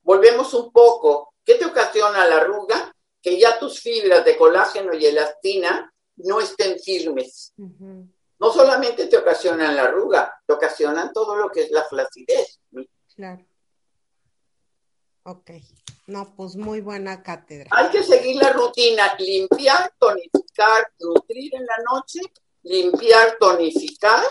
Volvemos 0.02 0.54
un 0.54 0.72
poco. 0.72 1.36
¿Qué 1.46 1.56
te 1.56 1.66
ocasiona 1.66 2.26
la 2.28 2.38
arruga? 2.38 2.96
Que 3.22 3.40
ya 3.40 3.60
tus 3.60 3.80
fibras 3.80 4.26
de 4.26 4.38
colágeno 4.38 4.94
y 4.94 5.06
elastina 5.06 5.94
no 6.18 6.40
estén 6.40 6.80
firmes. 6.80 7.54
No 7.58 8.52
solamente 8.52 9.06
te 9.06 9.18
ocasionan 9.18 9.76
la 9.76 9.84
arruga, 9.84 10.34
te 10.46 10.54
ocasionan 10.54 11.14
todo 11.14 11.36
lo 11.36 11.50
que 11.50 11.62
es 11.62 11.72
la 11.72 11.84
flacidez. 11.84 12.60
claro. 13.16 13.46
Ok. 15.24 15.52
No, 16.12 16.36
pues 16.36 16.58
muy 16.58 16.82
buena 16.82 17.24
cátedra. 17.24 17.70
Hay 17.72 17.90
que 17.90 18.04
seguir 18.04 18.36
la 18.36 18.52
rutina, 18.52 19.16
limpiar, 19.18 19.94
tonificar, 19.98 20.92
nutrir 21.00 21.56
en 21.56 21.66
la 21.66 21.78
noche, 21.90 22.20
limpiar, 22.64 23.38
tonificar, 23.40 24.22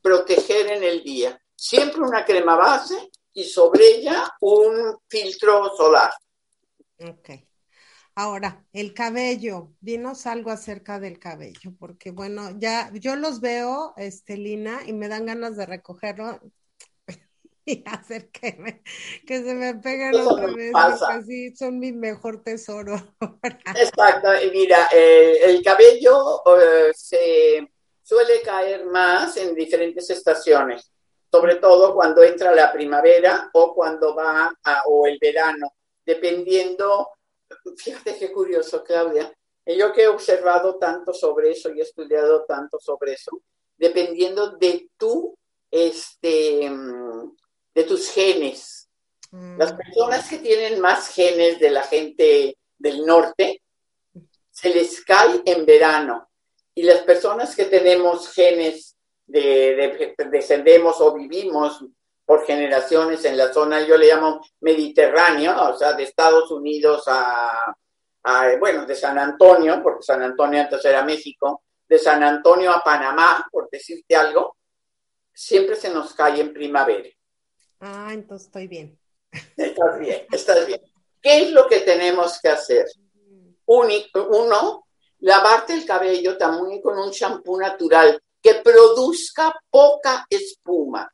proteger 0.00 0.68
en 0.68 0.84
el 0.84 1.02
día. 1.02 1.36
Siempre 1.56 2.02
una 2.02 2.24
crema 2.24 2.54
base 2.54 3.10
y 3.32 3.42
sobre 3.42 3.96
ella 3.96 4.32
un 4.40 4.96
filtro 5.08 5.74
solar. 5.76 6.12
Ok. 7.00 7.30
Ahora, 8.14 8.64
el 8.72 8.94
cabello. 8.94 9.72
Dinos 9.80 10.24
algo 10.24 10.52
acerca 10.52 11.00
del 11.00 11.18
cabello, 11.18 11.74
porque 11.80 12.12
bueno, 12.12 12.56
ya 12.60 12.92
yo 12.94 13.16
los 13.16 13.40
veo, 13.40 13.92
este, 13.96 14.36
Lina, 14.36 14.82
y 14.86 14.92
me 14.92 15.08
dan 15.08 15.26
ganas 15.26 15.56
de 15.56 15.66
recogerlo 15.66 16.40
y 17.70 17.82
hacer 17.86 18.30
que, 18.30 18.54
me- 18.58 18.82
que 19.26 19.42
se 19.42 19.54
me 19.54 19.74
peguen 19.74 20.14
Eso 20.16 20.32
otra 20.32 20.46
vez, 20.46 20.72
pasa. 20.72 21.06
porque 21.08 21.22
sí, 21.24 21.56
son 21.56 21.78
mi 21.78 21.92
mejor 21.92 22.42
tesoro. 22.42 22.94
Exacto, 23.76 24.28
y 24.42 24.50
mira, 24.50 24.88
eh, 24.92 25.38
el 25.44 25.62
cabello 25.62 26.42
eh, 26.58 26.92
se 26.94 27.68
suele 28.02 28.40
caer 28.42 28.86
más 28.86 29.36
en 29.36 29.54
diferentes 29.54 30.08
estaciones, 30.10 30.90
sobre 31.30 31.56
todo 31.56 31.94
cuando 31.94 32.22
entra 32.22 32.54
la 32.54 32.72
primavera 32.72 33.50
o 33.52 33.74
cuando 33.74 34.14
va 34.14 34.50
a- 34.64 34.82
o 34.86 35.06
el 35.06 35.18
verano, 35.20 35.74
dependiendo, 36.04 37.10
fíjate 37.76 38.16
qué 38.18 38.32
curioso, 38.32 38.82
Claudia, 38.82 39.30
yo 39.66 39.92
que 39.92 40.04
he 40.04 40.08
observado 40.08 40.78
tanto 40.78 41.12
sobre 41.12 41.50
eso 41.50 41.68
y 41.74 41.80
he 41.80 41.82
estudiado 41.82 42.46
tanto 42.46 42.78
sobre 42.80 43.12
eso, 43.12 43.42
dependiendo 43.76 44.56
de 44.56 44.88
tu, 44.96 45.36
este, 45.70 46.70
mm, 46.70 47.36
de 47.78 47.84
tus 47.84 48.10
genes. 48.10 48.88
Las 49.54 49.72
Mm, 49.72 49.74
personas 49.74 50.28
que 50.28 50.38
tienen 50.38 50.80
más 50.80 51.08
genes 51.14 51.60
de 51.60 51.70
la 51.70 51.82
gente 51.82 52.58
del 52.76 53.06
norte, 53.06 53.62
se 54.50 54.70
les 54.70 55.04
cae 55.04 55.42
en 55.44 55.64
verano. 55.64 56.28
Y 56.74 56.82
las 56.82 57.00
personas 57.02 57.54
que 57.54 57.66
tenemos 57.66 58.32
genes 58.32 58.96
de, 59.26 59.76
de- 60.18 60.28
descendemos 60.30 61.00
o 61.00 61.14
vivimos 61.14 61.84
por 62.24 62.44
generaciones 62.44 63.24
en 63.24 63.36
la 63.36 63.52
zona, 63.52 63.80
yo 63.86 63.96
le 63.96 64.08
llamo 64.08 64.40
Mediterráneo, 64.60 65.54
o 65.70 65.76
sea, 65.76 65.92
de 65.92 66.02
Estados 66.02 66.50
Unidos 66.50 67.04
a, 67.06 67.74
a, 68.24 68.56
bueno, 68.58 68.86
de 68.86 68.96
San 68.96 69.18
Antonio, 69.18 69.80
porque 69.84 70.02
San 70.02 70.22
Antonio 70.22 70.60
antes 70.62 70.84
era 70.84 71.04
México, 71.04 71.62
de 71.88 71.98
San 71.98 72.24
Antonio 72.24 72.72
a 72.72 72.82
Panamá, 72.82 73.46
por 73.52 73.70
decirte 73.70 74.16
algo, 74.16 74.56
siempre 75.32 75.76
se 75.76 75.90
nos 75.90 76.14
cae 76.14 76.40
en 76.40 76.52
primavera. 76.52 77.08
Ah, 77.80 78.10
entonces 78.12 78.46
estoy 78.46 78.66
bien. 78.66 78.98
Estás 79.56 79.98
bien, 79.98 80.26
estás 80.32 80.66
bien. 80.66 80.80
¿Qué 81.20 81.42
es 81.42 81.50
lo 81.50 81.66
que 81.66 81.80
tenemos 81.80 82.40
que 82.40 82.48
hacer? 82.48 82.86
Uno, 83.66 84.86
lavarte 85.20 85.74
el 85.74 85.84
cabello 85.84 86.38
también 86.38 86.80
con 86.80 86.98
un 86.98 87.10
champú 87.10 87.58
natural 87.58 88.20
que 88.40 88.54
produzca 88.54 89.54
poca 89.70 90.26
espuma. 90.30 91.10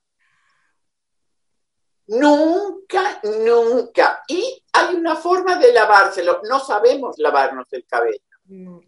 Nunca, 2.06 3.20
nunca. 3.22 4.22
Y 4.28 4.62
hay 4.72 4.94
una 4.94 5.16
forma 5.16 5.56
de 5.56 5.72
lavárselo. 5.72 6.40
No 6.48 6.60
sabemos 6.60 7.18
lavarnos 7.18 7.66
el 7.72 7.86
cabello. 7.86 8.20
No, 8.44 8.82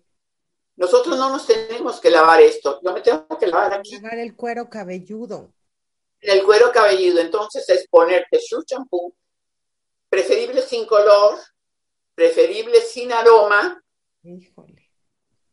Nosotros 0.77 1.19
no 1.19 1.31
nos 1.31 1.47
tenemos 1.47 1.99
que 1.99 2.11
lavar 2.11 2.43
esto. 2.43 2.79
Yo 2.83 2.93
me 2.93 3.01
tengo 3.01 3.27
que 3.39 3.47
lavar 3.47 3.75
aquí 3.75 3.99
lavar 3.99 4.19
el 4.19 4.37
cuero 4.37 4.69
cabelludo. 4.69 5.56
En 6.27 6.39
el 6.39 6.45
cuero 6.45 6.73
cabelludo. 6.73 7.21
Entonces 7.21 7.69
es 7.69 7.87
ponerte 7.89 8.41
su 8.41 8.63
champú, 8.65 9.15
preferible 10.09 10.61
sin 10.63 10.85
color, 10.87 11.39
preferible 12.15 12.81
sin 12.81 13.13
aroma. 13.13 13.81
Híjole. 14.25 14.91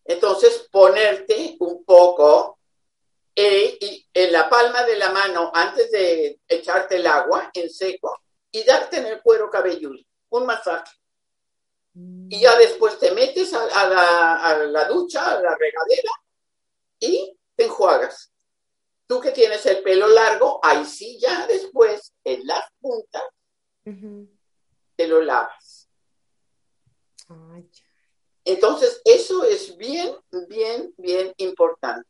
Entonces 0.06 0.68
ponerte 0.72 1.56
un 1.60 1.86
poco 1.86 2.60
eh, 3.36 3.78
y 3.80 4.08
en 4.14 4.32
la 4.32 4.50
palma 4.50 4.84
de 4.84 4.98
la 4.98 5.10
mano 5.12 5.52
antes 5.54 5.92
de 5.92 6.40
echarte 6.48 6.96
el 6.98 7.08
agua 7.08 7.52
en 7.54 7.70
seco 7.70 8.20
y 8.52 8.64
darte 8.64 8.98
en 8.98 9.06
el 9.08 9.22
cuero 9.22 9.50
cabelludo 9.50 10.00
un 10.30 10.46
masaje. 10.46 10.92
Mm, 11.94 12.28
Y 12.32 12.40
ya 12.42 12.58
después 12.58 12.98
te 13.00 13.12
metes 13.12 13.54
a, 13.54 13.64
a 13.64 13.88
la, 13.90 14.36
a 14.44 14.58
la 14.66 14.86
ducha, 14.86 15.32
a 15.32 15.40
la 15.42 15.56
regadera 15.56 16.12
y 17.00 17.38
te 17.56 17.66
enjuagas. 17.66 18.33
Tú 19.08 19.20
que 19.20 19.32
tienes 19.32 19.66
el 19.66 19.84
pelo 19.84 20.08
largo, 20.08 20.60
ahí 20.64 20.86
sí 20.86 21.18
ya 21.20 21.46
después 21.48 22.14
en 22.24 22.46
las 22.48 22.66
puntas 22.80 23.24
te 24.96 25.08
lo 25.08 25.22
lavas. 25.22 25.90
Ay. 27.28 27.70
Entonces, 28.46 29.02
eso 29.06 29.44
es 29.44 29.78
bien, 29.78 30.16
bien, 30.48 30.94
bien 30.98 31.34
importante. 31.38 32.08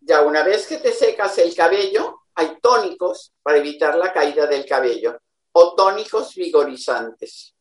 Ya 0.00 0.22
una 0.22 0.42
vez 0.42 0.66
que 0.66 0.78
te 0.78 0.92
secas 0.92 1.38
el 1.38 1.54
cabello, 1.54 2.20
hay 2.34 2.58
tónicos 2.60 3.32
para 3.42 3.58
evitar 3.58 3.96
la 3.96 4.12
caída 4.12 4.46
del 4.46 4.64
cabello 4.64 5.18
o 5.52 5.74
tónicos 5.74 6.34
vigorizantes, 6.34 7.54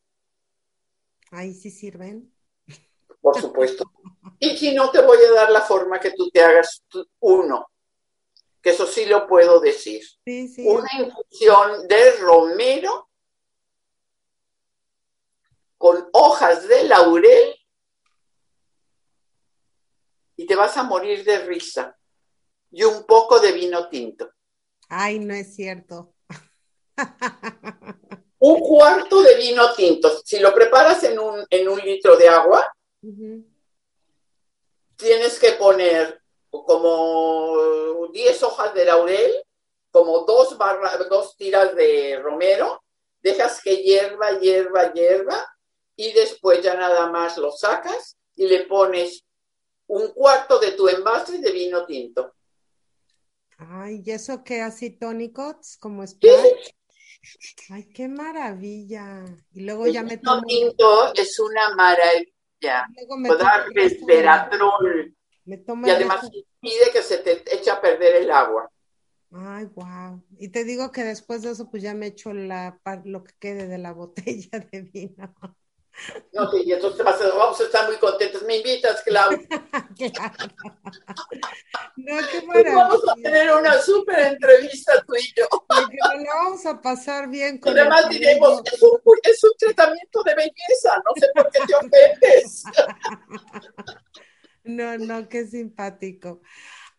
Ahí 1.31 1.53
sí 1.53 1.71
sirven. 1.71 2.33
por 3.19 3.39
supuesto. 3.39 3.91
Y 4.39 4.55
si 4.55 4.73
no, 4.73 4.91
te 4.91 5.01
voy 5.01 5.17
a 5.17 5.31
dar 5.33 5.51
la 5.51 5.61
forma 5.61 5.99
que 5.99 6.11
tú 6.11 6.29
te 6.29 6.41
hagas 6.41 6.83
uno, 7.19 7.67
que 8.61 8.71
eso 8.71 8.85
sí 8.87 9.05
lo 9.05 9.27
puedo 9.27 9.59
decir. 9.59 10.01
Sí, 10.25 10.47
sí. 10.47 10.65
Una 10.67 10.89
infusión 10.99 11.87
de 11.87 12.11
romero 12.17 13.09
con 15.77 16.09
hojas 16.13 16.67
de 16.67 16.83
laurel 16.85 17.55
y 20.35 20.45
te 20.45 20.55
vas 20.55 20.77
a 20.77 20.83
morir 20.83 21.23
de 21.23 21.39
risa. 21.39 21.97
Y 22.71 22.83
un 22.83 23.05
poco 23.05 23.39
de 23.39 23.51
vino 23.53 23.87
tinto. 23.89 24.29
Ay, 24.89 25.19
no 25.19 25.33
es 25.33 25.55
cierto. 25.55 26.13
Un 28.39 28.59
cuarto 28.59 29.21
de 29.21 29.35
vino 29.37 29.73
tinto. 29.73 30.21
Si 30.23 30.39
lo 30.39 30.53
preparas 30.53 31.03
en 31.03 31.17
un, 31.17 31.45
en 31.49 31.67
un 31.67 31.79
litro 31.79 32.15
de 32.15 32.29
agua, 32.29 32.71
tienes 34.95 35.39
que 35.39 35.53
poner 35.53 36.21
como 36.51 38.07
10 38.13 38.41
hojas 38.43 38.73
de 38.73 38.85
laurel, 38.85 39.31
como 39.91 40.19
dos, 40.25 40.57
barra- 40.57 40.97
dos 41.09 41.35
tiras 41.37 41.75
de 41.75 42.19
romero, 42.21 42.83
dejas 43.21 43.61
que 43.61 43.77
hierva, 43.77 44.39
hierva, 44.39 44.93
hierva, 44.93 45.45
y 45.95 46.13
después 46.13 46.61
ya 46.61 46.75
nada 46.75 47.07
más 47.09 47.37
lo 47.37 47.51
sacas 47.51 48.17
y 48.35 48.47
le 48.47 48.63
pones 48.65 49.23
un 49.87 50.09
cuarto 50.09 50.59
de 50.59 50.71
tu 50.73 50.87
envase 50.87 51.39
de 51.39 51.51
vino 51.51 51.85
tinto. 51.85 52.33
Ay, 53.57 54.03
¿y 54.05 54.11
eso 54.11 54.43
qué 54.43 54.61
así 54.61 54.91
tónicos 54.91 55.77
como 55.79 56.05
Sí, 56.05 56.07
splash? 56.07 56.69
Ay, 57.69 57.89
qué 57.93 58.07
maravilla. 58.07 59.25
Y 59.53 59.61
luego 59.61 59.85
el 59.85 59.93
ya 59.93 60.03
me 60.03 60.17
vino 60.17 60.21
tomo, 60.35 60.47
tinto 60.47 61.13
es 61.15 61.39
una 61.39 61.75
maravilla. 61.75 62.87
luego 62.95 63.17
me 63.17 63.29
y 65.47 65.89
además 65.89 66.23
impide 66.31 66.91
que 66.91 67.01
se 67.01 67.19
te 67.19 67.43
eche 67.55 67.71
a 67.71 67.79
perder 67.81 68.17
el 68.17 68.31
agua. 68.31 68.69
Ay, 69.31 69.65
wow. 69.75 70.21
Y 70.39 70.49
te 70.49 70.63
digo 70.63 70.91
que 70.91 71.03
después 71.03 71.41
de 71.41 71.51
eso, 71.51 71.69
pues 71.69 71.81
ya 71.83 71.93
me 71.93 72.07
echo 72.07 72.33
la, 72.33 72.79
lo 73.05 73.23
que 73.23 73.33
quede 73.39 73.67
de 73.67 73.77
la 73.77 73.91
botella 73.93 74.59
de 74.71 74.81
vino. 74.81 75.33
No, 76.31 76.51
sí, 76.51 76.61
y 76.63 76.73
entonces 76.73 77.03
vas 77.03 77.19
a- 77.19 77.35
vamos 77.35 77.59
a 77.59 77.63
estar 77.63 77.87
muy 77.87 77.97
contentos. 77.97 78.43
Me 78.43 78.57
invitas, 78.57 79.01
Claudia. 79.03 79.39
Claro. 79.97 80.35
No, 81.95 82.17
qué 82.31 82.41
Pues 82.45 82.65
vamos 82.65 83.01
a 83.01 83.05
maravilla. 83.07 83.31
tener 83.31 83.51
una 83.55 83.81
súper 83.81 84.19
entrevista 84.19 84.93
tú 85.07 85.15
y 85.15 85.33
yo. 85.35 85.47
De 85.69 85.89
que 85.89 85.97
nos 85.97 86.23
la 86.23 86.35
vamos 86.35 86.65
a 86.67 86.79
pasar 86.79 87.27
bien 87.29 87.57
con 87.57 87.71
Además 87.77 88.07
diremos, 88.09 88.61
es 88.71 88.79
un, 88.83 88.99
es 89.23 89.43
un 89.43 89.51
tratamiento 89.57 90.21
de 90.21 90.35
belleza, 90.35 91.01
no 91.03 91.11
sé 91.19 91.27
por 91.33 91.49
qué 91.51 91.59
te 91.67 91.73
ofendes. 91.75 92.63
No, 94.67 94.97
no, 94.97 95.27
qué 95.29 95.45
simpático. 95.45 96.41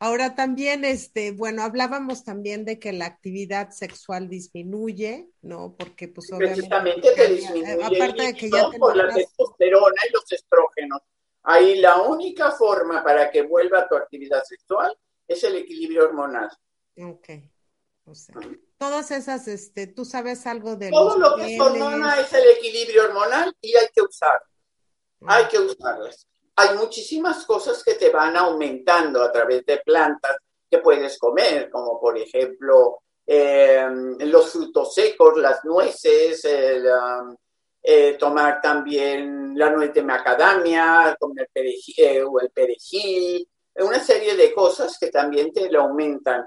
Ahora 0.01 0.37
también, 0.37 0.85
este, 0.85 1.33
bueno, 1.33 1.63
hablábamos 1.63 2.23
también 2.23 2.65
de 2.65 2.79
que 2.79 2.93
la 2.93 3.07
actividad 3.07 3.71
sexual 3.71 4.29
disminuye, 4.29 5.29
¿no? 5.43 5.75
Porque 5.77 6.07
pues 6.07 6.33
obviamente... 6.33 6.69
Precisamente 6.69 7.15
que 7.17 7.27
disminuye 7.27 7.73
aparte 7.83 8.23
de 8.23 8.35
que 8.35 8.49
ya 8.49 8.71
por 8.79 8.97
la 8.97 9.13
testosterona 9.13 9.97
y 10.09 10.13
los 10.13 10.31
estrógenos. 10.31 11.01
Ahí 11.43 11.81
la 11.81 11.97
única 12.03 12.53
forma 12.53 13.03
para 13.03 13.31
que 13.31 13.43
vuelva 13.43 13.89
tu 13.89 13.97
actividad 13.97 14.45
sexual 14.45 14.97
es 15.27 15.43
el 15.43 15.57
equilibrio 15.57 16.05
hormonal. 16.05 16.49
Ok. 16.97 17.31
O 18.05 18.15
sea, 18.15 18.37
todas 18.79 19.11
esas, 19.11 19.49
este, 19.49 19.89
tú 19.89 20.05
sabes 20.05 20.47
algo 20.47 20.77
de 20.77 20.91
Todo 20.91 21.19
lo 21.19 21.37
que 21.37 21.55
es 21.55 21.61
hormona 21.61 22.21
es 22.21 22.33
el 22.33 22.49
equilibrio 22.57 23.05
hormonal 23.05 23.55
y 23.61 23.77
hay 23.77 23.89
que 23.93 24.03
usar. 24.03 24.41
Hay 25.27 25.47
que 25.47 25.59
usarlas 25.59 26.29
hay 26.59 26.77
muchísimas 26.77 27.45
cosas 27.45 27.85
que 27.85 27.95
te 27.95 28.11
van 28.11 28.37
aumentando 28.37 29.23
a 29.23 29.31
través 29.31 29.65
de 29.65 29.79
plantas 29.79 30.37
que 30.69 30.79
puedes 30.79 31.17
comer, 31.17 31.71
como 31.71 32.01
por 32.01 32.19
ejemplo 32.19 33.03
em, 33.25 34.17
los 34.19 34.51
frutos 34.51 34.93
secos, 34.93 35.37
las 35.37 35.65
nueces, 35.65 36.45
eh, 36.45 38.17
tomar 38.19 38.61
también 38.61 39.57
la 39.57 39.71
nuez 39.71 39.95
de 39.95 40.03
macadamia, 40.03 41.17
comer 41.21 41.49
perejil, 41.53 41.95
eh, 41.97 42.25
el 42.43 42.51
perejil, 42.51 43.49
una 43.77 44.01
serie 44.01 44.35
de 44.35 44.53
cosas 44.53 44.99
que 44.99 45.11
también 45.11 45.53
te 45.53 45.71
lo 45.71 45.83
aumentan. 45.83 46.45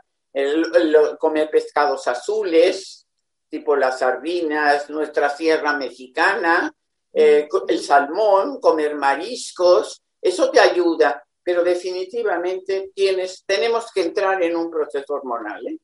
comer 1.19 1.49
pescados 1.49 2.07
azules, 2.07 3.05
tipo 3.49 3.75
las 3.75 3.99
sardinas, 3.99 4.89
nuestra 4.89 5.29
sierra 5.29 5.73
mexicana, 5.73 6.73
eh, 7.13 7.47
el 7.67 7.79
salmón, 7.81 8.59
comer 8.59 8.95
mariscos, 8.95 10.01
eso 10.21 10.51
te 10.51 10.59
ayuda, 10.59 11.23
pero 11.43 11.63
definitivamente 11.63 12.91
tienes, 12.93 13.43
tenemos 13.45 13.91
que 13.91 14.03
entrar 14.03 14.41
en 14.43 14.55
un 14.55 14.69
proceso 14.69 15.13
hormonal. 15.13 15.67
¿eh? 15.67 15.79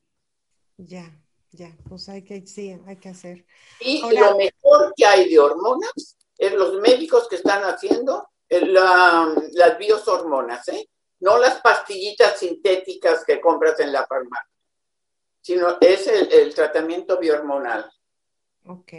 Ya, 0.76 1.20
ya, 1.50 1.76
pues 1.88 2.08
hay 2.08 2.22
que, 2.22 2.46
sí, 2.46 2.78
hay 2.86 2.96
que 2.96 3.08
hacer. 3.08 3.44
Y 3.80 4.00
lo 4.00 4.36
mejor 4.36 4.92
que 4.96 5.04
hay 5.04 5.28
de 5.28 5.38
hormonas 5.38 6.16
es 6.36 6.52
los 6.52 6.80
médicos 6.80 7.28
que 7.28 7.36
están 7.36 7.62
haciendo 7.64 8.28
eh, 8.48 8.64
las 8.64 9.78
biohormonas, 9.78 10.68
¿eh? 10.68 10.88
no 11.20 11.38
las 11.38 11.60
pastillitas 11.60 12.38
sintéticas 12.38 13.24
que 13.24 13.40
compras 13.40 13.80
en 13.80 13.92
la 13.92 14.06
farmacia, 14.06 14.48
sino 15.40 15.76
es 15.80 16.06
el, 16.06 16.32
el 16.32 16.54
tratamiento 16.54 17.18
biohormonal. 17.18 17.90
Ok. 18.66 18.92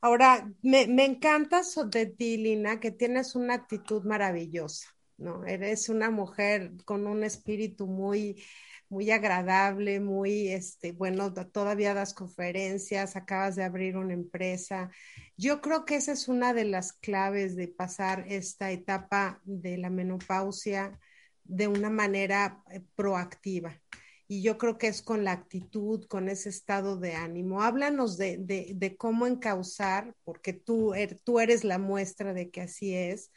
Ahora, 0.00 0.50
me, 0.62 0.86
me 0.86 1.04
encanta 1.04 1.62
de 1.90 2.06
ti, 2.06 2.36
Lina, 2.36 2.80
que 2.80 2.90
tienes 2.90 3.34
una 3.34 3.54
actitud 3.54 4.04
maravillosa, 4.04 4.88
¿no? 5.16 5.44
Eres 5.46 5.88
una 5.88 6.10
mujer 6.10 6.72
con 6.84 7.06
un 7.06 7.24
espíritu 7.24 7.86
muy, 7.86 8.42
muy 8.88 9.10
agradable, 9.10 10.00
muy, 10.00 10.48
este, 10.48 10.92
bueno, 10.92 11.32
todavía 11.32 11.94
das 11.94 12.14
conferencias, 12.14 13.16
acabas 13.16 13.56
de 13.56 13.64
abrir 13.64 13.96
una 13.96 14.12
empresa. 14.14 14.90
Yo 15.36 15.60
creo 15.60 15.84
que 15.84 15.96
esa 15.96 16.12
es 16.12 16.28
una 16.28 16.52
de 16.52 16.64
las 16.64 16.92
claves 16.92 17.56
de 17.56 17.68
pasar 17.68 18.24
esta 18.28 18.70
etapa 18.70 19.40
de 19.44 19.78
la 19.78 19.90
menopausia 19.90 20.98
de 21.44 21.68
una 21.68 21.90
manera 21.90 22.62
eh, 22.70 22.82
proactiva 22.94 23.80
y 24.28 24.42
yo 24.42 24.58
creo 24.58 24.76
que 24.78 24.88
es 24.88 25.02
con 25.02 25.24
la 25.24 25.32
actitud, 25.32 26.06
con 26.08 26.28
ese 26.28 26.48
estado 26.48 26.96
de 26.96 27.14
ánimo. 27.14 27.62
Háblanos 27.62 28.16
de, 28.16 28.38
de, 28.38 28.96
cómo 28.96 29.26
encauzar, 29.26 30.14
porque 30.24 30.52
tú, 30.52 30.94
er, 30.94 31.20
tú 31.20 31.38
eres 31.38 31.62
la 31.64 31.78
muestra 31.78 32.32
de 32.34 32.50
que 32.50 32.62
así 32.62 32.94
es, 32.94 33.30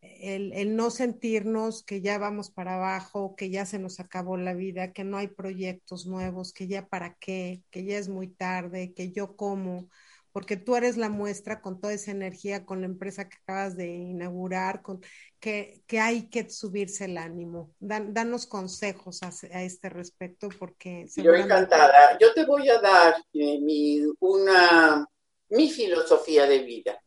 el, 0.00 0.52
el, 0.54 0.76
no 0.76 0.90
sentirnos 0.90 1.84
que 1.84 2.00
ya 2.00 2.16
vamos 2.16 2.50
para 2.50 2.76
abajo, 2.76 3.34
que 3.36 3.50
ya 3.50 3.66
se 3.66 3.78
nos 3.78 4.00
acabó 4.00 4.38
la 4.38 4.54
vida, 4.54 4.92
que 4.92 5.04
no 5.04 5.18
hay 5.18 5.28
proyectos 5.28 6.06
nuevos, 6.06 6.54
que 6.54 6.68
ya 6.68 6.88
para 6.88 7.16
qué, 7.20 7.62
que 7.70 7.84
ya 7.84 7.98
es 7.98 8.08
muy 8.08 8.28
tarde, 8.28 8.94
que 8.94 9.12
yo 9.12 9.36
como 9.36 9.90
porque 10.32 10.56
tú 10.56 10.76
eres 10.76 10.96
la 10.96 11.08
muestra 11.08 11.60
con 11.60 11.80
toda 11.80 11.92
esa 11.92 12.12
energía, 12.12 12.64
con 12.64 12.80
la 12.80 12.86
empresa 12.86 13.28
que 13.28 13.36
acabas 13.36 13.76
de 13.76 13.88
inaugurar, 13.88 14.82
con 14.82 15.00
que, 15.40 15.82
que 15.86 15.98
hay 15.98 16.28
que 16.28 16.48
subirse 16.48 17.06
el 17.06 17.18
ánimo. 17.18 17.74
danos 17.80 18.46
consejos 18.46 19.20
a, 19.22 19.62
este 19.62 19.88
respecto, 19.88 20.48
porque... 20.58 21.06
Yo 21.16 21.34
encantada. 21.34 22.16
Yo 22.18 22.32
te 22.32 22.44
voy 22.44 22.68
a 22.68 22.80
dar 22.80 23.16
eh, 23.32 23.58
mi, 23.60 24.02
una, 24.20 25.06
mi 25.48 25.70
filosofía 25.70 26.46
de 26.46 26.60
vida. 26.60 27.02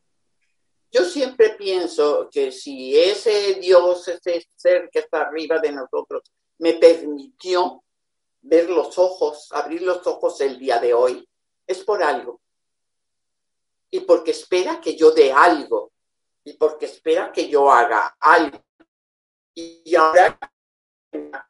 Yo 0.92 1.06
siempre 1.06 1.56
pienso 1.58 2.30
que 2.32 2.52
si 2.52 2.98
ese 3.00 3.56
Dios, 3.56 4.08
ese 4.08 4.46
ser 4.56 4.90
que 4.92 5.00
está 5.00 5.22
arriba 5.22 5.60
de 5.60 5.72
nosotros, 5.72 6.22
me 6.60 6.74
permitió 6.74 7.84
ver 8.42 8.70
los 8.70 8.98
ojos, 9.00 9.48
abrir 9.52 9.82
los 9.82 10.06
ojos 10.06 10.40
el 10.42 10.60
día 10.60 10.80
de 10.80 10.94
hoy, 10.94 11.28
es 11.66 11.84
por 11.84 12.04
algo 12.04 12.43
y 13.94 14.00
porque 14.00 14.32
espera 14.32 14.82
que 14.82 14.96
yo 14.96 15.12
dé 15.12 15.32
algo 15.32 15.92
y 16.44 16.54
porque 16.54 16.88
espera 16.88 17.32
que 17.32 17.48
yo 17.48 17.72
haga 17.72 18.18
algo. 18.20 18.60
Y 19.54 19.96
ahora 19.96 20.40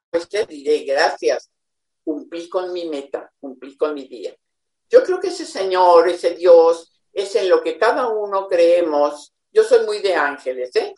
pues 0.10 0.28
te 0.28 0.46
diré 0.46 0.80
gracias, 0.80 1.50
cumplí 2.04 2.50
con 2.50 2.74
mi 2.74 2.90
meta, 2.90 3.32
cumplí 3.40 3.78
con 3.78 3.94
mi 3.94 4.10
día. 4.10 4.36
Yo 4.90 5.04
creo 5.04 5.22
que 5.22 5.30
ese 5.30 5.46
Señor, 5.46 6.10
ese 6.10 6.36
Dios, 6.36 6.92
es 7.14 7.34
en 7.36 7.48
lo 7.48 7.64
que 7.64 7.78
cada 7.78 8.10
uno 8.10 8.50
creemos. 8.50 9.34
Yo 9.50 9.64
soy 9.64 9.86
muy 9.86 10.00
de 10.00 10.14
ángeles, 10.14 10.76
¿eh? 10.76 10.94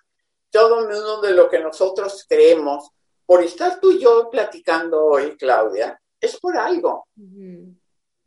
Todo 0.50 0.82
mundo 0.82 1.22
de 1.22 1.32
lo 1.32 1.48
que 1.48 1.60
nosotros 1.60 2.26
creemos, 2.28 2.90
por 3.24 3.44
estar 3.44 3.80
tú 3.80 3.92
y 3.92 4.00
yo 4.00 4.32
platicando 4.32 5.06
hoy, 5.06 5.38
Claudia, 5.38 6.02
es 6.20 6.40
por 6.40 6.58
algo. 6.58 7.08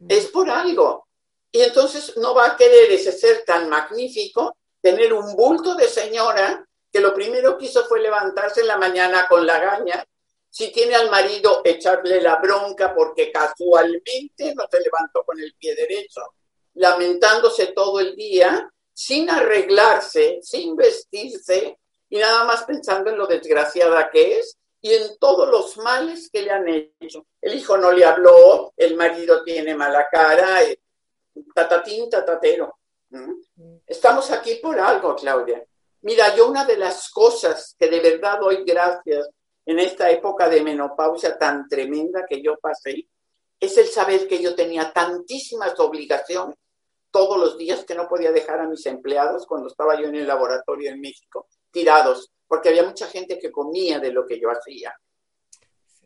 Es 0.09 0.29
por 0.29 0.49
algo. 0.49 1.08
Y 1.51 1.63
entonces 1.63 2.17
no 2.17 2.35
va 2.35 2.47
a 2.47 2.57
querer 2.57 2.91
ese 2.93 3.13
ser 3.13 3.45
tan 3.45 3.69
magnífico 3.69 4.57
tener 4.81 5.13
un 5.13 5.35
bulto 5.35 5.75
de 5.75 5.89
señora 5.89 6.67
que 6.93 7.01
lo 7.01 7.15
primero 7.15 7.59
que 7.59 7.67
hizo 7.67 7.85
fue 7.85 8.01
levantarse 8.01 8.61
en 8.61 8.69
la 8.69 8.79
mañana 8.79 9.27
con 9.29 9.47
la 9.47 9.59
gaña. 9.59 10.05
Si 10.51 10.73
tiene 10.73 10.95
al 10.95 11.11
marido, 11.11 11.61
echarle 11.65 12.21
la 12.21 12.37
bronca 12.37 12.95
porque 12.95 13.31
casualmente 13.31 14.55
no 14.55 14.67
se 14.71 14.81
levantó 14.81 15.23
con 15.25 15.39
el 15.39 15.55
pie 15.55 15.75
derecho, 15.75 16.23
lamentándose 16.75 17.69
todo 17.69 18.01
el 18.01 18.17
día, 18.17 18.71
sin 18.93 19.29
arreglarse, 19.31 20.41
sin 20.43 20.75
vestirse 20.75 21.79
y 22.09 22.17
nada 22.19 22.45
más 22.45 22.65
pensando 22.65 23.11
en 23.11 23.19
lo 23.19 23.27
desgraciada 23.27 24.11
que 24.11 24.39
es 24.39 24.57
y 24.81 24.95
en 24.95 25.19
todos 25.19 25.49
los 25.49 25.77
males 25.79 26.31
que 26.31 26.43
le 26.43 26.51
han 26.51 26.69
hecho. 26.69 27.27
El 27.41 27.55
hijo 27.55 27.77
no 27.77 27.93
le 27.93 28.05
habló, 28.05 28.73
el 28.77 28.97
marido 28.97 29.43
tiene 29.45 29.75
mala 29.75 30.09
cara, 30.11 30.63
tatatín, 31.55 32.09
tatatero. 32.09 32.79
Estamos 33.87 34.31
aquí 34.31 34.57
por 34.57 34.79
algo, 34.79 35.15
Claudia. 35.17 35.65
Mira, 36.03 36.35
yo 36.37 36.49
una 36.49 36.65
de 36.65 36.77
las 36.77 37.11
cosas 37.11 37.75
que 37.79 37.89
de 37.89 38.01
verdad 38.01 38.39
doy 38.41 38.65
gracias 38.65 39.29
en 39.67 39.79
esta 39.79 40.11
época 40.11 40.49
de 40.49 40.63
menopausia 40.63 41.37
tan 41.37 41.69
tremenda 41.69 42.25
que 42.27 42.41
yo 42.41 42.57
pasé, 42.59 43.07
es 43.61 43.77
el 43.77 43.87
saber 43.89 44.29
que 44.29 44.41
yo 44.41 44.55
tenía 44.55 44.93
tantísimas 44.93 45.79
obligaciones 45.81 46.57
todos 47.11 47.39
los 47.39 47.59
días 47.59 47.85
que 47.85 47.95
no 47.95 48.09
podía 48.09 48.31
dejar 48.31 48.61
a 48.61 48.69
mis 48.69 48.85
empleados 48.87 49.47
cuando 49.47 49.69
estaba 49.69 50.01
yo 50.01 50.07
en 50.09 50.15
el 50.15 50.27
laboratorio 50.27 50.91
en 50.91 51.01
México, 51.01 51.49
tirados, 51.71 52.31
porque 52.47 52.69
había 52.69 52.85
mucha 52.85 53.07
gente 53.09 53.39
que 53.39 53.51
comía 53.51 53.99
de 53.99 54.13
lo 54.13 54.27
que 54.27 54.41
yo 54.41 54.51
hacía. 54.51 54.95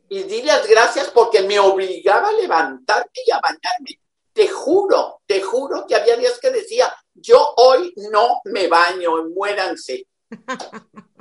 Y 0.08 0.24
di 0.24 0.42
las 0.42 0.66
gracias 0.66 1.10
porque 1.10 1.42
me 1.42 1.58
obligaba 1.58 2.28
a 2.28 2.32
levantarme 2.32 3.10
y 3.26 3.30
a 3.30 3.40
bañarme 3.40 4.01
te 4.32 4.48
juro, 4.48 5.20
te 5.26 5.42
juro 5.42 5.86
que 5.86 5.94
había 5.94 6.16
días 6.16 6.38
que 6.40 6.50
decía, 6.50 6.94
yo 7.14 7.54
hoy 7.56 7.92
no 8.10 8.40
me 8.44 8.68
baño, 8.68 9.24
muéranse. 9.34 10.06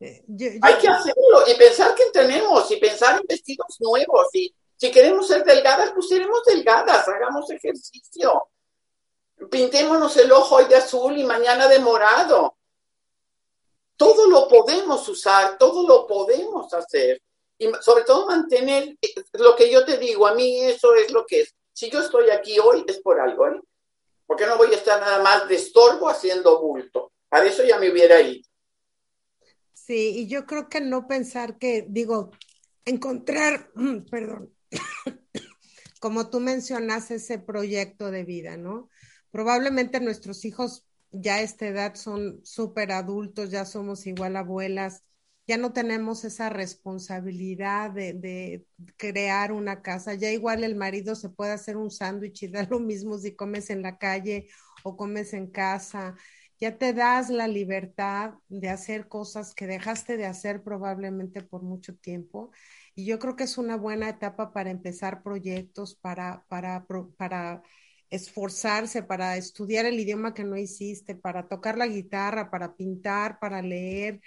Hay 0.00 0.74
que 0.80 0.88
hacerlo 0.88 1.44
y 1.46 1.54
pensar 1.54 1.94
que 1.94 2.06
tenemos 2.12 2.68
y 2.72 2.76
pensar 2.76 3.20
en 3.20 3.26
vestidos 3.28 3.76
nuevos 3.78 4.28
y 4.32 4.52
si 4.76 4.90
queremos 4.90 5.28
ser 5.28 5.44
delgadas, 5.44 5.92
pues 5.92 6.08
seremos 6.08 6.42
delgadas, 6.44 7.06
hagamos 7.06 7.48
ejercicio. 7.50 8.48
Pintémonos 9.48 10.16
el 10.16 10.32
ojo 10.32 10.56
hoy 10.56 10.64
de 10.64 10.74
azul 10.74 11.16
y 11.16 11.22
mañana 11.22 11.68
de 11.68 11.78
morado. 11.78 12.56
Todo 13.96 14.28
lo 14.28 14.48
podemos 14.48 15.08
usar, 15.08 15.56
todo 15.56 15.86
lo 15.86 16.04
podemos 16.04 16.74
hacer 16.74 17.22
y 17.62 17.70
sobre 17.80 18.02
todo 18.02 18.26
mantener 18.26 18.96
eh, 19.00 19.14
lo 19.34 19.54
que 19.54 19.70
yo 19.70 19.84
te 19.84 19.96
digo, 19.96 20.26
a 20.26 20.34
mí 20.34 20.60
eso 20.62 20.94
es 20.94 21.12
lo 21.12 21.24
que 21.24 21.42
es. 21.42 21.54
Si 21.72 21.88
yo 21.90 22.00
estoy 22.00 22.28
aquí 22.30 22.58
hoy 22.58 22.84
es 22.88 22.98
por 22.98 23.20
algo, 23.20 23.46
¿eh? 23.46 23.60
Porque 24.26 24.46
no 24.46 24.56
voy 24.56 24.72
a 24.72 24.76
estar 24.76 25.00
nada 25.00 25.22
más 25.22 25.48
de 25.48 25.54
estorbo 25.54 26.08
haciendo 26.08 26.60
bulto. 26.60 27.12
Para 27.28 27.46
eso 27.46 27.62
ya 27.62 27.78
me 27.78 27.90
hubiera 27.90 28.20
ido. 28.20 28.42
Sí, 29.72 30.12
y 30.16 30.26
yo 30.26 30.44
creo 30.44 30.68
que 30.68 30.80
no 30.80 31.06
pensar 31.06 31.58
que, 31.58 31.86
digo, 31.88 32.30
encontrar, 32.84 33.70
perdón, 34.10 34.52
como 36.00 36.30
tú 36.30 36.40
mencionas, 36.40 37.10
ese 37.12 37.38
proyecto 37.38 38.10
de 38.10 38.24
vida, 38.24 38.56
¿no? 38.56 38.88
Probablemente 39.30 40.00
nuestros 40.00 40.44
hijos 40.44 40.84
ya 41.12 41.36
a 41.36 41.42
esta 41.42 41.66
edad 41.66 41.94
son 41.94 42.44
súper 42.44 42.90
adultos, 42.90 43.50
ya 43.50 43.64
somos 43.64 44.06
igual 44.06 44.36
abuelas, 44.36 45.04
ya 45.52 45.58
no 45.58 45.74
tenemos 45.74 46.24
esa 46.24 46.48
responsabilidad 46.48 47.90
de, 47.90 48.64
crear 48.96 49.52
una 49.52 49.82
casa. 49.82 50.14
Ya 50.14 50.30
igual 50.30 50.64
el 50.64 50.76
marido 50.76 51.14
se 51.14 51.28
puede 51.28 51.52
hacer 51.52 51.76
un 51.76 51.90
sándwich 51.90 52.44
y 52.44 52.48
da 52.48 52.66
lo 52.70 52.80
mismo 52.80 53.18
si 53.18 53.36
comes 53.36 53.68
en 53.68 53.82
la 53.82 53.98
calle 53.98 54.48
o 54.82 54.96
comes 54.96 55.34
en 55.34 55.48
casa. 55.48 56.14
Ya 56.58 56.78
te 56.78 56.94
das 56.94 57.28
la 57.28 57.48
libertad 57.48 58.32
de 58.48 58.70
hacer 58.70 59.08
cosas 59.08 59.54
que 59.54 59.66
dejaste 59.66 60.16
de 60.16 60.24
hacer 60.24 60.62
probablemente 60.62 61.42
por 61.42 61.62
mucho 61.62 61.96
tiempo. 61.96 62.50
Y 62.94 63.04
yo 63.04 63.18
creo 63.18 63.36
que 63.36 63.44
es 63.44 63.58
una 63.58 63.76
buena 63.76 64.08
etapa 64.08 64.54
para 64.54 64.70
empezar 64.70 65.22
proyectos, 65.22 65.94
para, 65.94 66.46
para, 66.48 66.86
para 67.18 67.62
esforzarse, 68.08 69.02
para 69.02 69.36
estudiar 69.36 69.84
el 69.84 70.00
idioma 70.00 70.32
que 70.32 70.44
no 70.44 70.56
hiciste, 70.56 71.14
para 71.14 71.46
tocar 71.46 71.76
la 71.76 71.88
guitarra, 71.88 72.50
para 72.50 72.74
pintar, 72.74 73.38
para 73.38 73.60
leer, 73.60 74.22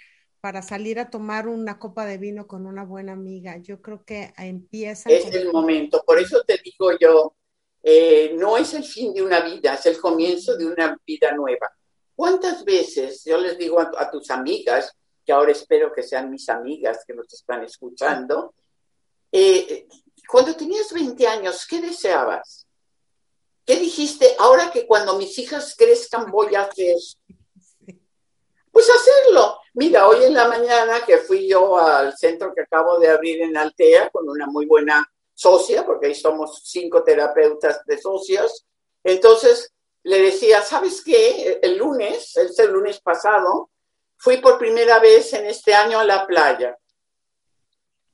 para 0.46 0.62
salir 0.62 1.00
a 1.00 1.10
tomar 1.10 1.48
una 1.48 1.76
copa 1.76 2.06
de 2.06 2.18
vino 2.18 2.46
con 2.46 2.66
una 2.66 2.84
buena 2.84 3.14
amiga. 3.14 3.56
Yo 3.56 3.82
creo 3.82 4.04
que 4.04 4.32
empieza. 4.38 5.10
Es 5.10 5.26
el 5.34 5.50
momento, 5.50 6.04
por 6.06 6.20
eso 6.20 6.44
te 6.46 6.60
digo 6.62 6.96
yo, 7.00 7.34
eh, 7.82 8.32
no 8.36 8.56
es 8.56 8.72
el 8.74 8.84
fin 8.84 9.12
de 9.12 9.22
una 9.22 9.40
vida, 9.40 9.74
es 9.74 9.86
el 9.86 9.98
comienzo 9.98 10.56
de 10.56 10.66
una 10.66 10.96
vida 11.04 11.32
nueva. 11.32 11.68
¿Cuántas 12.14 12.64
veces 12.64 13.24
yo 13.24 13.40
les 13.40 13.58
digo 13.58 13.80
a, 13.80 13.90
a 13.98 14.08
tus 14.08 14.30
amigas, 14.30 14.96
que 15.24 15.32
ahora 15.32 15.50
espero 15.50 15.92
que 15.92 16.04
sean 16.04 16.30
mis 16.30 16.48
amigas 16.48 17.02
que 17.04 17.14
nos 17.14 17.26
están 17.34 17.64
escuchando, 17.64 18.54
eh, 19.32 19.88
cuando 20.28 20.54
tenías 20.54 20.92
20 20.92 21.26
años, 21.26 21.66
¿qué 21.68 21.80
deseabas? 21.80 22.68
¿Qué 23.64 23.80
dijiste? 23.80 24.36
Ahora 24.38 24.70
que 24.70 24.86
cuando 24.86 25.18
mis 25.18 25.36
hijas 25.40 25.74
crezcan 25.76 26.30
voy 26.30 26.54
a 26.54 26.60
hacer. 26.60 26.94
Pues 28.70 28.90
hacerlo. 28.90 29.58
Mira, 29.76 30.08
hoy 30.08 30.24
en 30.24 30.34
la 30.34 30.48
mañana 30.48 31.04
que 31.04 31.18
fui 31.18 31.48
yo 31.48 31.78
al 31.78 32.16
centro 32.16 32.52
que 32.54 32.62
acabo 32.62 32.98
de 32.98 33.08
abrir 33.08 33.42
en 33.42 33.56
Altea 33.56 34.10
con 34.10 34.28
una 34.28 34.46
muy 34.46 34.66
buena 34.66 35.06
socia, 35.34 35.84
porque 35.84 36.06
ahí 36.06 36.14
somos 36.14 36.62
cinco 36.64 37.04
terapeutas 37.04 37.84
de 37.84 37.98
socios, 37.98 38.66
entonces 39.04 39.72
le 40.02 40.18
decía, 40.20 40.62
¿sabes 40.62 41.02
qué? 41.04 41.60
El 41.62 41.76
lunes, 41.76 42.36
es 42.36 42.58
el 42.58 42.72
lunes 42.72 43.00
pasado, 43.00 43.70
fui 44.16 44.38
por 44.38 44.58
primera 44.58 44.98
vez 44.98 45.32
en 45.34 45.46
este 45.46 45.74
año 45.74 46.00
a 46.00 46.04
la 46.04 46.26
playa. 46.26 46.76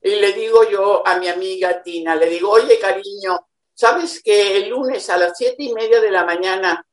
Y 0.01 0.15
le 0.15 0.33
digo 0.33 0.69
yo 0.69 1.07
a 1.07 1.17
mi 1.17 1.29
amiga 1.29 1.81
Tina, 1.81 2.13
le 2.15 2.27
digo, 2.27 2.49
oye 2.49 2.77
cariño, 2.77 3.39
¿Sabes 3.75 4.21
que 4.21 4.57
el 4.57 4.69
lunes 4.69 5.09
a 5.09 5.17
las 5.17 5.35
siete 5.35 5.63
y 5.63 5.73
media 5.73 5.99
de 5.99 6.11
la 6.11 6.25
mañana 6.25 6.85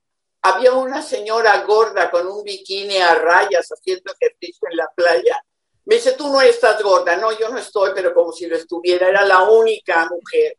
había 0.43 0.73
una 0.73 1.03
señora 1.03 1.63
gorda 1.65 2.11
con 2.11 2.27
un 2.27 2.43
bikini 2.43 2.97
a 2.99 3.15
rayas 3.15 3.69
haciendo 3.69 4.13
ejercicio 4.13 4.69
en 4.71 4.77
la 4.77 4.91
playa? 4.95 5.43
Me 5.85 5.97
dice, 5.97 6.13
tú 6.13 6.31
no 6.31 6.41
estás 6.41 6.83
gorda. 6.83 7.17
No, 7.17 7.37
yo 7.37 7.49
no 7.49 7.59
estoy, 7.59 7.91
pero 7.95 8.15
como 8.15 8.33
si 8.33 8.47
lo 8.47 8.57
estuviera. 8.57 9.09
Era 9.09 9.25
la 9.25 9.43
única 9.43 10.09
mujer. 10.09 10.57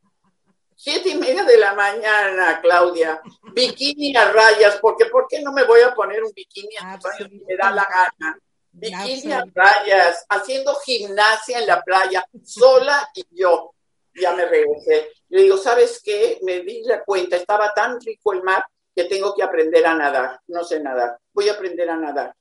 Siete 0.75 1.09
y 1.09 1.15
media 1.15 1.43
de 1.43 1.57
la 1.57 1.73
mañana, 1.73 2.59
Claudia. 2.59 3.21
Bikini 3.53 4.15
a 4.15 4.31
rayas, 4.31 4.77
porque 4.81 5.05
¿por 5.05 5.27
qué 5.27 5.41
no 5.41 5.51
me 5.51 5.63
voy 5.63 5.81
a 5.81 5.93
poner 5.93 6.23
un 6.23 6.31
bikini 6.33 6.75
a 6.77 6.97
rayas? 6.97 7.31
Me 7.47 7.55
da 7.55 7.71
la 7.71 7.87
gana. 7.87 8.39
Bikini 8.71 9.31
a 9.31 9.45
rayas, 9.53 10.25
haciendo 10.27 10.75
gimnasia 10.75 11.59
en 11.59 11.67
la 11.67 11.81
playa, 11.81 12.25
sola 12.43 13.09
y 13.13 13.25
yo. 13.31 13.73
Ya 14.15 14.33
me 14.33 14.45
regresé. 14.45 15.11
Le 15.29 15.43
digo, 15.43 15.57
¿sabes 15.57 16.01
qué? 16.03 16.39
Me 16.41 16.59
di 16.59 16.83
la 16.83 17.03
cuenta, 17.03 17.37
estaba 17.37 17.73
tan 17.73 18.01
rico 18.01 18.33
el 18.33 18.43
mar 18.43 18.65
que 18.95 19.05
tengo 19.05 19.33
que 19.35 19.43
aprender 19.43 19.85
a 19.85 19.95
nadar. 19.95 20.39
No 20.47 20.63
sé 20.63 20.79
nadar, 20.79 21.17
voy 21.33 21.49
a 21.49 21.53
aprender 21.53 21.89
a 21.89 21.97
nadar. 21.97 22.35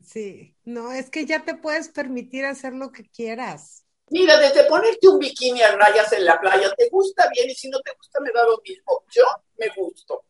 Sí, 0.00 0.56
no, 0.64 0.92
es 0.92 1.10
que 1.10 1.26
ya 1.26 1.44
te 1.44 1.54
puedes 1.54 1.88
permitir 1.88 2.44
hacer 2.44 2.72
lo 2.72 2.92
que 2.92 3.04
quieras. 3.08 3.84
Mira, 4.10 4.38
desde 4.38 4.64
ponerte 4.64 5.06
un 5.08 5.18
bikini 5.18 5.60
a 5.60 5.76
rayas 5.76 6.12
en 6.12 6.24
la 6.24 6.40
playa, 6.40 6.72
te 6.76 6.88
gusta 6.88 7.28
bien 7.34 7.50
y 7.50 7.54
si 7.54 7.68
no 7.68 7.78
te 7.80 7.92
gusta 7.94 8.20
me 8.20 8.30
da 8.32 8.44
lo 8.44 8.58
mismo. 8.64 9.04
Yo 9.10 9.24
me 9.58 9.68
gusto. 9.76 10.24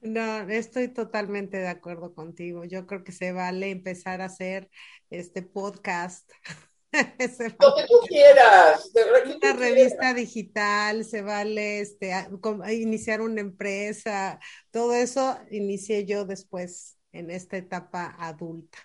No, 0.00 0.48
estoy 0.48 0.88
totalmente 0.88 1.58
de 1.58 1.68
acuerdo 1.68 2.14
contigo. 2.14 2.64
Yo 2.64 2.86
creo 2.86 3.04
que 3.04 3.12
se 3.12 3.32
vale 3.32 3.70
empezar 3.70 4.20
a 4.20 4.26
hacer 4.26 4.70
este 5.10 5.42
podcast 5.42 6.30
Lo 7.60 7.74
que 7.74 7.86
tú 7.86 8.00
quieras. 8.06 8.90
Una 9.42 9.52
revista 9.52 10.14
digital, 10.14 11.04
se 11.04 11.22
vale 11.22 11.80
este, 11.80 12.12
iniciar 12.72 13.20
una 13.20 13.40
empresa, 13.40 14.40
todo 14.70 14.94
eso 14.94 15.38
inicié 15.50 16.06
yo 16.06 16.24
después 16.24 16.96
en 17.12 17.30
esta 17.30 17.56
etapa 17.56 18.16
adulta. 18.18 18.78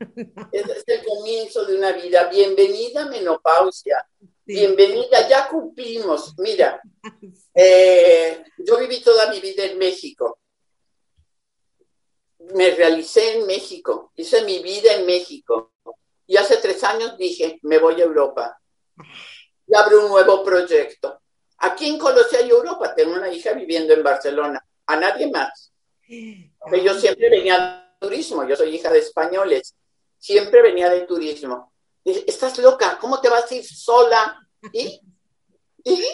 es 0.52 0.84
el 0.86 1.04
comienzo 1.04 1.64
de 1.64 1.76
una 1.76 1.92
vida. 1.92 2.28
Bienvenida 2.28 3.08
menopausia. 3.08 4.04
Bienvenida, 4.44 5.28
ya 5.28 5.48
cumplimos. 5.48 6.34
Mira, 6.38 6.80
eh, 7.54 8.44
yo 8.58 8.78
viví 8.78 9.00
toda 9.00 9.30
mi 9.30 9.40
vida 9.40 9.64
en 9.64 9.78
México. 9.78 10.40
Me 12.54 12.72
realicé 12.72 13.38
en 13.38 13.46
México, 13.46 14.12
hice 14.16 14.44
mi 14.44 14.62
vida 14.62 14.92
en 14.94 15.06
México. 15.06 15.72
Y 16.26 16.36
hace 16.36 16.56
tres 16.56 16.82
años 16.84 17.16
dije, 17.18 17.58
me 17.62 17.78
voy 17.78 18.00
a 18.00 18.04
Europa 18.04 18.58
y 19.66 19.76
abro 19.76 20.04
un 20.04 20.08
nuevo 20.08 20.44
proyecto. 20.44 21.20
¿A 21.58 21.74
quién 21.74 21.98
conocía 21.98 22.42
yo 22.42 22.58
Europa? 22.58 22.94
Tengo 22.94 23.14
una 23.14 23.30
hija 23.30 23.52
viviendo 23.52 23.94
en 23.94 24.02
Barcelona. 24.02 24.64
A 24.86 24.96
nadie 24.96 25.30
más. 25.30 25.72
Porque 26.58 26.82
yo 26.82 26.94
siempre 26.98 27.30
venía 27.30 27.58
de 28.00 28.06
turismo. 28.06 28.46
Yo 28.46 28.56
soy 28.56 28.74
hija 28.74 28.90
de 28.90 28.98
españoles. 28.98 29.74
Siempre 30.18 30.62
venía 30.62 30.90
de 30.90 31.02
turismo. 31.02 31.72
Estás 32.04 32.58
loca. 32.58 32.98
¿Cómo 33.00 33.20
te 33.20 33.30
vas 33.30 33.50
a 33.50 33.54
ir 33.54 33.64
sola? 33.64 34.38
¿Y? 34.72 35.00
¿Y? 35.84 36.04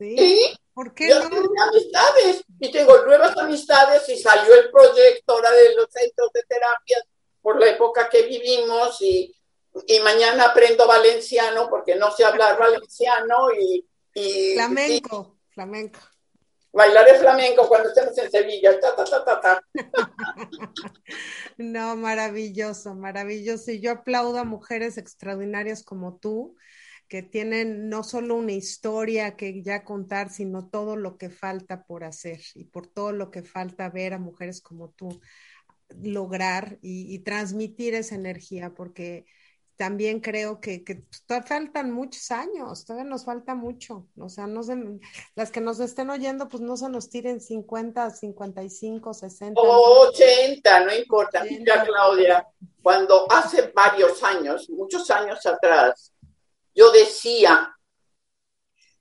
¿Y? 0.00 0.58
¿Por 0.72 0.94
qué 0.94 1.08
no? 1.08 1.28
tengo 1.28 1.52
amistades 1.60 2.44
y 2.60 2.70
tengo 2.70 3.04
nuevas 3.04 3.36
amistades 3.36 4.08
y 4.08 4.16
salió 4.16 4.54
el 4.54 4.70
proyecto 4.70 5.32
ahora 5.32 5.50
de 5.50 5.74
los 5.74 5.88
centros 5.90 6.30
de 6.32 6.42
terapia 6.44 6.98
por 7.42 7.58
la 7.58 7.68
época 7.70 8.08
que 8.08 8.22
vivimos 8.22 9.02
y 9.02 9.34
y 9.86 10.00
mañana 10.00 10.46
aprendo 10.46 10.86
valenciano 10.86 11.68
porque 11.68 11.96
no 11.96 12.10
sé 12.10 12.24
hablar 12.24 12.58
valenciano 12.58 13.52
y... 13.52 13.86
flamenco, 14.54 15.38
flamenco. 15.50 16.00
Bailaré 16.72 17.18
flamenco 17.18 17.66
cuando 17.66 17.88
estemos 17.88 18.16
en 18.18 18.30
Sevilla. 18.30 18.78
no, 21.58 21.96
maravilloso, 21.96 22.94
maravilloso. 22.94 23.70
Y 23.72 23.80
yo 23.80 23.92
aplaudo 23.92 24.38
a 24.38 24.44
mujeres 24.44 24.98
extraordinarias 24.98 25.82
como 25.82 26.18
tú, 26.18 26.56
que 27.08 27.22
tienen 27.22 27.88
no 27.88 28.04
solo 28.04 28.36
una 28.36 28.52
historia 28.52 29.34
que 29.34 29.62
ya 29.62 29.82
contar, 29.82 30.30
sino 30.30 30.68
todo 30.68 30.94
lo 30.96 31.16
que 31.16 31.30
falta 31.30 31.84
por 31.84 32.04
hacer 32.04 32.40
y 32.54 32.64
por 32.64 32.86
todo 32.86 33.12
lo 33.12 33.30
que 33.30 33.42
falta 33.42 33.88
ver 33.88 34.12
a 34.12 34.18
mujeres 34.18 34.60
como 34.60 34.90
tú 34.90 35.20
lograr 35.88 36.78
y, 36.82 37.14
y 37.14 37.20
transmitir 37.20 37.94
esa 37.94 38.14
energía, 38.14 38.74
porque 38.74 39.24
también 39.78 40.18
creo 40.20 40.60
que, 40.60 40.82
que 40.82 41.04
todavía 41.24 41.46
faltan 41.46 41.92
muchos 41.92 42.32
años, 42.32 42.84
todavía 42.84 43.08
nos 43.08 43.24
falta 43.24 43.54
mucho. 43.54 44.08
O 44.18 44.28
sea, 44.28 44.48
no 44.48 44.64
se, 44.64 44.76
las 45.36 45.52
que 45.52 45.60
nos 45.60 45.78
estén 45.78 46.10
oyendo, 46.10 46.48
pues 46.48 46.60
no 46.60 46.76
se 46.76 46.88
nos 46.88 47.08
tiren 47.08 47.40
50, 47.40 48.10
55, 48.10 49.14
60. 49.14 49.60
O 49.60 50.08
80, 50.08 50.84
no 50.84 50.94
importa. 50.94 51.44
Mira, 51.44 51.84
Claudia, 51.84 52.46
cuando 52.82 53.30
hace 53.30 53.72
varios 53.74 54.20
años, 54.24 54.68
muchos 54.68 55.08
años 55.12 55.46
atrás, 55.46 56.12
yo 56.74 56.90
decía, 56.90 57.72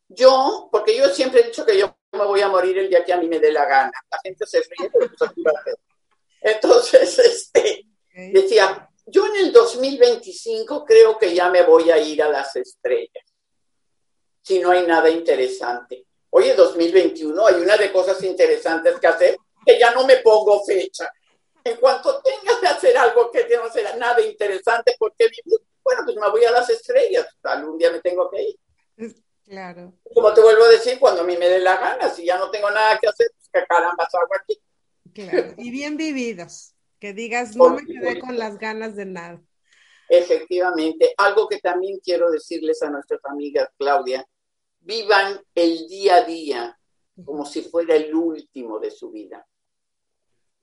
yo, 0.07 0.69
porque 0.71 0.95
yo 0.95 1.09
siempre 1.09 1.41
he 1.41 1.45
dicho 1.47 1.65
que 1.65 1.80
yo 1.80 1.97
me 2.11 2.23
voy 2.23 2.41
a 2.41 2.49
morir 2.49 2.78
el 2.78 2.88
día 2.88 3.03
que 3.03 3.13
a 3.13 3.17
mí 3.17 3.28
me 3.28 3.39
dé 3.39 3.51
la 3.51 3.65
gana. 3.65 3.91
La 4.11 4.19
gente 4.23 4.45
se 4.45 4.59
ríe, 4.61 4.91
entonces, 6.41 7.17
este, 7.19 7.88
decía, 8.13 8.88
yo 9.08 9.26
en 9.26 9.36
el 9.38 9.51
2025 9.51 10.86
creo 10.86 11.18
que 11.18 11.34
ya 11.34 11.49
me 11.49 11.64
voy 11.64 11.89
a 11.89 11.97
ir 11.97 12.22
a 12.22 12.30
las 12.30 12.55
estrellas, 12.55 13.24
si 14.41 14.60
no 14.60 14.72
hay 14.72 14.86
nada 14.86 15.10
interesante. 15.10 16.05
Oye, 16.30 16.53
2021 16.53 17.47
hay 17.47 17.55
una 17.55 17.78
de 17.78 17.91
cosas 17.91 18.22
interesantes 18.24 18.99
que 18.99 19.08
hacer 19.08 19.38
que 19.66 19.80
ya 19.80 19.91
no 19.93 20.05
me 20.05 20.18
pongo 20.18 20.64
fecha. 20.64 21.12
En 21.64 21.78
cuanto 21.78 22.22
tenga 22.22 22.60
que 22.60 22.68
hacer 22.68 22.97
algo 22.97 23.32
que 23.32 23.47
no 23.58 23.70
será 23.72 23.95
nada 23.95 24.22
interesante, 24.22 24.95
porque 24.97 25.30
bueno, 25.84 26.01
pues 26.05 26.18
me 26.18 26.30
voy 26.30 26.43
a 26.45 26.51
las 26.51 26.70
estrellas, 26.70 27.28
algún 27.43 27.78
día 27.78 27.91
me 27.91 28.01
tengo 28.01 28.30
que 28.30 28.41
ir. 28.41 29.16
Claro. 29.43 29.93
Como 30.14 30.34
te 30.34 30.41
vuelvo 30.41 30.66
a 30.66 30.70
decir, 30.70 30.99
cuando 30.99 31.22
a 31.22 31.24
mí 31.24 31.38
me 31.38 31.47
dé 31.47 31.60
la 31.60 31.78
gana, 31.78 32.10
si 32.10 32.26
ya 32.26 32.38
no 32.38 32.51
tengo 32.51 32.70
nada 32.70 32.99
que 32.99 33.08
hacer, 33.08 33.28
pues 33.38 33.49
que 33.51 33.66
caramba 33.66 34.03
hago 34.03 34.36
aquí. 34.36 34.62
Claro, 35.14 35.53
y 35.58 35.72
bien 35.72 35.95
vividos. 35.95 36.74
Que 37.00 37.14
digas, 37.14 37.56
no 37.56 37.70
me 37.70 37.86
quedé 37.86 38.20
con 38.20 38.38
las 38.38 38.58
ganas 38.58 38.95
de 38.95 39.06
nada. 39.06 39.41
Efectivamente, 40.10 41.14
algo 41.18 41.48
que 41.48 41.60
también 41.60 42.00
quiero 42.04 42.32
decirles 42.32 42.82
a 42.82 42.89
nuestras 42.89 43.20
amigas, 43.26 43.70
Claudia, 43.78 44.26
vivan 44.80 45.39
el 45.54 45.88
día 45.88 46.16
a 46.18 46.24
día 46.24 46.80
como 47.26 47.45
si 47.45 47.62
fuera 47.62 47.95
el 47.95 48.14
último 48.14 48.80
de 48.80 48.91
su 48.91 49.12
vida. 49.12 49.45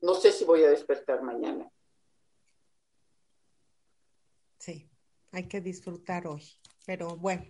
No 0.01 0.15
sé 0.15 0.31
si 0.31 0.45
voy 0.45 0.63
a 0.63 0.69
despertar 0.69 1.21
mañana. 1.21 1.69
Sí, 4.57 4.89
hay 5.31 5.47
que 5.47 5.61
disfrutar 5.61 6.27
hoy. 6.27 6.43
Pero 6.85 7.17
bueno, 7.17 7.45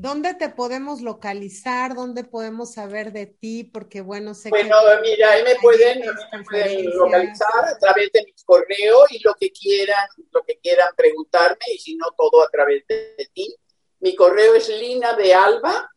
¿Dónde 0.00 0.34
te 0.34 0.48
podemos 0.48 1.00
localizar? 1.00 1.96
¿Dónde 1.96 2.22
podemos 2.22 2.74
saber 2.74 3.12
de 3.12 3.26
ti? 3.26 3.64
Porque 3.64 4.00
bueno, 4.00 4.32
sé 4.32 4.48
bueno, 4.48 4.76
mira, 5.02 5.32
ahí 5.32 5.42
me 5.42 5.56
pueden, 5.56 6.02
me 6.32 6.44
pueden 6.44 6.96
localizar 6.96 7.64
a 7.64 7.76
través 7.80 8.12
de 8.12 8.24
mi 8.24 8.32
correo 8.44 9.06
y 9.10 9.18
lo 9.24 9.34
que 9.34 9.50
quieran, 9.50 10.08
lo 10.30 10.44
que 10.44 10.56
quieran 10.60 10.94
preguntarme 10.96 11.64
y 11.74 11.78
si 11.78 11.96
no 11.96 12.12
todo 12.16 12.44
a 12.44 12.48
través 12.48 12.86
de, 12.86 13.28
ti. 13.34 13.52
Mi 13.98 14.14
correo 14.14 14.54
es 14.54 14.68
lina 14.68 15.14
de 15.14 15.34
alba 15.34 15.90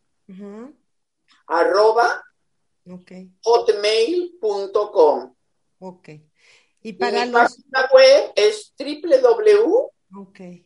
arroba 1.45 2.23
hotmail.com. 3.43 5.35
Ok. 5.77 6.09
Y 6.81 6.93
para 6.93 7.27
mi 7.27 7.33
página 7.33 7.87
web 7.93 8.31
es 8.35 8.73
www. 8.79 9.91
Okay. 10.23 10.65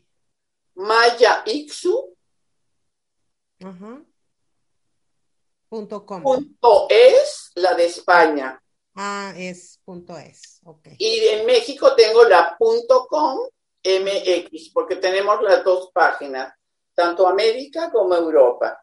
Punto 5.69 6.05
com. 6.05 6.21
Punto 6.21 6.87
es 6.89 7.51
la 7.55 7.73
de 7.73 7.85
España. 7.85 8.61
Ah, 8.95 9.33
es 9.35 9.81
punto 9.83 10.17
es, 10.17 10.61
ok. 10.63 10.89
Y 10.97 11.19
en 11.27 11.45
México 11.45 11.95
tengo 11.95 12.23
la 12.23 12.55
punto 12.57 13.07
com 13.07 13.39
MX, 13.83 14.71
porque 14.73 14.95
tenemos 14.95 15.41
las 15.41 15.63
dos 15.63 15.91
páginas, 15.93 16.53
tanto 16.93 17.27
América 17.27 17.91
como 17.91 18.15
Europa. 18.15 18.81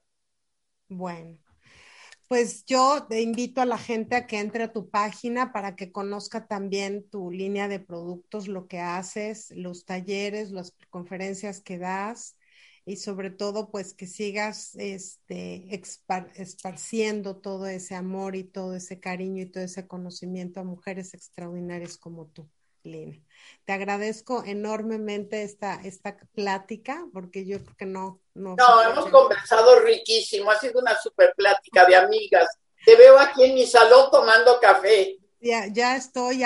Bueno, 0.89 1.39
pues 2.29 2.65
yo 2.67 3.07
te 3.09 3.21
invito 3.21 3.61
a 3.61 3.67
la 3.67 3.79
gente 3.79 4.15
a 4.17 4.27
que 4.27 4.39
entre 4.39 4.65
a 4.65 4.73
tu 4.73 4.91
página 4.91 5.53
para 5.53 5.77
que 5.77 5.91
conozca 5.91 6.47
también 6.47 7.09
tu 7.09 7.31
línea 7.31 7.69
de 7.69 7.81
productos, 7.81 8.49
lo 8.49 8.69
que 8.69 8.81
haces, 8.81 9.51
los 9.51 9.85
talleres, 9.85 10.51
las 10.51 10.75
conferencias 10.91 11.61
que 11.61 11.79
das 11.79 12.37
y 12.85 12.97
sobre 12.97 13.31
todo 13.31 13.71
pues 13.71 13.95
que 13.95 14.07
sigas 14.07 14.75
este, 14.75 15.69
esparciendo 16.35 17.37
todo 17.37 17.67
ese 17.67 17.95
amor 17.95 18.35
y 18.35 18.45
todo 18.45 18.75
ese 18.75 18.99
cariño 18.99 19.43
y 19.43 19.47
todo 19.47 19.63
ese 19.63 19.87
conocimiento 19.87 20.61
a 20.61 20.65
mujeres 20.65 21.15
extraordinarias 21.15 21.97
como 21.97 22.27
tú, 22.27 22.49
Lina. 22.83 23.21
Te 23.65 23.73
agradezco 23.73 24.43
enormemente 24.45 25.43
esta, 25.43 25.81
esta 25.83 26.17
plática 26.35 27.07
porque 27.13 27.47
yo 27.47 27.63
creo 27.63 27.77
que 27.77 27.87
no... 27.87 28.21
No, 28.35 28.57
no 28.57 28.83
hemos 28.83 29.09
conversado 29.11 29.81
riquísimo, 29.81 30.51
ha 30.51 30.59
sido 30.59 30.81
una 30.81 30.97
super 30.99 31.33
plática 31.37 31.85
de 31.85 31.97
amigas. 31.97 32.49
Te 32.85 32.97
veo 32.97 33.19
aquí 33.19 33.45
en 33.45 33.55
mi 33.55 33.67
salón 33.67 34.11
tomando 34.11 34.59
café. 34.61 35.19
Ya, 35.41 35.67
ya 35.67 35.97
estoy, 35.97 36.43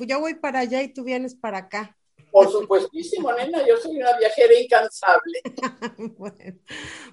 yo 0.00 0.20
voy 0.20 0.34
para 0.34 0.60
allá 0.60 0.82
y 0.82 0.92
tú 0.92 1.04
vienes 1.04 1.34
para 1.34 1.58
acá. 1.58 1.97
Por 2.30 2.50
supuestísimo, 2.50 3.32
nena, 3.32 3.66
yo 3.66 3.76
soy 3.76 3.96
una 3.96 4.16
viajera 4.18 4.58
incansable. 4.58 5.40
bueno, 6.18 6.58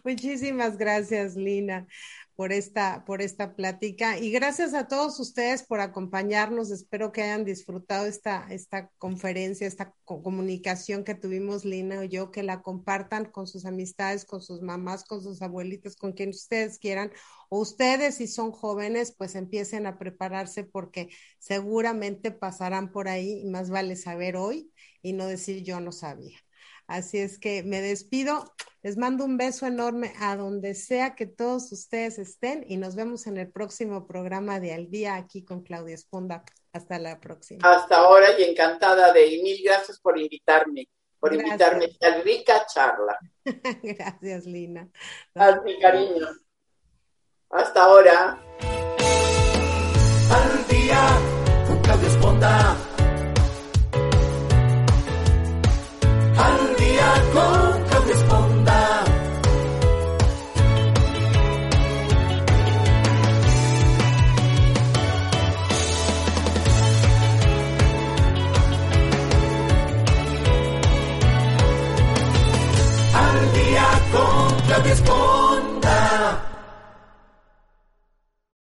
muchísimas 0.04 0.78
gracias, 0.78 1.36
Lina, 1.36 1.88
por 2.36 2.52
esta, 2.52 3.06
por 3.06 3.22
esta 3.22 3.56
plática. 3.56 4.20
Y 4.20 4.32
gracias 4.32 4.74
a 4.74 4.88
todos 4.88 5.20
ustedes 5.20 5.64
por 5.64 5.80
acompañarnos. 5.80 6.70
Espero 6.70 7.12
que 7.12 7.24
hayan 7.24 7.46
disfrutado 7.46 8.06
esta, 8.06 8.46
esta 8.50 8.90
conferencia, 8.98 9.68
esta 9.68 9.94
comunicación 10.04 11.04
que 11.04 11.16
tuvimos 11.16 11.64
Lina 11.64 12.04
y 12.04 12.10
yo, 12.10 12.32
que 12.32 12.44
la 12.44 12.62
compartan 12.62 13.26
con 13.26 13.48
sus 13.48 13.66
amistades, 13.66 14.26
con 14.26 14.42
sus 14.42 14.62
mamás, 14.62 15.06
con 15.06 15.22
sus 15.22 15.42
abuelitas, 15.42 15.96
con 15.96 16.12
quien 16.12 16.30
ustedes 16.30 16.78
quieran. 16.78 17.12
O 17.50 17.60
ustedes, 17.60 18.16
si 18.16 18.28
son 18.28 18.52
jóvenes, 18.52 19.16
pues 19.18 19.36
empiecen 19.36 19.88
a 19.88 19.98
prepararse 19.98 20.66
porque 20.66 21.10
seguramente 21.40 22.32
pasarán 22.32 22.92
por 22.92 23.08
ahí 23.08 23.42
y 23.42 23.46
más 23.46 23.70
vale 23.70 23.96
saber 23.96 24.36
hoy 24.36 24.72
y 25.06 25.14
no 25.14 25.28
decir 25.28 25.62
yo 25.64 25.80
no 25.80 25.92
sabía. 25.92 26.40
Así 26.88 27.20
es 27.20 27.38
que 27.38 27.62
me 27.62 27.80
despido, 27.80 28.52
les 28.82 28.98
mando 28.98 29.24
un 29.24 29.38
beso 29.38 29.68
enorme 29.68 30.14
a 30.20 30.36
donde 30.36 30.74
sea 30.74 31.14
que 31.14 31.28
todos 31.28 31.72
ustedes 31.72 32.18
estén 32.18 32.66
y 32.68 32.78
nos 32.78 32.96
vemos 32.96 33.28
en 33.28 33.38
el 33.38 33.52
próximo 33.52 34.08
programa 34.08 34.60
de 34.60 34.74
Al 34.74 34.90
Día 34.90 35.16
aquí 35.16 35.46
con 35.46 35.62
Claudia 35.62 35.94
Esponda. 35.94 36.44
Hasta 36.74 36.98
la 36.98 37.20
próxima. 37.20 37.72
Hasta 37.72 37.98
ahora 37.98 38.38
y 38.38 38.44
encantada 38.44 39.14
de 39.14 39.28
y 39.28 39.44
mil 39.44 39.62
gracias 39.64 40.00
por 40.00 40.20
invitarme, 40.20 40.90
por 41.20 41.34
invitarme 41.34 41.86
a 41.86 41.88
esta 41.88 42.22
rica 42.22 42.66
charla. 42.66 43.18
gracias, 43.84 44.46
Lina. 44.46 44.90
Haz 45.36 45.64
mi 45.64 45.80
cariño. 45.80 46.28
Hasta 47.52 47.84
ahora. 47.84 48.44
Al 50.32 50.68
día 50.68 51.20
con 51.68 51.80
Claudia 51.82 52.08
Esponda. 52.08 52.95